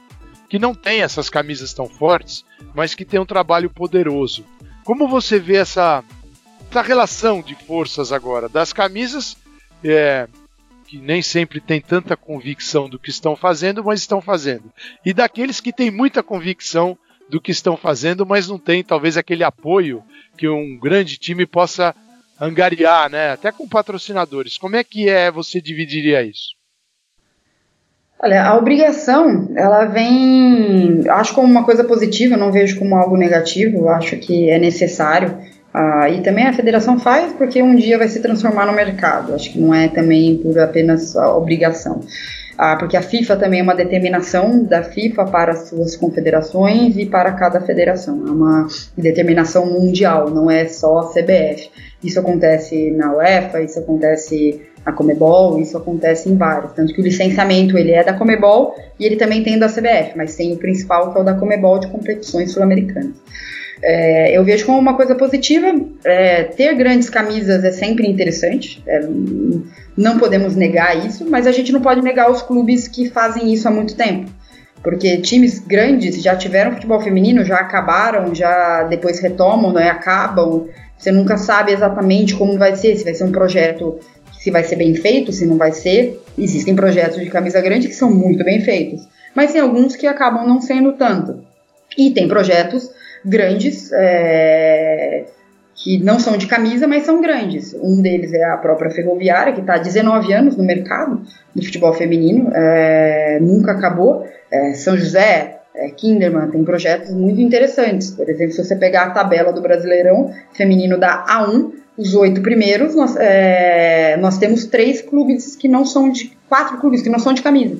que 0.55 0.59
não 0.61 0.73
tem 0.73 1.03
essas 1.03 1.29
camisas 1.29 1.75
tão 1.75 1.89
fortes, 1.89 2.45
mas 2.77 2.95
que 2.95 3.05
tem 3.05 3.19
um 3.19 3.27
trabalho 3.27 3.69
poderoso. 3.69 4.45
Como 4.85 5.09
você 5.09 5.37
vê 5.37 5.57
essa 5.57 6.05
essa 6.71 6.81
relação 6.81 7.43
de 7.43 7.57
forças 7.57 8.13
agora 8.13 8.49
das 8.49 8.73
camisas, 8.73 9.37
é, 9.83 10.29
que 10.87 10.97
nem 10.97 11.23
sempre 11.23 11.61
tem 11.61 11.81
tanta 11.81 12.17
convicção 12.17 12.89
do 12.89 13.01
que 13.01 13.11
estão 13.11 13.35
fazendo, 13.35 13.83
mas 13.83 13.99
estão 13.99 14.21
fazendo, 14.21 14.73
e 15.05 15.13
daqueles 15.13 15.59
que 15.59 15.73
têm 15.73 15.91
muita 15.91 16.23
convicção 16.23 16.97
do 17.29 17.41
que 17.41 17.51
estão 17.51 17.77
fazendo, 17.77 18.25
mas 18.25 18.47
não 18.47 18.59
tem 18.59 18.85
talvez 18.85 19.17
aquele 19.17 19.43
apoio 19.43 20.05
que 20.39 20.49
um 20.49 20.79
grande 20.79 21.19
time 21.19 21.45
possa 21.47 21.93
angariar, 22.41 23.11
né? 23.11 23.33
Até 23.33 23.51
com 23.51 23.67
patrocinadores. 23.67 24.57
Como 24.57 24.77
é 24.77 24.85
que 24.85 25.09
é 25.09 25.33
você 25.33 25.61
dividiria 25.61 26.23
isso? 26.23 26.55
Olha, 28.23 28.45
a 28.45 28.57
obrigação, 28.57 29.49
ela 29.55 29.85
vem, 29.85 31.03
acho 31.09 31.35
como 31.35 31.47
uma 31.47 31.65
coisa 31.65 31.85
positiva, 31.85 32.37
não 32.37 32.53
vejo 32.53 32.79
como 32.79 32.97
algo 32.97 33.17
negativo, 33.17 33.89
acho 33.89 34.17
que 34.17 34.49
é 34.49 34.59
necessário. 34.59 35.37
Ah, 35.73 36.09
e 36.09 36.23
também 36.23 36.47
a 36.47 36.53
federação 36.53 37.01
faz 37.01 37.33
porque 37.33 37.61
um 37.61 37.75
dia 37.75 37.99
vai 37.99 38.09
se 38.09 38.23
transformar 38.23 38.65
no 38.65 38.73
mercado. 38.73 39.35
Acho 39.35 39.53
que 39.53 39.61
não 39.61 39.75
é 39.75 39.89
também 39.89 40.37
por 40.39 40.57
apenas 40.59 41.17
obrigação. 41.17 42.01
Ah, 42.57 42.77
porque 42.77 42.97
a 42.97 43.03
FIFA 43.03 43.37
também 43.37 43.59
é 43.59 43.63
uma 43.63 43.75
determinação 43.75 44.63
da 44.63 44.85
FIFA 44.85 45.25
para 45.25 45.53
as 45.53 45.69
suas 45.69 45.97
confederações 45.97 46.97
e 46.97 47.05
para 47.05 47.33
cada 47.33 47.61
federação. 47.61 48.25
É 48.27 48.31
uma 48.31 48.69
determinação 48.97 49.67
mundial, 49.67 50.31
não 50.31 50.49
é 50.49 50.67
só 50.67 50.99
a 50.99 51.09
CBF. 51.09 51.69
Isso 52.03 52.21
acontece 52.21 52.93
na 52.93 53.13
UEFA, 53.13 53.61
isso 53.61 53.81
acontece 53.81 54.63
na 54.85 54.93
Comebol, 54.93 55.61
isso 55.61 55.77
acontece 55.77 56.29
em 56.29 56.37
vários. 56.37 56.73
Tanto 56.73 56.93
que 56.93 57.01
o 57.01 57.05
licenciamento 57.05 57.79
ele 57.79 57.93
é 57.93 58.05
da 58.05 58.13
Comebol 58.13 58.75
e 58.99 59.05
ele 59.05 59.17
também 59.17 59.43
tem 59.43 59.59
da 59.59 59.69
CBF, 59.69 60.17
mas 60.17 60.37
tem 60.37 60.53
o 60.53 60.57
principal 60.57 61.13
que 61.13 61.19
é 61.19 61.21
o 61.21 61.25
da 61.25 61.35
Comebol 61.35 61.79
de 61.79 61.87
competições 61.89 62.53
sul-americanas. 62.53 63.15
É, 63.83 64.37
eu 64.37 64.45
vejo 64.45 64.65
como 64.65 64.79
uma 64.79 64.95
coisa 64.95 65.15
positiva. 65.15 65.75
É, 66.05 66.45
ter 66.45 66.75
grandes 66.75 67.11
camisas 67.11 67.65
é 67.65 67.71
sempre 67.71 68.07
interessante, 68.09 68.83
é, 68.87 69.01
não 69.97 70.19
podemos 70.19 70.57
negar 70.57 71.07
isso, 71.07 71.29
mas 71.29 71.47
a 71.47 71.53
gente 71.53 71.71
não 71.73 71.81
pode 71.81 72.01
negar 72.03 72.31
os 72.31 72.43
clubes 72.43 72.89
que 72.89 73.11
fazem 73.11 73.53
isso 73.53 73.69
há 73.69 73.71
muito 73.71 73.95
tempo. 73.95 74.31
Porque 74.83 75.19
times 75.19 75.61
grandes 75.61 76.23
já 76.23 76.37
tiveram 76.37 76.73
futebol 76.73 77.01
feminino, 77.01 77.45
já 77.45 77.57
acabaram, 77.57 78.35
já 78.35 78.83
depois 78.85 79.19
retomam, 79.19 79.73
né, 79.73 79.89
acabam. 79.89 80.67
Você 80.99 81.11
nunca 81.11 81.37
sabe 81.37 81.73
exatamente 81.73 82.35
como 82.35 82.59
vai 82.59 82.77
ser, 82.77 82.97
se 82.97 83.05
vai 83.05 83.15
ser 83.15 83.25
um 83.25 83.33
projeto, 83.33 83.99
se 84.45 84.51
vai 84.51 84.63
ser 84.63 84.77
bem 84.77 84.95
feito, 84.95 85.33
se 85.33 85.47
não 85.47 85.57
vai 85.57 85.73
ser. 85.73 86.21
Existem 86.37 86.77
projetos 86.77 87.19
de 87.19 87.31
camisa 87.31 87.63
grande 87.63 87.89
que 87.89 87.95
são 87.95 88.11
muito 88.11 88.45
bem 88.45 88.61
feitos, 88.61 89.09
mas 89.35 89.53
tem 89.53 89.63
alguns 89.63 89.97
que 89.97 90.07
acabam 90.07 90.47
não 90.47 90.61
sendo 90.61 90.93
tanto. 90.93 91.43
E 91.97 92.11
tem 92.11 92.29
projetos 92.29 92.91
grandes, 93.25 93.91
é, 93.91 95.25
que 95.75 95.97
não 95.97 96.19
são 96.19 96.37
de 96.37 96.47
camisa, 96.47 96.87
mas 96.87 97.05
são 97.05 97.23
grandes. 97.23 97.73
Um 97.73 98.03
deles 98.03 98.35
é 98.35 98.45
a 98.45 98.59
própria 98.59 98.91
Ferroviária, 98.91 99.55
que 99.55 99.61
está 99.61 99.77
há 99.77 99.79
19 99.79 100.31
anos 100.35 100.59
no 100.59 100.63
mercado 100.63 101.23
do 101.57 101.65
futebol 101.65 101.95
feminino, 101.95 102.51
é, 102.53 103.39
nunca 103.41 103.73
acabou. 103.73 104.29
É, 104.53 104.75
São 104.75 104.95
José, 104.95 105.61
é, 105.75 105.89
Kinderman, 105.89 106.51
tem 106.51 106.63
projetos 106.63 107.15
muito 107.15 107.41
interessantes. 107.41 108.11
Por 108.11 108.29
exemplo, 108.29 108.53
se 108.53 108.63
você 108.63 108.77
pegar 108.77 109.05
a 109.05 109.11
tabela 109.11 109.55
do 109.55 109.63
Brasileirão 109.63 110.35
Feminino 110.53 110.99
da 110.99 111.25
A1, 111.25 111.84
os 111.97 112.15
oito 112.15 112.41
primeiros, 112.41 112.95
nós, 112.95 113.17
é, 113.17 114.17
nós 114.17 114.39
temos 114.39 114.65
três 114.65 115.01
clubes 115.01 115.55
que 115.55 115.69
não 115.69 115.85
são 115.85 116.11
de. 116.11 116.37
quatro 116.49 116.79
clubes 116.79 117.03
que 117.03 117.09
não 117.09 117.19
são 117.19 117.33
de 117.33 117.43
camisa. 117.43 117.77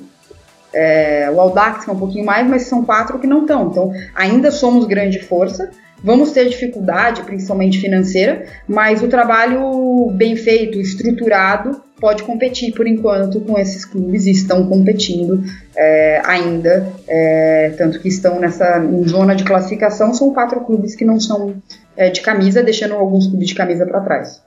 É, 0.73 1.31
o 1.33 1.39
Audax 1.39 1.87
é 1.87 1.91
um 1.91 1.97
pouquinho 1.97 2.25
mais, 2.25 2.47
mas 2.47 2.63
são 2.63 2.83
quatro 2.83 3.19
que 3.19 3.27
não 3.27 3.41
estão. 3.41 3.69
Então, 3.69 3.93
ainda 4.13 4.51
somos 4.51 4.85
grande 4.85 5.19
força. 5.19 5.69
Vamos 6.03 6.31
ter 6.31 6.47
dificuldade, 6.47 7.23
principalmente 7.23 7.79
financeira, 7.79 8.45
mas 8.67 9.01
o 9.01 9.07
trabalho 9.07 10.11
bem 10.11 10.35
feito, 10.35 10.79
estruturado, 10.79 11.81
pode 11.99 12.23
competir 12.23 12.73
por 12.73 12.85
enquanto 12.85 13.39
com 13.39 13.57
esses 13.57 13.85
clubes 13.85 14.25
e 14.25 14.31
estão 14.31 14.67
competindo 14.67 15.43
é, 15.75 16.21
ainda, 16.25 16.87
é, 17.07 17.73
tanto 17.77 17.99
que 17.99 18.09
estão 18.09 18.39
nessa 18.39 18.83
zona 19.07 19.35
de 19.35 19.43
classificação. 19.43 20.13
São 20.13 20.33
quatro 20.33 20.59
clubes 20.61 20.95
que 20.95 21.05
não 21.05 21.19
são 21.19 21.55
é, 21.95 22.09
de 22.09 22.21
camisa, 22.21 22.63
deixando 22.63 22.95
alguns 22.95 23.27
clubes 23.27 23.47
de 23.47 23.55
camisa 23.55 23.85
para 23.85 24.01
trás. 24.01 24.43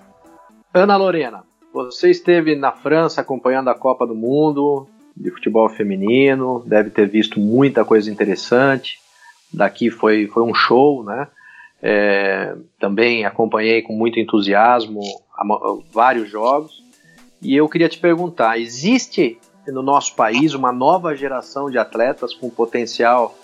Ana 0.73 0.97
Lorena, 0.97 1.43
você 1.73 2.11
esteve 2.11 2.55
na 2.55 2.73
França 2.73 3.21
acompanhando 3.21 3.69
a 3.69 3.75
Copa 3.75 4.07
do 4.07 4.15
Mundo, 4.15 4.87
de 5.17 5.31
futebol 5.31 5.69
feminino, 5.69 6.63
deve 6.67 6.91
ter 6.91 7.09
visto 7.09 7.41
muita 7.41 7.85
coisa 7.85 8.11
interessante. 8.11 8.99
Daqui 9.53 9.91
foi, 9.91 10.27
foi 10.27 10.43
um 10.43 10.55
show, 10.55 11.03
né? 11.05 11.27
É, 11.81 12.57
também 12.79 13.25
acompanhei 13.25 13.83
com 13.83 13.93
muito 13.93 14.19
entusiasmo 14.19 15.01
vários 15.93 16.29
jogos. 16.29 16.83
E 17.41 17.57
eu 17.57 17.69
queria 17.69 17.89
te 17.89 17.99
perguntar: 17.99 18.59
existe 18.59 19.39
no 19.67 19.83
nosso 19.83 20.15
país 20.15 20.55
uma 20.55 20.73
nova 20.73 21.15
geração 21.15 21.71
de 21.71 21.79
atletas 21.79 22.35
com 22.35 22.51
potencial 22.51 23.37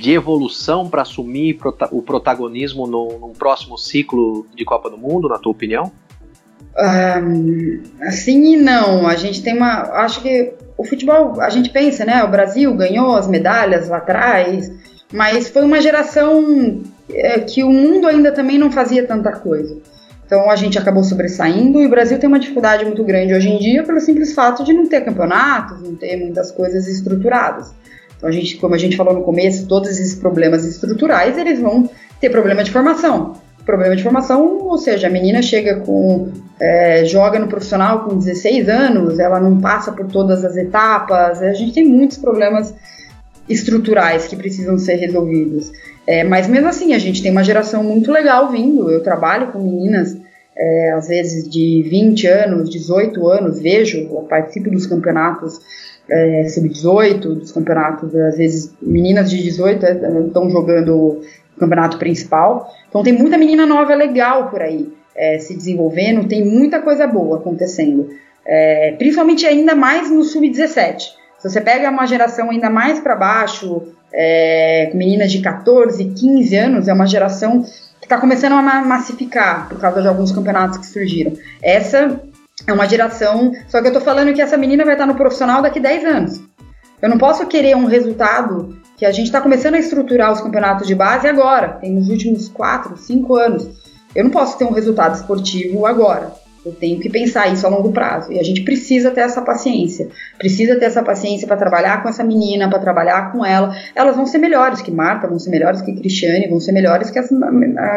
de 0.00 0.12
evolução 0.12 0.88
para 0.88 1.02
assumir 1.02 1.58
o 1.92 2.00
protagonismo 2.00 2.86
no, 2.86 3.18
num 3.18 3.32
próximo 3.34 3.76
ciclo 3.76 4.46
de 4.54 4.64
Copa 4.64 4.88
do 4.88 4.96
Mundo, 4.96 5.28
na 5.28 5.38
tua 5.38 5.52
opinião? 5.52 5.92
Um, 6.78 7.82
sim 8.10 8.54
e 8.54 8.56
não. 8.56 9.06
A 9.06 9.14
gente 9.14 9.42
tem 9.42 9.54
uma. 9.54 9.82
Acho 10.02 10.22
que 10.22 10.54
o 10.78 10.84
futebol, 10.84 11.38
a 11.38 11.50
gente 11.50 11.68
pensa, 11.68 12.06
né? 12.06 12.24
O 12.24 12.28
Brasil 12.28 12.74
ganhou 12.74 13.14
as 13.14 13.28
medalhas 13.28 13.90
lá 13.90 13.98
atrás, 13.98 14.72
mas 15.12 15.50
foi 15.50 15.62
uma 15.62 15.82
geração 15.82 16.80
é, 17.10 17.40
que 17.40 17.62
o 17.62 17.70
mundo 17.70 18.06
ainda 18.06 18.32
também 18.32 18.56
não 18.56 18.72
fazia 18.72 19.06
tanta 19.06 19.32
coisa. 19.32 19.76
Então 20.24 20.48
a 20.48 20.56
gente 20.56 20.78
acabou 20.78 21.04
sobressaindo 21.04 21.78
e 21.82 21.86
o 21.86 21.90
Brasil 21.90 22.18
tem 22.18 22.28
uma 22.28 22.38
dificuldade 22.38 22.86
muito 22.86 23.04
grande 23.04 23.34
hoje 23.34 23.50
em 23.50 23.58
dia 23.58 23.82
pelo 23.82 24.00
simples 24.00 24.32
fato 24.32 24.64
de 24.64 24.72
não 24.72 24.88
ter 24.88 25.02
campeonatos, 25.02 25.82
não 25.82 25.94
ter 25.94 26.16
muitas 26.16 26.50
coisas 26.52 26.88
estruturadas. 26.88 27.74
Então 28.20 28.28
a 28.28 28.32
gente, 28.32 28.58
como 28.58 28.74
a 28.74 28.78
gente 28.78 28.98
falou 28.98 29.14
no 29.14 29.22
começo, 29.22 29.66
todos 29.66 29.88
esses 29.88 30.14
problemas 30.14 30.66
estruturais 30.66 31.38
eles 31.38 31.58
vão 31.58 31.88
ter 32.20 32.28
problema 32.28 32.62
de 32.62 32.70
formação. 32.70 33.32
Problema 33.64 33.96
de 33.96 34.02
formação, 34.02 34.58
ou 34.58 34.76
seja, 34.76 35.06
a 35.06 35.10
menina 35.10 35.40
chega 35.40 35.76
com 35.80 36.30
é, 36.60 37.02
joga 37.06 37.38
no 37.38 37.48
profissional 37.48 38.04
com 38.04 38.18
16 38.18 38.68
anos, 38.68 39.18
ela 39.18 39.40
não 39.40 39.58
passa 39.58 39.90
por 39.90 40.06
todas 40.06 40.44
as 40.44 40.54
etapas. 40.54 41.40
A 41.40 41.54
gente 41.54 41.72
tem 41.72 41.86
muitos 41.86 42.18
problemas 42.18 42.74
estruturais 43.48 44.26
que 44.26 44.36
precisam 44.36 44.76
ser 44.76 44.96
resolvidos. 44.96 45.72
É, 46.06 46.22
mas 46.22 46.46
mesmo 46.46 46.68
assim, 46.68 46.92
a 46.92 46.98
gente 46.98 47.22
tem 47.22 47.30
uma 47.30 47.42
geração 47.42 47.82
muito 47.82 48.12
legal 48.12 48.50
vindo. 48.50 48.90
Eu 48.90 49.02
trabalho 49.02 49.50
com 49.50 49.62
meninas, 49.62 50.14
é, 50.54 50.92
às 50.92 51.08
vezes 51.08 51.48
de 51.48 51.82
20 51.88 52.26
anos, 52.26 52.68
18 52.68 53.26
anos, 53.28 53.60
vejo, 53.60 54.06
participo 54.28 54.70
dos 54.70 54.86
campeonatos 54.86 55.58
é, 56.08 56.48
sub-18, 56.48 57.20
dos 57.20 57.52
campeonatos, 57.52 58.14
às 58.14 58.36
vezes 58.36 58.74
meninas 58.80 59.30
de 59.30 59.42
18 59.42 59.86
é, 59.86 59.92
estão 60.26 60.50
jogando 60.50 60.96
o 60.96 61.22
campeonato 61.58 61.98
principal. 61.98 62.72
Então 62.88 63.02
tem 63.02 63.12
muita 63.12 63.36
menina 63.38 63.66
nova 63.66 63.94
legal 63.94 64.48
por 64.50 64.62
aí 64.62 64.92
é, 65.20 65.38
se 65.38 65.54
desenvolvendo, 65.54 66.26
tem 66.26 66.44
muita 66.44 66.80
coisa 66.80 67.06
boa 67.06 67.38
acontecendo. 67.38 68.08
É, 68.46 68.94
principalmente 68.98 69.46
ainda 69.46 69.74
mais 69.74 70.10
no 70.10 70.24
sub-17. 70.24 70.98
Se 71.38 71.48
você 71.48 71.60
pega 71.60 71.90
uma 71.90 72.06
geração 72.06 72.50
ainda 72.50 72.70
mais 72.70 73.00
para 73.00 73.14
baixo, 73.14 73.82
é, 74.12 74.90
meninas 74.94 75.30
de 75.30 75.40
14, 75.40 76.04
15 76.04 76.56
anos, 76.56 76.88
é 76.88 76.92
uma 76.92 77.06
geração 77.06 77.62
que 77.62 78.06
está 78.06 78.18
começando 78.18 78.52
a 78.54 78.62
massificar 78.62 79.68
por 79.68 79.78
causa 79.78 80.00
de 80.00 80.08
alguns 80.08 80.32
campeonatos 80.32 80.78
que 80.78 80.86
surgiram. 80.86 81.32
Essa 81.62 82.18
é 82.66 82.72
uma 82.72 82.88
geração. 82.88 83.52
Só 83.68 83.80
que 83.80 83.86
eu 83.86 83.92
estou 83.92 84.02
falando 84.02 84.32
que 84.32 84.42
essa 84.42 84.56
menina 84.56 84.84
vai 84.84 84.94
estar 84.94 85.06
no 85.06 85.14
profissional 85.14 85.62
daqui 85.62 85.80
10 85.80 86.04
anos. 86.04 86.40
Eu 87.00 87.08
não 87.08 87.18
posso 87.18 87.46
querer 87.46 87.76
um 87.76 87.86
resultado 87.86 88.76
que 88.96 89.06
a 89.06 89.12
gente 89.12 89.26
está 89.26 89.40
começando 89.40 89.74
a 89.74 89.78
estruturar 89.78 90.30
os 90.30 90.42
campeonatos 90.42 90.86
de 90.86 90.94
base 90.94 91.26
agora, 91.26 91.68
tem 91.80 91.90
nos 91.90 92.10
últimos 92.10 92.48
4, 92.48 92.98
5 92.98 93.34
anos. 93.34 93.68
Eu 94.14 94.24
não 94.24 94.30
posso 94.30 94.58
ter 94.58 94.64
um 94.64 94.72
resultado 94.72 95.14
esportivo 95.14 95.86
agora. 95.86 96.32
Eu 96.64 96.72
tenho 96.72 97.00
que 97.00 97.08
pensar 97.08 97.50
isso 97.50 97.66
a 97.66 97.70
longo 97.70 97.90
prazo. 97.90 98.30
E 98.30 98.38
a 98.38 98.42
gente 98.42 98.62
precisa 98.62 99.10
ter 99.10 99.22
essa 99.22 99.40
paciência. 99.40 100.08
Precisa 100.36 100.76
ter 100.76 100.84
essa 100.84 101.02
paciência 101.02 101.46
para 101.46 101.56
trabalhar 101.56 102.02
com 102.02 102.08
essa 102.10 102.22
menina, 102.22 102.68
para 102.68 102.78
trabalhar 102.78 103.32
com 103.32 103.42
ela. 103.44 103.74
Elas 103.94 104.14
vão 104.14 104.26
ser 104.26 104.36
melhores 104.36 104.82
que 104.82 104.90
Marta, 104.90 105.26
vão 105.26 105.38
ser 105.38 105.48
melhores 105.48 105.80
que 105.80 105.94
Cristiane, 105.94 106.48
vão 106.48 106.60
ser 106.60 106.72
melhores 106.72 107.10
que 107.10 107.18
as 107.18 107.30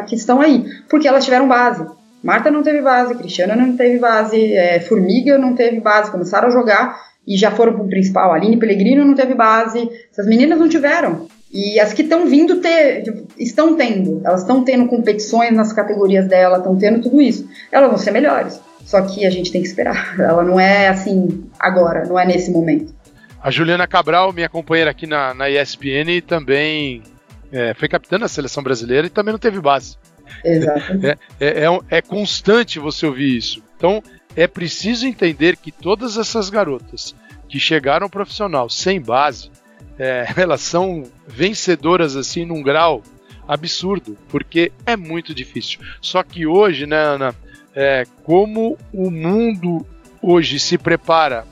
que 0.08 0.16
estão 0.16 0.40
aí. 0.40 0.64
Porque 0.88 1.08
elas 1.08 1.26
tiveram 1.26 1.50
base. 1.50 1.86
Marta 2.24 2.50
não 2.50 2.64
teve 2.64 2.82
base, 2.82 3.16
Cristiana 3.16 3.56
não 3.56 3.76
teve 3.76 4.00
base, 4.00 4.54
é, 4.54 4.80
Formiga 4.80 5.38
não 5.38 5.54
teve 5.54 5.82
base. 5.82 6.10
Começaram 6.10 6.48
a 6.48 6.52
jogar 6.52 6.98
e 7.28 7.36
já 7.36 7.52
foram 7.52 7.74
para 7.74 7.84
o 7.84 7.90
principal. 7.90 8.32
Aline 8.32 8.58
Pellegrino 8.58 9.04
não 9.04 9.14
teve 9.14 9.34
base. 9.34 9.90
Essas 10.10 10.26
meninas 10.26 10.58
não 10.58 10.70
tiveram. 10.70 11.28
E 11.52 11.80
as 11.80 11.94
que 11.94 12.02
estão 12.02 12.26
vindo 12.26 12.62
ter, 12.62 13.26
estão 13.38 13.76
tendo, 13.76 14.22
elas 14.26 14.42
estão 14.42 14.64
tendo 14.64 14.88
competições 14.88 15.54
nas 15.54 15.72
categorias 15.72 16.28
dela, 16.28 16.58
estão 16.58 16.76
tendo 16.76 17.00
tudo 17.00 17.22
isso. 17.22 17.48
Elas 17.72 17.90
vão 17.90 17.98
ser 17.98 18.10
melhores. 18.10 18.60
Só 18.84 19.02
que 19.02 19.26
a 19.26 19.30
gente 19.30 19.52
tem 19.52 19.62
que 19.62 19.68
esperar. 19.68 20.16
Ela 20.20 20.44
não 20.44 20.60
é 20.60 20.88
assim 20.88 21.46
agora, 21.60 22.06
não 22.06 22.18
é 22.18 22.26
nesse 22.26 22.52
momento. 22.52 22.94
A 23.42 23.52
Juliana 23.52 23.86
Cabral, 23.86 24.34
minha 24.34 24.50
companheira 24.50 24.90
aqui 24.90 25.06
na, 25.06 25.34
na 25.34 25.50
ESPN, 25.50 26.22
também 26.26 27.04
é, 27.52 27.74
foi 27.74 27.88
capitã 27.88 28.18
da 28.18 28.28
seleção 28.28 28.64
brasileira 28.64 29.06
e 29.06 29.10
também 29.10 29.32
não 29.32 29.40
teve 29.40 29.62
base. 29.62 29.98
Exato. 30.44 31.06
É, 31.06 31.18
é, 31.40 31.66
é, 31.66 31.98
é 31.98 32.02
constante 32.02 32.80
você 32.80 33.06
ouvir 33.06 33.38
isso. 33.38 33.64
Então, 33.78 34.02
é 34.36 34.48
preciso 34.48 35.06
entender 35.08 35.58
que 35.58 35.72
todas 35.72 36.18
essas 36.18 36.50
garotas 36.50 37.16
que 37.48 37.60
chegaram 37.60 38.10
profissional 38.10 38.70
sem 38.70 39.00
base, 39.02 39.52
é, 39.98 40.26
elas 40.38 40.62
são 40.62 41.04
vencedoras 41.28 42.16
assim 42.16 42.46
num 42.46 42.62
grau 42.62 43.02
absurdo, 43.48 44.18
porque 44.30 44.72
é 44.86 44.96
muito 44.96 45.34
difícil. 45.34 45.80
Só 46.02 46.24
que 46.24 46.48
hoje, 46.48 46.86
né, 46.86 46.98
Ana, 46.98 47.36
é, 47.76 48.06
como 48.24 48.78
o 48.94 49.12
mundo 49.12 49.86
hoje 50.22 50.60
se 50.60 50.78
prepara 50.78 51.46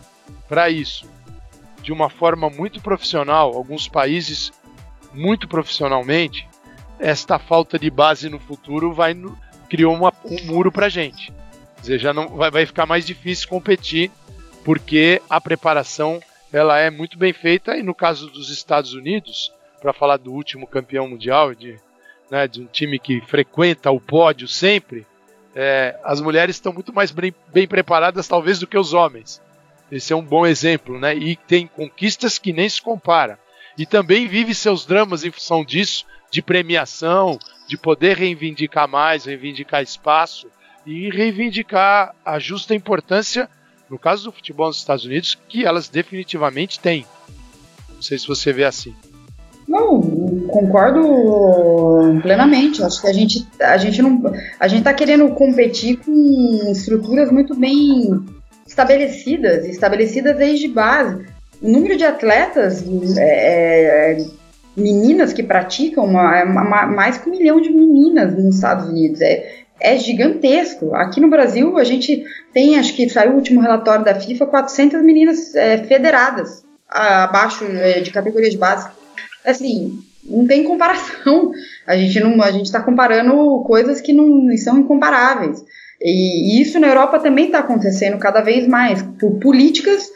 para 0.47 0.69
isso 0.69 1.09
de 1.81 1.91
uma 1.91 2.09
forma 2.09 2.49
muito 2.49 2.81
profissional, 2.81 3.55
alguns 3.55 3.87
países 3.87 4.51
muito 5.13 5.47
profissionalmente, 5.47 6.47
esta 7.01 7.39
falta 7.39 7.79
de 7.79 7.89
base 7.89 8.29
no 8.29 8.39
futuro 8.39 8.93
vai 8.93 9.17
criou 9.67 9.95
uma, 9.95 10.13
um 10.23 10.45
muro 10.45 10.71
para 10.71 10.87
gente. 10.87 11.33
Quer 11.75 11.81
dizer, 11.81 11.99
já 11.99 12.13
não 12.13 12.27
vai, 12.29 12.51
vai 12.51 12.65
ficar 12.65 12.85
mais 12.85 13.05
difícil 13.05 13.49
competir 13.49 14.11
porque 14.63 15.21
a 15.29 15.41
preparação 15.41 16.21
ela 16.53 16.77
é 16.77 16.89
muito 16.89 17.17
bem 17.17 17.33
feita 17.33 17.75
e 17.75 17.81
no 17.81 17.95
caso 17.95 18.29
dos 18.29 18.49
Estados 18.49 18.93
Unidos, 18.93 19.51
para 19.81 19.93
falar 19.93 20.17
do 20.17 20.31
último 20.31 20.67
campeão 20.67 21.07
mundial 21.07 21.55
de, 21.55 21.79
né, 22.29 22.47
de 22.47 22.61
um 22.61 22.65
time 22.67 22.99
que 22.99 23.19
frequenta 23.21 23.89
o 23.89 23.99
pódio 23.99 24.47
sempre, 24.47 25.07
é, 25.55 25.97
as 26.03 26.21
mulheres 26.21 26.57
estão 26.57 26.71
muito 26.71 26.93
mais 26.93 27.09
bem, 27.09 27.33
bem, 27.51 27.67
preparadas 27.67 28.27
talvez 28.27 28.59
do 28.59 28.67
que 28.67 28.77
os 28.77 28.93
homens. 28.93 29.41
Esse 29.91 30.13
é 30.13 30.15
um 30.15 30.23
bom 30.23 30.45
exemplo, 30.45 30.97
né? 30.97 31.13
E 31.13 31.35
tem 31.35 31.67
conquistas 31.67 32.37
que 32.37 32.53
nem 32.53 32.69
se 32.69 32.81
compara. 32.81 33.37
E 33.77 33.85
também 33.85 34.27
vive 34.27 34.53
seus 34.53 34.85
dramas 34.85 35.23
em 35.23 35.31
função 35.31 35.63
disso, 35.63 36.05
de 36.29 36.41
premiação, 36.41 37.37
de 37.67 37.77
poder 37.77 38.17
reivindicar 38.17 38.87
mais, 38.87 39.25
reivindicar 39.25 39.81
espaço 39.81 40.47
e 40.85 41.09
reivindicar 41.09 42.15
a 42.25 42.39
justa 42.39 42.75
importância 42.75 43.49
no 43.91 43.99
caso 43.99 44.23
do 44.23 44.31
futebol 44.31 44.67
nos 44.67 44.77
Estados 44.77 45.03
Unidos, 45.03 45.37
que 45.49 45.65
elas 45.65 45.89
definitivamente 45.89 46.79
têm. 46.79 47.05
Não 47.93 48.01
sei 48.01 48.17
se 48.17 48.25
você 48.25 48.53
vê 48.53 48.63
assim. 48.63 48.95
Não, 49.67 50.01
concordo 50.47 51.01
plenamente. 52.21 52.81
Acho 52.81 53.01
que 53.01 53.07
a 53.07 53.13
gente, 53.13 53.47
a 53.59 53.77
gente 53.77 54.01
não, 54.01 54.21
a 54.59 54.67
gente 54.69 54.79
está 54.79 54.93
querendo 54.93 55.27
competir 55.29 55.97
com 55.97 56.71
estruturas 56.71 57.29
muito 57.31 57.53
bem 57.53 58.23
estabelecidas, 58.65 59.65
estabelecidas 59.65 60.37
desde 60.37 60.69
base. 60.69 61.25
O 61.61 61.69
número 61.69 61.95
de 61.95 62.03
atletas, 62.03 62.83
é, 63.17 64.13
é 64.13 64.25
meninas 64.75 65.33
que 65.33 65.43
praticam, 65.43 66.05
uma, 66.05 66.37
é 66.37 66.45
mais 66.45 67.17
que 67.17 67.29
um 67.29 67.33
milhão 67.33 67.61
de 67.61 67.69
meninas 67.69 68.35
nos 68.35 68.55
Estados 68.55 68.89
Unidos. 68.89 69.21
É, 69.21 69.61
é 69.79 69.97
gigantesco. 69.97 70.93
Aqui 70.95 71.19
no 71.19 71.29
Brasil, 71.29 71.77
a 71.77 71.83
gente 71.83 72.23
tem, 72.53 72.77
acho 72.77 72.95
que 72.95 73.09
saiu 73.09 73.33
o 73.33 73.35
último 73.35 73.61
relatório 73.61 74.05
da 74.05 74.15
FIFA, 74.15 74.45
400 74.45 75.01
meninas 75.03 75.55
é, 75.55 75.79
federadas 75.79 76.63
abaixo 76.87 77.65
é, 77.65 77.99
de 78.01 78.11
categorias 78.11 78.51
de 78.51 78.57
base. 78.57 78.87
Assim, 79.45 79.99
não 80.23 80.45
tem 80.45 80.63
comparação. 80.63 81.51
A 81.87 81.97
gente 81.97 82.19
não, 82.19 82.41
a 82.41 82.51
gente 82.51 82.65
está 82.65 82.81
comparando 82.81 83.63
coisas 83.65 84.01
que 84.01 84.13
não 84.13 84.55
são 84.57 84.77
incomparáveis. 84.77 85.63
E, 85.99 86.57
e 86.57 86.61
isso 86.61 86.79
na 86.79 86.87
Europa 86.87 87.19
também 87.19 87.45
está 87.45 87.59
acontecendo 87.59 88.17
cada 88.17 88.41
vez 88.41 88.67
mais 88.67 89.01
por 89.19 89.39
políticas, 89.39 90.09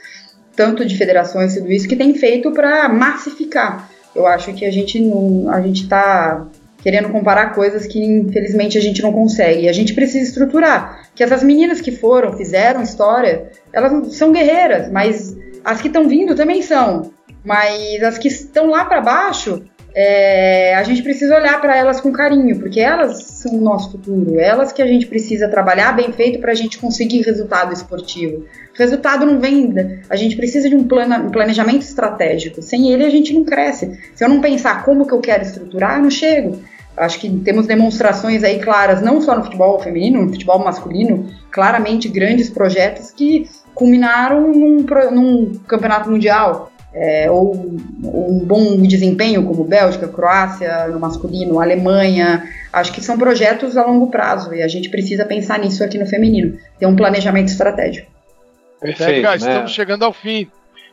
tanto 0.56 0.86
de 0.86 0.98
federações 0.98 1.56
e 1.56 1.60
tudo 1.60 1.72
isso, 1.72 1.88
que 1.88 1.96
tem 1.96 2.14
feito 2.16 2.52
para 2.52 2.88
massificar. 2.90 3.90
Eu 4.16 4.26
acho 4.26 4.54
que 4.54 4.66
a 4.66 4.72
gente 4.72 5.00
não, 5.00 5.50
a 5.50 5.62
gente 5.62 5.84
está 5.84 6.48
querendo 6.82 7.10
comparar 7.10 7.54
coisas 7.56 7.88
que 7.88 8.00
infelizmente 8.04 8.78
a 8.78 8.82
gente 8.82 9.02
não 9.02 9.12
consegue. 9.12 9.68
A 9.68 9.74
gente 9.74 9.94
precisa 9.94 10.24
estruturar. 10.24 11.10
Que 11.16 11.24
essas 11.24 11.44
meninas 11.44 11.82
que 11.82 11.92
foram, 11.92 12.38
fizeram 12.38 12.82
história, 12.82 13.50
elas 13.74 14.16
são 14.16 14.32
guerreiras, 14.32 14.92
mas 14.92 15.36
as 15.64 15.82
que 15.82 15.88
estão 15.88 16.08
vindo 16.08 16.36
também 16.36 16.62
são. 16.62 17.12
Mas 17.44 18.02
as 18.04 18.18
que 18.18 18.28
estão 18.28 18.70
lá 18.70 18.86
para 18.86 19.02
baixo, 19.02 19.64
é, 19.98 20.76
a 20.76 20.84
gente 20.84 21.02
precisa 21.02 21.38
olhar 21.38 21.62
para 21.62 21.78
elas 21.78 22.02
com 22.02 22.12
carinho, 22.12 22.60
porque 22.60 22.82
elas 22.82 23.24
são 23.24 23.54
o 23.54 23.62
nosso 23.62 23.92
futuro, 23.92 24.38
elas 24.38 24.74
que 24.74 24.82
a 24.82 24.86
gente 24.86 25.08
precisa 25.08 25.48
trabalhar 25.48 25.94
bem 25.94 26.12
feito 26.12 26.40
para 26.40 26.52
a 26.52 26.56
gente 26.56 26.78
conseguir 26.78 27.22
resultado 27.22 27.72
esportivo. 27.72 28.46
Resultado 28.74 29.26
não 29.26 29.40
vem, 29.40 29.74
a 30.10 30.18
gente 30.18 30.36
precisa 30.36 30.68
de 30.68 30.76
um, 30.76 30.84
plana, 30.84 31.30
planejamento 31.32 31.84
estratégico. 31.84 32.62
Sem 32.62 32.92
ele 32.92 33.06
a 33.06 33.10
gente 33.10 33.34
não 33.34 33.46
cresce. 33.46 33.98
Se 34.14 34.26
eu 34.26 34.28
não 34.28 34.42
pensar 34.42 34.84
como 34.84 35.08
que 35.08 35.14
eu 35.14 35.22
quero 35.22 35.44
estruturar, 35.44 35.98
eu 35.98 36.04
não 36.04 36.12
chego. 36.12 36.60
Acho 36.98 37.18
que 37.20 37.30
temos 37.30 37.66
demonstrações 37.66 38.44
aí 38.44 38.60
claras, 38.60 39.02
não 39.02 39.22
só 39.22 39.36
no 39.36 39.44
futebol 39.46 39.80
feminino, 39.80 40.26
no 40.26 40.32
futebol 40.32 40.60
masculino, 40.60 41.30
claramente 41.52 42.10
grandes 42.10 42.50
projetos 42.50 43.12
que 43.12 43.50
culminaram 43.74 44.52
num, 44.52 44.86
num 45.12 45.54
campeonato 45.68 46.10
mundial. 46.10 46.72
É, 46.98 47.30
ou 47.30 47.54
um 47.54 48.40
bom 48.46 48.82
desempenho 48.82 49.44
como 49.44 49.66
Bélgica, 49.66 50.08
Croácia 50.08 50.88
no 50.88 50.98
masculino, 50.98 51.60
Alemanha, 51.60 52.50
acho 52.72 52.94
que 52.94 53.02
são 53.02 53.18
projetos 53.18 53.76
a 53.76 53.86
longo 53.86 54.10
prazo 54.10 54.54
e 54.54 54.64
a 54.64 54.68
gente 54.70 54.88
precisa 54.88 55.26
pensar 55.26 55.60
nisso 55.60 55.84
aqui 55.84 55.98
no 55.98 56.06
feminino, 56.06 56.58
ter 56.80 56.86
um 56.86 56.96
planejamento 56.96 57.50
estratégico. 57.50 58.10
Perfeito, 58.80 59.28
né? 59.28 59.36
estamos 59.36 59.72
chegando 59.72 60.06
ao 60.06 60.14
fim. 60.14 60.48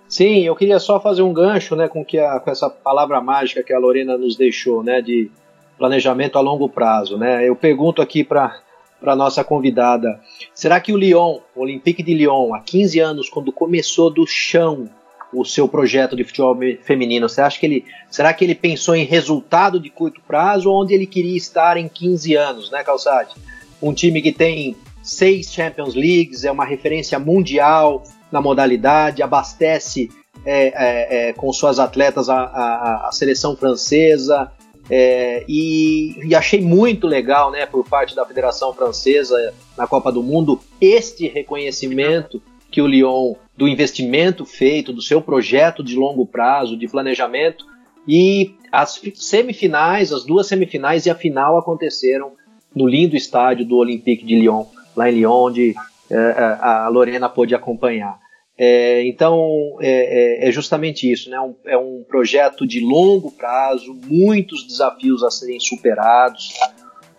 Sim, 0.08 0.40
eu 0.40 0.56
queria 0.56 0.80
só 0.80 1.00
fazer 1.00 1.22
um 1.22 1.32
gancho, 1.32 1.76
né, 1.76 1.86
com 1.86 2.04
que 2.04 2.18
a, 2.18 2.40
com 2.40 2.50
essa 2.50 2.68
palavra 2.68 3.20
mágica 3.20 3.62
que 3.62 3.72
a 3.72 3.78
Lorena 3.78 4.18
nos 4.18 4.36
deixou, 4.36 4.82
né, 4.82 5.00
de 5.00 5.30
planejamento 5.78 6.36
a 6.36 6.40
longo 6.40 6.68
prazo, 6.68 7.16
né? 7.16 7.48
Eu 7.48 7.56
pergunto 7.56 8.02
aqui 8.02 8.22
para 8.24 8.60
para 9.00 9.16
nossa 9.16 9.42
convidada, 9.42 10.20
será 10.54 10.80
que 10.80 10.92
o 10.92 10.96
Lyon, 10.96 11.40
o 11.56 11.62
Olympique 11.62 12.04
de 12.04 12.14
Lyon, 12.14 12.54
há 12.54 12.60
15 12.60 13.00
anos, 13.00 13.28
quando 13.28 13.50
começou 13.50 14.08
do 14.08 14.24
chão 14.24 14.88
o 15.32 15.44
seu 15.44 15.66
projeto 15.66 16.14
de 16.14 16.24
futebol 16.24 16.56
feminino, 16.82 17.28
você 17.28 17.40
acha 17.40 17.58
que 17.58 17.66
ele, 17.66 17.84
será 18.10 18.34
que 18.34 18.44
ele 18.44 18.54
pensou 18.54 18.94
em 18.94 19.04
resultado 19.04 19.80
de 19.80 19.88
curto 19.88 20.20
prazo 20.26 20.70
ou 20.70 20.82
onde 20.82 20.92
ele 20.92 21.06
queria 21.06 21.36
estar 21.36 21.76
em 21.76 21.88
15 21.88 22.34
anos, 22.36 22.70
né, 22.70 22.84
Calçade? 22.84 23.34
Um 23.80 23.94
time 23.94 24.20
que 24.20 24.30
tem 24.30 24.76
seis 25.02 25.52
Champions 25.52 25.94
Leagues, 25.94 26.44
é 26.44 26.50
uma 26.50 26.64
referência 26.64 27.18
mundial 27.18 28.04
na 28.30 28.40
modalidade, 28.40 29.22
abastece 29.22 30.10
é, 30.44 30.66
é, 30.66 31.28
é, 31.28 31.32
com 31.32 31.52
suas 31.52 31.78
atletas 31.78 32.28
a, 32.28 32.38
a, 32.38 33.08
a 33.08 33.12
seleção 33.12 33.56
francesa, 33.56 34.50
é, 34.90 35.44
e, 35.48 36.16
e, 36.24 36.34
achei 36.34 36.60
muito 36.60 37.06
legal, 37.06 37.50
né, 37.50 37.64
por 37.66 37.88
parte 37.88 38.16
da 38.16 38.26
Federação 38.26 38.74
Francesa 38.74 39.54
na 39.78 39.86
Copa 39.86 40.10
do 40.10 40.22
Mundo, 40.22 40.60
este 40.80 41.28
reconhecimento 41.28 42.42
que 42.72 42.80
o 42.80 42.86
Lyon, 42.86 43.34
do 43.56 43.68
investimento 43.68 44.44
feito, 44.46 44.92
do 44.92 45.02
seu 45.02 45.20
projeto 45.20 45.84
de 45.84 45.94
longo 45.94 46.26
prazo, 46.26 46.76
de 46.76 46.88
planejamento, 46.88 47.66
e 48.08 48.56
as 48.72 49.00
semifinais, 49.14 50.12
as 50.12 50.24
duas 50.24 50.48
semifinais 50.48 51.06
e 51.06 51.10
a 51.10 51.14
final 51.14 51.58
aconteceram 51.58 52.32
no 52.74 52.88
lindo 52.88 53.14
estádio 53.14 53.66
do 53.66 53.76
Olympique 53.76 54.24
de 54.24 54.34
Lyon, 54.40 54.64
lá 54.96 55.10
em 55.10 55.16
Lyon, 55.16 55.30
onde 55.30 55.74
é, 56.10 56.14
é 56.14 56.58
a 56.60 56.88
Lorena 56.88 57.28
pôde 57.28 57.54
acompanhar. 57.54 58.18
É, 58.56 59.06
então 59.06 59.76
é, 59.80 60.44
é, 60.44 60.48
é, 60.48 60.52
justamente 60.52 61.10
isso, 61.10 61.30
né? 61.30 61.40
Um, 61.40 61.54
é 61.64 61.76
um 61.76 62.04
projeto 62.08 62.66
de 62.66 62.80
longo 62.80 63.30
prazo, 63.30 63.94
muitos 64.06 64.66
desafios 64.66 65.22
a 65.22 65.30
serem 65.30 65.58
superados, 65.58 66.54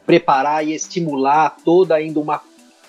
preparar 0.05 0.67
e 0.67 0.73
estimular 0.73 1.55
toda 1.63 1.95
ainda 1.95 2.19
uma 2.19 2.41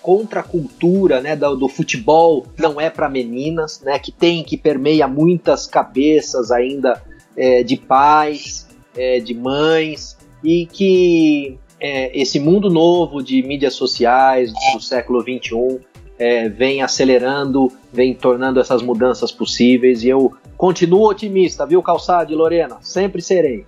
contracultura 0.05 1.23
né, 1.23 1.35
do, 1.35 1.57
do 1.57 1.67
futebol 1.67 2.45
não 2.59 2.79
é 2.79 2.91
para 2.91 3.09
meninas, 3.09 3.81
né, 3.81 3.99
que 3.99 4.13
tem 4.13 4.45
que 4.45 4.55
permeia 4.55 5.09
muitas 5.09 5.67
cabeças 5.67 6.51
ainda 6.51 7.03
é, 7.35 7.63
de 7.63 7.75
pais, 7.75 8.69
é, 8.95 9.19
de 9.19 9.33
mães 9.33 10.15
e 10.45 10.67
que 10.67 11.59
é, 11.81 12.21
esse 12.21 12.39
mundo 12.39 12.69
novo 12.69 13.23
de 13.23 13.43
mídias 13.43 13.73
sociais 13.73 14.53
do 14.75 14.79
século 14.79 15.25
21 15.25 15.81
é, 16.19 16.51
vem 16.51 16.83
acelerando, 16.83 17.73
vem 17.91 18.13
tornando 18.13 18.61
essas 18.61 18.83
mudanças 18.83 19.33
possíveis 19.33 20.05
e 20.05 20.11
eu 20.11 20.35
continuo 20.55 21.09
otimista, 21.09 21.65
viu, 21.65 21.83
Calçado 21.83 22.31
e 22.31 22.37
Lorena? 22.37 22.77
Sempre 22.83 23.23
serei. 23.23 23.65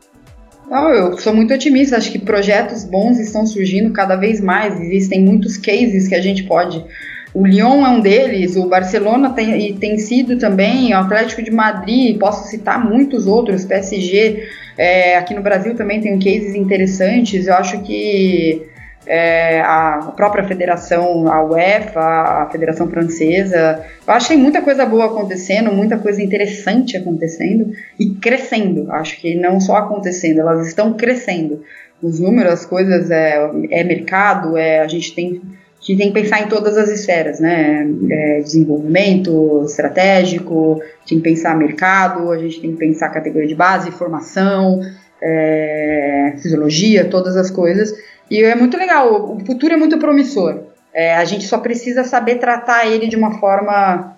Não, 0.68 0.88
eu 0.88 1.18
sou 1.18 1.32
muito 1.32 1.54
otimista, 1.54 1.96
acho 1.96 2.10
que 2.10 2.18
projetos 2.18 2.84
bons 2.84 3.20
estão 3.20 3.46
surgindo 3.46 3.92
cada 3.92 4.16
vez 4.16 4.40
mais, 4.40 4.80
existem 4.80 5.20
muitos 5.22 5.56
cases 5.56 6.08
que 6.08 6.14
a 6.14 6.20
gente 6.20 6.42
pode. 6.42 6.84
O 7.32 7.46
Lyon 7.46 7.86
é 7.86 7.90
um 7.90 8.00
deles, 8.00 8.56
o 8.56 8.66
Barcelona 8.66 9.30
tem, 9.30 9.76
tem 9.76 9.96
sido 9.98 10.38
também, 10.38 10.92
o 10.92 10.96
Atlético 10.96 11.42
de 11.42 11.52
Madrid, 11.52 12.18
posso 12.18 12.48
citar 12.48 12.84
muitos 12.84 13.26
outros, 13.26 13.64
PSG, 13.64 14.48
é, 14.76 15.16
aqui 15.16 15.34
no 15.34 15.42
Brasil 15.42 15.74
também 15.74 16.00
tem 16.00 16.18
cases 16.18 16.54
interessantes, 16.54 17.46
eu 17.46 17.54
acho 17.54 17.80
que 17.82 18.66
é, 19.06 19.60
a 19.60 20.12
própria 20.16 20.44
federação, 20.44 21.30
a 21.32 21.42
UEFA, 21.44 22.00
a 22.00 22.48
Federação 22.50 22.88
Francesa. 22.88 23.84
Eu 24.06 24.12
achei 24.12 24.36
muita 24.36 24.60
coisa 24.60 24.84
boa 24.84 25.06
acontecendo, 25.06 25.72
muita 25.72 25.96
coisa 25.96 26.20
interessante 26.20 26.96
acontecendo 26.96 27.70
e 27.98 28.10
crescendo. 28.10 28.90
Acho 28.90 29.20
que 29.20 29.36
não 29.36 29.60
só 29.60 29.76
acontecendo, 29.76 30.40
elas 30.40 30.66
estão 30.66 30.94
crescendo. 30.94 31.62
Os 32.02 32.20
números, 32.20 32.52
as 32.52 32.66
coisas, 32.66 33.10
é, 33.10 33.50
é 33.70 33.84
mercado, 33.84 34.56
é, 34.56 34.80
a 34.80 34.88
gente 34.88 35.14
tem 35.14 35.40
que 35.78 35.96
tem 35.96 36.08
que 36.08 36.20
pensar 36.20 36.42
em 36.42 36.48
todas 36.48 36.76
as 36.76 36.88
esferas, 36.88 37.38
né? 37.38 37.86
É, 38.10 38.40
desenvolvimento 38.40 39.62
estratégico, 39.64 40.82
tem 41.06 41.18
que 41.18 41.24
pensar 41.24 41.56
mercado, 41.56 42.32
a 42.32 42.38
gente 42.38 42.60
tem 42.60 42.72
que 42.72 42.78
pensar 42.78 43.08
categoria 43.10 43.46
de 43.46 43.54
base, 43.54 43.92
formação, 43.92 44.80
é, 45.22 46.34
fisiologia, 46.38 47.04
todas 47.04 47.36
as 47.36 47.52
coisas. 47.52 47.94
E 48.30 48.42
é 48.42 48.54
muito 48.54 48.76
legal, 48.76 49.36
o 49.36 49.44
futuro 49.44 49.74
é 49.74 49.76
muito 49.76 49.98
promissor. 49.98 50.64
É, 50.92 51.14
a 51.14 51.24
gente 51.24 51.46
só 51.46 51.58
precisa 51.58 52.04
saber 52.04 52.36
tratar 52.36 52.86
ele 52.86 53.06
de 53.06 53.16
uma 53.16 53.38
forma 53.38 54.16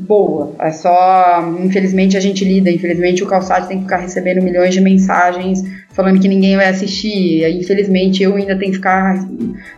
boa. 0.00 0.54
É 0.58 0.70
só, 0.72 1.40
infelizmente, 1.62 2.16
a 2.16 2.20
gente 2.20 2.44
lida. 2.44 2.70
Infelizmente, 2.70 3.22
o 3.22 3.26
calçado 3.26 3.68
tem 3.68 3.78
que 3.78 3.84
ficar 3.84 3.98
recebendo 3.98 4.42
milhões 4.42 4.74
de 4.74 4.80
mensagens 4.80 5.62
falando 5.90 6.20
que 6.20 6.28
ninguém 6.28 6.56
vai 6.56 6.68
assistir. 6.68 7.44
Infelizmente, 7.48 8.22
eu 8.22 8.34
ainda 8.34 8.56
tenho 8.56 8.72
que 8.72 8.78
ficar 8.78 9.24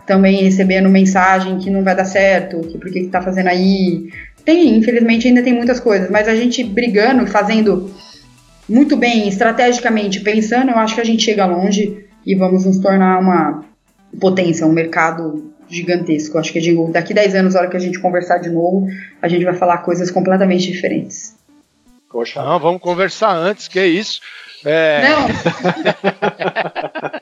também 0.06 0.42
recebendo 0.42 0.88
mensagem 0.88 1.58
que 1.58 1.70
não 1.70 1.82
vai 1.82 1.94
dar 1.94 2.04
certo, 2.04 2.60
que 2.60 2.78
por 2.78 2.90
que, 2.90 3.00
que 3.00 3.08
tá 3.08 3.20
fazendo 3.20 3.48
aí. 3.48 4.08
Tem, 4.44 4.76
infelizmente, 4.76 5.28
ainda 5.28 5.42
tem 5.42 5.52
muitas 5.52 5.78
coisas, 5.78 6.10
mas 6.10 6.26
a 6.26 6.34
gente 6.34 6.64
brigando, 6.64 7.26
fazendo 7.26 7.92
muito 8.68 8.96
bem, 8.96 9.28
estrategicamente 9.28 10.20
pensando, 10.20 10.70
eu 10.70 10.78
acho 10.78 10.94
que 10.94 11.00
a 11.00 11.04
gente 11.04 11.22
chega 11.22 11.46
longe 11.46 12.06
e 12.24 12.34
vamos 12.34 12.64
nos 12.64 12.78
tornar 12.78 13.18
uma 13.18 13.64
potência, 14.20 14.66
um 14.66 14.72
mercado 14.72 15.52
gigantesco. 15.68 16.38
Acho 16.38 16.52
que 16.52 16.60
digo, 16.60 16.90
daqui 16.92 17.14
10 17.14 17.34
anos, 17.34 17.54
na 17.54 17.60
hora 17.60 17.70
que 17.70 17.76
a 17.76 17.80
gente 17.80 17.98
conversar 18.00 18.38
de 18.38 18.50
novo, 18.50 18.86
a 19.20 19.28
gente 19.28 19.44
vai 19.44 19.54
falar 19.54 19.78
coisas 19.78 20.10
completamente 20.10 20.70
diferentes. 20.70 21.36
Poxa. 22.10 22.42
Não, 22.42 22.58
vamos 22.58 22.82
conversar 22.82 23.34
antes, 23.34 23.68
que 23.68 23.78
é 23.78 23.86
isso. 23.86 24.20
É... 24.64 25.08
Não! 25.08 25.26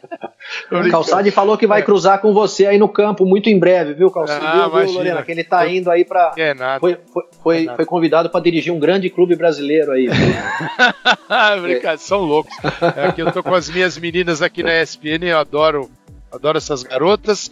o 0.70 0.90
Calçade 0.90 1.30
falou 1.30 1.58
que 1.58 1.66
vai 1.66 1.80
é. 1.80 1.82
cruzar 1.82 2.20
com 2.20 2.32
você 2.32 2.66
aí 2.66 2.78
no 2.78 2.88
campo 2.88 3.24
muito 3.24 3.48
em 3.48 3.58
breve, 3.58 3.94
viu, 3.94 4.10
Calçade? 4.10 4.44
Ah, 4.44 4.68
viu, 4.68 4.86
viu, 4.86 4.92
Lorena? 4.92 5.22
Que 5.22 5.32
ele 5.32 5.44
tá 5.44 5.66
indo 5.66 5.90
aí 5.90 6.04
para. 6.04 6.32
É 6.36 6.54
nada. 6.54 6.80
Foi, 6.80 6.96
foi, 7.12 7.24
foi, 7.42 7.66
é 7.66 7.76
foi 7.76 7.84
convidado 7.84 8.30
para 8.30 8.40
dirigir 8.40 8.72
um 8.72 8.78
grande 8.78 9.10
clube 9.10 9.34
brasileiro 9.36 9.92
aí. 9.92 10.08
Brincadeira, 11.60 11.98
são 11.98 12.20
loucos. 12.20 12.52
É 12.96 13.12
que 13.12 13.22
eu 13.22 13.32
tô 13.32 13.42
com 13.42 13.54
as 13.54 13.68
minhas 13.68 13.98
meninas 13.98 14.42
aqui 14.42 14.62
na 14.62 14.80
ESPN, 14.80 15.24
eu 15.24 15.38
adoro, 15.38 15.90
adoro 16.32 16.58
essas 16.58 16.82
garotas. 16.82 17.50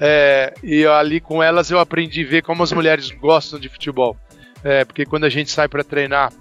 É, 0.00 0.54
e 0.62 0.86
ali 0.86 1.20
com 1.20 1.42
elas 1.42 1.70
eu 1.70 1.78
aprendi 1.78 2.24
a 2.24 2.28
ver 2.28 2.42
como 2.42 2.62
as 2.62 2.72
mulheres 2.72 3.10
gostam 3.10 3.58
de 3.58 3.68
futebol. 3.68 4.16
É, 4.62 4.84
porque 4.84 5.04
quando 5.04 5.24
a 5.24 5.28
gente 5.28 5.50
sai 5.50 5.68
para 5.68 5.82
treinar 5.82 6.32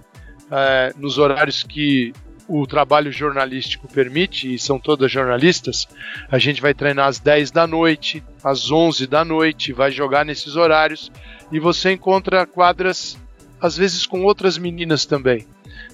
é, 0.52 0.94
nos 0.98 1.18
horários 1.18 1.64
que 1.64 2.14
o 2.48 2.66
trabalho 2.66 3.12
jornalístico 3.12 3.88
permite, 3.88 4.54
e 4.54 4.60
são 4.60 4.80
todas 4.80 5.12
jornalistas, 5.12 5.88
a 6.32 6.38
gente 6.38 6.62
vai 6.62 6.74
treinar 6.74 7.08
às 7.08 7.20
10 7.20 7.52
da 7.52 7.68
noite, 7.68 8.24
às 8.44 8.72
11 8.72 9.06
da 9.08 9.26
noite, 9.26 9.74
vai 9.74 9.92
jogar 9.92 10.26
nesses 10.26 10.56
horários 10.56 11.12
e 11.52 11.60
você 11.60 11.92
encontra 11.92 12.46
quadras, 12.46 13.18
às 13.60 13.76
vezes 13.78 14.06
com 14.06 14.24
outras 14.24 14.58
meninas 14.58 15.06
também. 15.06 15.46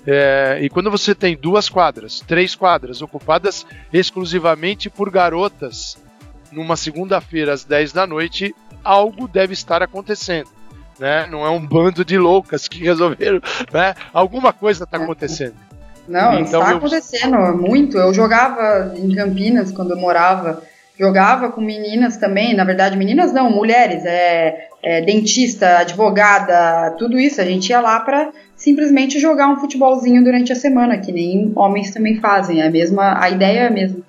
É, 0.06 0.60
e 0.62 0.70
quando 0.70 0.92
você 0.92 1.16
tem 1.16 1.36
duas 1.36 1.70
quadras, 1.70 2.20
três 2.28 2.56
quadras 2.56 3.02
ocupadas 3.02 3.66
exclusivamente 3.92 4.90
por 4.90 5.10
garotas, 5.10 5.98
numa 6.52 6.76
segunda-feira 6.76 7.54
às 7.54 7.64
10 7.64 7.94
da 7.94 8.06
noite, 8.06 8.54
algo 8.84 9.28
deve 9.28 9.54
estar 9.54 9.82
acontecendo. 9.82 10.50
Né? 11.00 11.26
Não 11.28 11.46
é 11.46 11.50
um 11.50 11.66
bando 11.66 12.06
de 12.06 12.18
loucas 12.18 12.68
que 12.68 12.80
resolveram. 12.84 13.42
Né? 13.72 13.96
Alguma 14.14 14.54
coisa 14.54 14.84
está 14.84 14.98
acontecendo. 14.98 15.56
Não, 16.08 16.40
então, 16.40 16.60
está 16.62 16.72
eu... 16.72 16.78
acontecendo 16.78 17.38
muito. 17.58 17.98
Eu 17.98 18.14
jogava 18.14 18.94
em 18.98 19.14
Campinas 19.16 19.72
quando 19.72 19.92
eu 19.92 19.98
morava, 19.98 20.62
jogava 21.00 21.52
com 21.52 21.62
meninas 21.62 22.18
também, 22.18 22.54
na 22.54 22.64
verdade, 22.64 22.98
meninas 22.98 23.32
não, 23.32 23.50
mulheres, 23.50 24.06
é, 24.06 24.68
é 24.82 25.02
dentista, 25.02 25.80
advogada, 25.80 26.92
tudo 26.98 27.20
isso. 27.20 27.40
A 27.40 27.46
gente 27.46 27.70
ia 27.70 27.80
lá 27.80 28.00
para 28.00 28.32
simplesmente 28.56 29.20
jogar 29.20 29.48
um 29.50 29.60
futebolzinho 29.60 30.24
durante 30.24 30.52
a 30.52 30.56
semana, 30.56 30.98
que 30.98 31.12
nem 31.12 31.52
homens 31.56 31.92
também 31.92 32.20
fazem. 32.20 32.62
É 32.62 32.68
a 32.68 32.72
mesma, 32.72 33.22
a 33.22 33.30
ideia 33.30 33.60
é 33.62 33.68
a 33.68 33.72
mesma. 33.72 34.02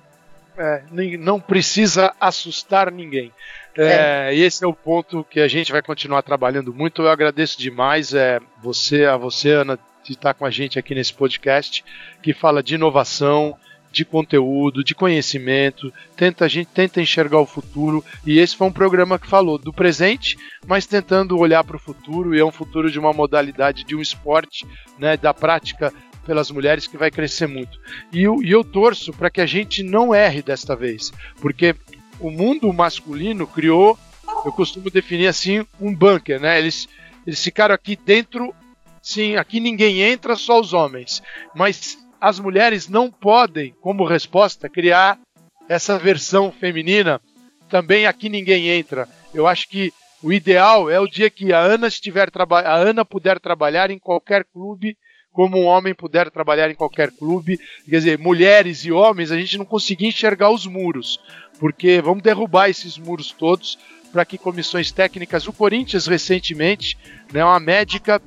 É, 0.57 0.81
não 1.19 1.39
precisa 1.39 2.13
assustar 2.19 2.91
ninguém. 2.91 3.31
É, 3.77 4.29
é. 4.29 4.35
Esse 4.35 4.63
é 4.63 4.67
o 4.67 4.73
ponto 4.73 5.25
que 5.29 5.41
a 5.41 5.47
gente 5.47 5.71
vai 5.71 5.81
continuar 5.81 6.21
trabalhando 6.21 6.73
muito. 6.73 7.01
Eu 7.01 7.09
agradeço 7.09 7.59
demais 7.59 8.13
é, 8.13 8.39
você, 8.61 9.03
a 9.03 9.17
você, 9.17 9.51
Ana, 9.51 9.77
de 10.05 10.13
estar 10.13 10.33
com 10.33 10.45
a 10.45 10.51
gente 10.51 10.77
aqui 10.77 10.93
nesse 10.93 11.13
podcast, 11.13 11.83
que 12.21 12.33
fala 12.33 12.61
de 12.61 12.75
inovação, 12.75 13.57
de 13.91 14.03
conteúdo, 14.03 14.83
de 14.83 14.93
conhecimento, 14.93 15.91
tenta, 16.17 16.43
a 16.43 16.47
gente 16.49 16.67
tenta 16.67 17.01
enxergar 17.01 17.39
o 17.39 17.45
futuro 17.45 18.03
e 18.25 18.39
esse 18.39 18.53
foi 18.53 18.67
um 18.67 18.71
programa 18.71 19.17
que 19.17 19.25
falou 19.25 19.57
do 19.57 19.71
presente, 19.71 20.37
mas 20.67 20.85
tentando 20.85 21.37
olhar 21.37 21.63
para 21.63 21.77
o 21.77 21.79
futuro 21.79 22.35
e 22.35 22.39
é 22.39 22.45
um 22.45 22.51
futuro 22.51 22.91
de 22.91 22.99
uma 22.99 23.13
modalidade 23.13 23.85
de 23.85 23.95
um 23.95 24.01
esporte, 24.01 24.67
né, 24.99 25.15
da 25.15 25.33
prática 25.33 25.93
pelas 26.25 26.51
mulheres 26.51 26.87
que 26.87 26.97
vai 26.97 27.09
crescer 27.09 27.47
muito. 27.47 27.79
E 28.11 28.23
eu, 28.23 28.43
e 28.43 28.51
eu 28.51 28.65
torço 28.65 29.13
para 29.13 29.29
que 29.29 29.39
a 29.39 29.45
gente 29.45 29.81
não 29.81 30.13
erre 30.13 30.41
desta 30.41 30.75
vez, 30.75 31.13
porque 31.39 31.73
o 32.19 32.29
mundo 32.29 32.71
masculino 32.73 33.47
criou, 33.47 33.97
eu 34.43 34.51
costumo 34.51 34.89
definir 34.89 35.27
assim, 35.27 35.65
um 35.79 35.95
bunker, 35.95 36.39
né? 36.39 36.59
Eles, 36.59 36.89
eles 37.25 37.41
ficaram 37.41 37.73
aqui 37.73 37.95
dentro, 37.95 38.53
sim, 39.05 39.35
aqui 39.35 39.59
ninguém 39.59 40.01
entra, 40.01 40.35
só 40.35 40.59
os 40.59 40.73
homens. 40.73 41.21
Mas 41.53 41.97
as 42.19 42.39
mulheres 42.39 42.89
não 42.89 43.11
podem, 43.11 43.75
como 43.79 44.03
resposta, 44.03 44.67
criar 44.67 45.19
essa 45.69 45.99
versão 45.99 46.51
feminina. 46.51 47.21
Também 47.69 48.07
aqui 48.07 48.29
ninguém 48.29 48.67
entra. 48.67 49.07
Eu 49.31 49.45
acho 49.45 49.69
que 49.69 49.93
o 50.23 50.33
ideal 50.33 50.89
é 50.89 50.99
o 50.99 51.07
dia 51.07 51.29
que 51.29 51.53
a 51.53 51.59
Ana 51.59 51.87
estiver 51.87 52.29
a 52.33 52.75
Ana 52.75 53.05
puder 53.05 53.39
trabalhar 53.39 53.91
em 53.91 53.99
qualquer 53.99 54.43
clube, 54.43 54.97
como 55.31 55.59
um 55.59 55.65
homem 55.65 55.93
puder 55.93 56.31
trabalhar 56.31 56.71
em 56.71 56.75
qualquer 56.75 57.11
clube. 57.11 57.59
Quer 57.87 57.97
dizer, 57.97 58.17
mulheres 58.17 58.85
e 58.85 58.91
homens, 58.91 59.31
a 59.31 59.37
gente 59.37 59.57
não 59.57 59.65
conseguir 59.65 60.07
enxergar 60.07 60.49
os 60.49 60.65
muros, 60.65 61.19
porque 61.59 62.01
vamos 62.01 62.23
derrubar 62.23 62.69
esses 62.69 62.97
muros 62.97 63.31
todos 63.31 63.77
para 64.11 64.25
que 64.25 64.37
comissões 64.37 64.91
técnicas. 64.91 65.45
O 65.45 65.53
Corinthians 65.53 66.07
recentemente, 66.07 66.97
né, 67.31 67.43
uma 67.43 67.59
médica 67.59 68.21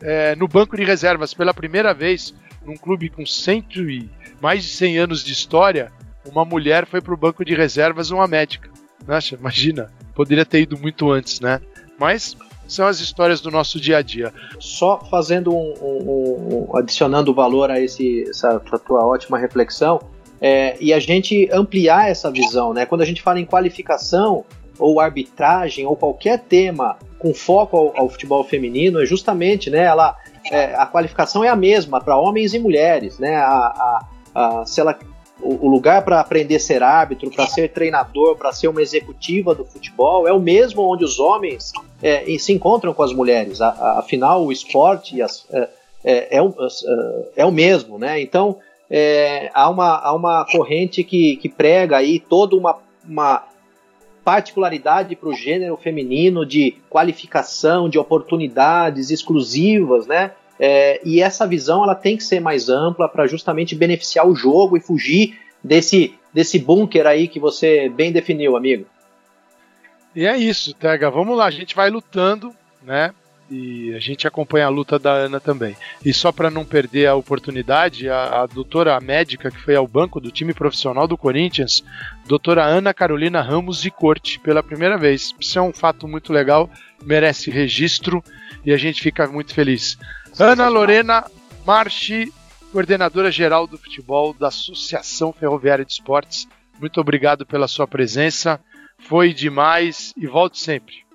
é, 0.00 0.34
no 0.36 0.46
banco 0.46 0.76
de 0.76 0.84
reservas 0.84 1.32
pela 1.34 1.54
primeira 1.54 1.94
vez 1.94 2.34
num 2.64 2.76
clube 2.76 3.08
com 3.08 3.24
cento 3.24 3.88
e 3.88 4.10
mais 4.40 4.64
de 4.64 4.70
100 4.70 4.98
anos 4.98 5.24
de 5.24 5.32
história, 5.32 5.92
uma 6.26 6.44
mulher 6.44 6.86
foi 6.86 7.00
para 7.00 7.14
o 7.14 7.16
banco 7.16 7.44
de 7.44 7.54
reservas 7.54 8.10
uma 8.10 8.26
médica. 8.26 8.68
Nossa, 9.06 9.34
imagina, 9.34 9.90
poderia 10.14 10.44
ter 10.44 10.62
ido 10.62 10.76
muito 10.76 11.10
antes, 11.10 11.40
né? 11.40 11.60
Mas 11.98 12.36
são 12.66 12.86
as 12.86 12.98
histórias 12.98 13.40
do 13.40 13.50
nosso 13.50 13.80
dia 13.80 13.98
a 13.98 14.02
dia. 14.02 14.34
Só 14.58 14.98
fazendo 15.08 15.54
um, 15.54 15.74
um, 15.80 16.66
um 16.70 16.76
adicionando 16.76 17.32
valor 17.32 17.70
a 17.70 17.80
esse, 17.80 18.28
essa 18.28 18.58
tua 18.84 19.04
ótima 19.04 19.38
reflexão, 19.38 20.00
é, 20.40 20.76
e 20.80 20.92
a 20.92 20.98
gente 20.98 21.48
ampliar 21.52 22.10
essa 22.10 22.30
visão, 22.30 22.74
né? 22.74 22.84
Quando 22.84 23.00
a 23.00 23.04
gente 23.04 23.22
fala 23.22 23.40
em 23.40 23.46
qualificação 23.46 24.44
ou 24.78 25.00
arbitragem 25.00 25.86
ou 25.86 25.96
qualquer 25.96 26.40
tema 26.40 26.98
com 27.18 27.34
foco 27.34 27.76
ao, 27.76 28.00
ao 28.00 28.08
futebol 28.08 28.44
feminino, 28.44 29.02
é 29.02 29.06
justamente, 29.06 29.70
né? 29.70 29.84
Ela 29.84 30.16
é, 30.50 30.74
a 30.74 30.86
qualificação 30.86 31.42
é 31.42 31.48
a 31.48 31.56
mesma 31.56 32.00
para 32.00 32.16
homens 32.16 32.54
e 32.54 32.58
mulheres, 32.58 33.18
né? 33.18 33.36
A, 33.36 33.48
a, 33.48 34.06
a 34.34 34.66
se 34.66 34.80
ela, 34.80 34.98
o, 35.40 35.66
o 35.66 35.68
lugar 35.68 36.02
para 36.02 36.20
aprender 36.20 36.56
a 36.56 36.60
ser 36.60 36.82
árbitro, 36.82 37.30
para 37.30 37.46
ser 37.46 37.72
treinador, 37.72 38.36
para 38.36 38.52
ser 38.52 38.68
uma 38.68 38.82
executiva 38.82 39.54
do 39.54 39.64
futebol 39.64 40.26
é 40.26 40.32
o 40.32 40.40
mesmo 40.40 40.82
onde 40.82 41.04
os 41.04 41.18
homens 41.18 41.72
é, 42.02 42.24
se 42.38 42.52
encontram 42.52 42.94
com 42.94 43.02
as 43.02 43.12
mulheres. 43.12 43.60
A, 43.60 43.98
afinal, 43.98 44.44
o 44.44 44.52
esporte 44.52 45.20
as, 45.20 45.46
é, 45.50 45.68
é, 46.04 46.36
é, 46.36 46.42
o, 46.42 46.54
é, 47.36 47.44
o 47.44 47.50
mesmo, 47.50 47.98
né? 47.98 48.20
Então 48.20 48.58
é, 48.88 49.50
há, 49.52 49.68
uma, 49.68 49.98
há 49.98 50.14
uma 50.14 50.46
corrente 50.50 51.02
que, 51.02 51.36
que 51.36 51.48
prega 51.48 51.96
aí 51.96 52.20
toda 52.20 52.54
uma, 52.54 52.76
uma 53.06 53.42
particularidade 54.26 55.14
para 55.14 55.28
o 55.28 55.32
gênero 55.32 55.76
feminino 55.76 56.44
de 56.44 56.74
qualificação, 56.90 57.88
de 57.88 57.96
oportunidades 57.96 59.12
exclusivas, 59.12 60.04
né? 60.08 60.32
É, 60.58 61.00
e 61.04 61.22
essa 61.22 61.46
visão 61.46 61.84
ela 61.84 61.94
tem 61.94 62.16
que 62.16 62.24
ser 62.24 62.40
mais 62.40 62.68
ampla 62.68 63.08
para 63.08 63.28
justamente 63.28 63.76
beneficiar 63.76 64.26
o 64.26 64.34
jogo 64.34 64.76
e 64.76 64.80
fugir 64.80 65.38
desse, 65.62 66.12
desse 66.34 66.58
bunker 66.58 67.06
aí 67.06 67.28
que 67.28 67.38
você 67.38 67.88
bem 67.88 68.10
definiu, 68.10 68.56
amigo. 68.56 68.84
E 70.12 70.26
é 70.26 70.36
isso, 70.36 70.74
Tega. 70.74 71.08
Vamos 71.08 71.36
lá, 71.36 71.46
a 71.46 71.50
gente 71.52 71.76
vai 71.76 71.88
lutando, 71.88 72.52
né? 72.82 73.14
E 73.50 73.94
a 73.94 73.98
gente 73.98 74.26
acompanha 74.26 74.66
a 74.66 74.70
luta 74.70 74.98
da 74.98 75.12
Ana 75.12 75.40
também. 75.40 75.76
E 76.04 76.12
só 76.12 76.32
para 76.32 76.50
não 76.50 76.64
perder 76.64 77.06
a 77.06 77.14
oportunidade, 77.14 78.08
a, 78.08 78.42
a 78.42 78.46
doutora 78.46 78.98
médica 79.00 79.50
que 79.50 79.60
foi 79.60 79.76
ao 79.76 79.86
banco 79.86 80.20
do 80.20 80.30
time 80.30 80.52
profissional 80.52 81.06
do 81.06 81.16
Corinthians, 81.16 81.84
doutora 82.26 82.64
Ana 82.64 82.92
Carolina 82.92 83.40
Ramos 83.40 83.80
de 83.80 83.90
Corte, 83.90 84.38
pela 84.40 84.62
primeira 84.62 84.98
vez. 84.98 85.34
Isso 85.38 85.58
é 85.58 85.62
um 85.62 85.72
fato 85.72 86.08
muito 86.08 86.32
legal, 86.32 86.68
merece 87.04 87.50
registro 87.50 88.22
e 88.64 88.72
a 88.72 88.76
gente 88.76 89.00
fica 89.00 89.26
muito 89.26 89.54
feliz. 89.54 89.98
Ana 90.38 90.68
Lorena 90.68 91.24
Marchi, 91.64 92.32
coordenadora 92.72 93.30
geral 93.30 93.66
do 93.66 93.78
futebol 93.78 94.34
da 94.34 94.48
Associação 94.48 95.32
Ferroviária 95.32 95.84
de 95.84 95.92
Esportes, 95.92 96.46
muito 96.78 97.00
obrigado 97.00 97.46
pela 97.46 97.68
sua 97.68 97.86
presença. 97.86 98.60
Foi 98.98 99.32
demais 99.32 100.12
e 100.16 100.26
volte 100.26 100.58
sempre. 100.58 101.05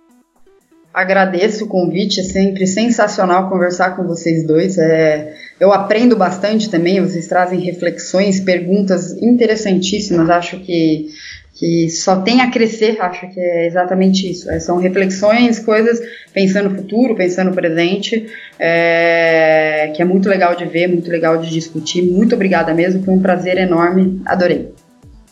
Agradeço 0.93 1.63
o 1.63 1.67
convite, 1.67 2.19
é 2.19 2.23
sempre 2.23 2.67
sensacional 2.67 3.49
conversar 3.49 3.95
com 3.95 4.03
vocês 4.03 4.45
dois. 4.45 4.77
É, 4.77 5.33
eu 5.57 5.71
aprendo 5.71 6.17
bastante 6.17 6.69
também, 6.69 6.99
vocês 6.99 7.27
trazem 7.27 7.61
reflexões, 7.61 8.41
perguntas 8.41 9.13
interessantíssimas. 9.21 10.29
Acho 10.29 10.59
que, 10.59 11.07
que 11.53 11.89
só 11.89 12.17
tem 12.17 12.41
a 12.41 12.51
crescer, 12.51 12.97
acho 12.99 13.25
que 13.29 13.39
é 13.39 13.67
exatamente 13.67 14.29
isso. 14.29 14.51
É, 14.51 14.59
são 14.59 14.79
reflexões, 14.79 15.59
coisas 15.59 16.01
pensando 16.33 16.69
no 16.69 16.75
futuro, 16.75 17.15
pensando 17.15 17.51
no 17.51 17.55
presente, 17.55 18.27
é, 18.59 19.93
que 19.95 20.01
é 20.01 20.05
muito 20.05 20.27
legal 20.27 20.55
de 20.55 20.65
ver, 20.65 20.89
muito 20.89 21.09
legal 21.09 21.37
de 21.37 21.49
discutir. 21.49 22.01
Muito 22.01 22.35
obrigada 22.35 22.73
mesmo, 22.73 23.01
foi 23.01 23.13
um 23.13 23.21
prazer 23.21 23.57
enorme, 23.57 24.21
adorei. 24.25 24.73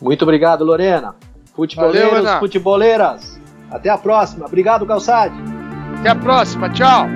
Muito 0.00 0.22
obrigado, 0.22 0.64
Lorena. 0.64 1.14
Futeboleiros, 1.54 2.24
Valeu, 2.24 2.38
futeboleiras. 2.38 3.38
Até 3.70 3.90
a 3.90 3.98
próxima. 3.98 4.46
Obrigado, 4.46 4.86
Calçade. 4.86 5.49
Até 6.00 6.08
a 6.08 6.16
próxima. 6.16 6.70
Tchau. 6.70 7.06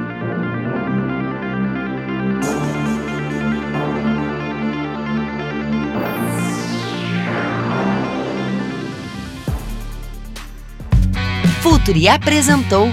Futuri 11.62 12.08
apresentou 12.08 12.90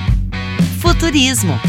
Futurismo 0.82 1.60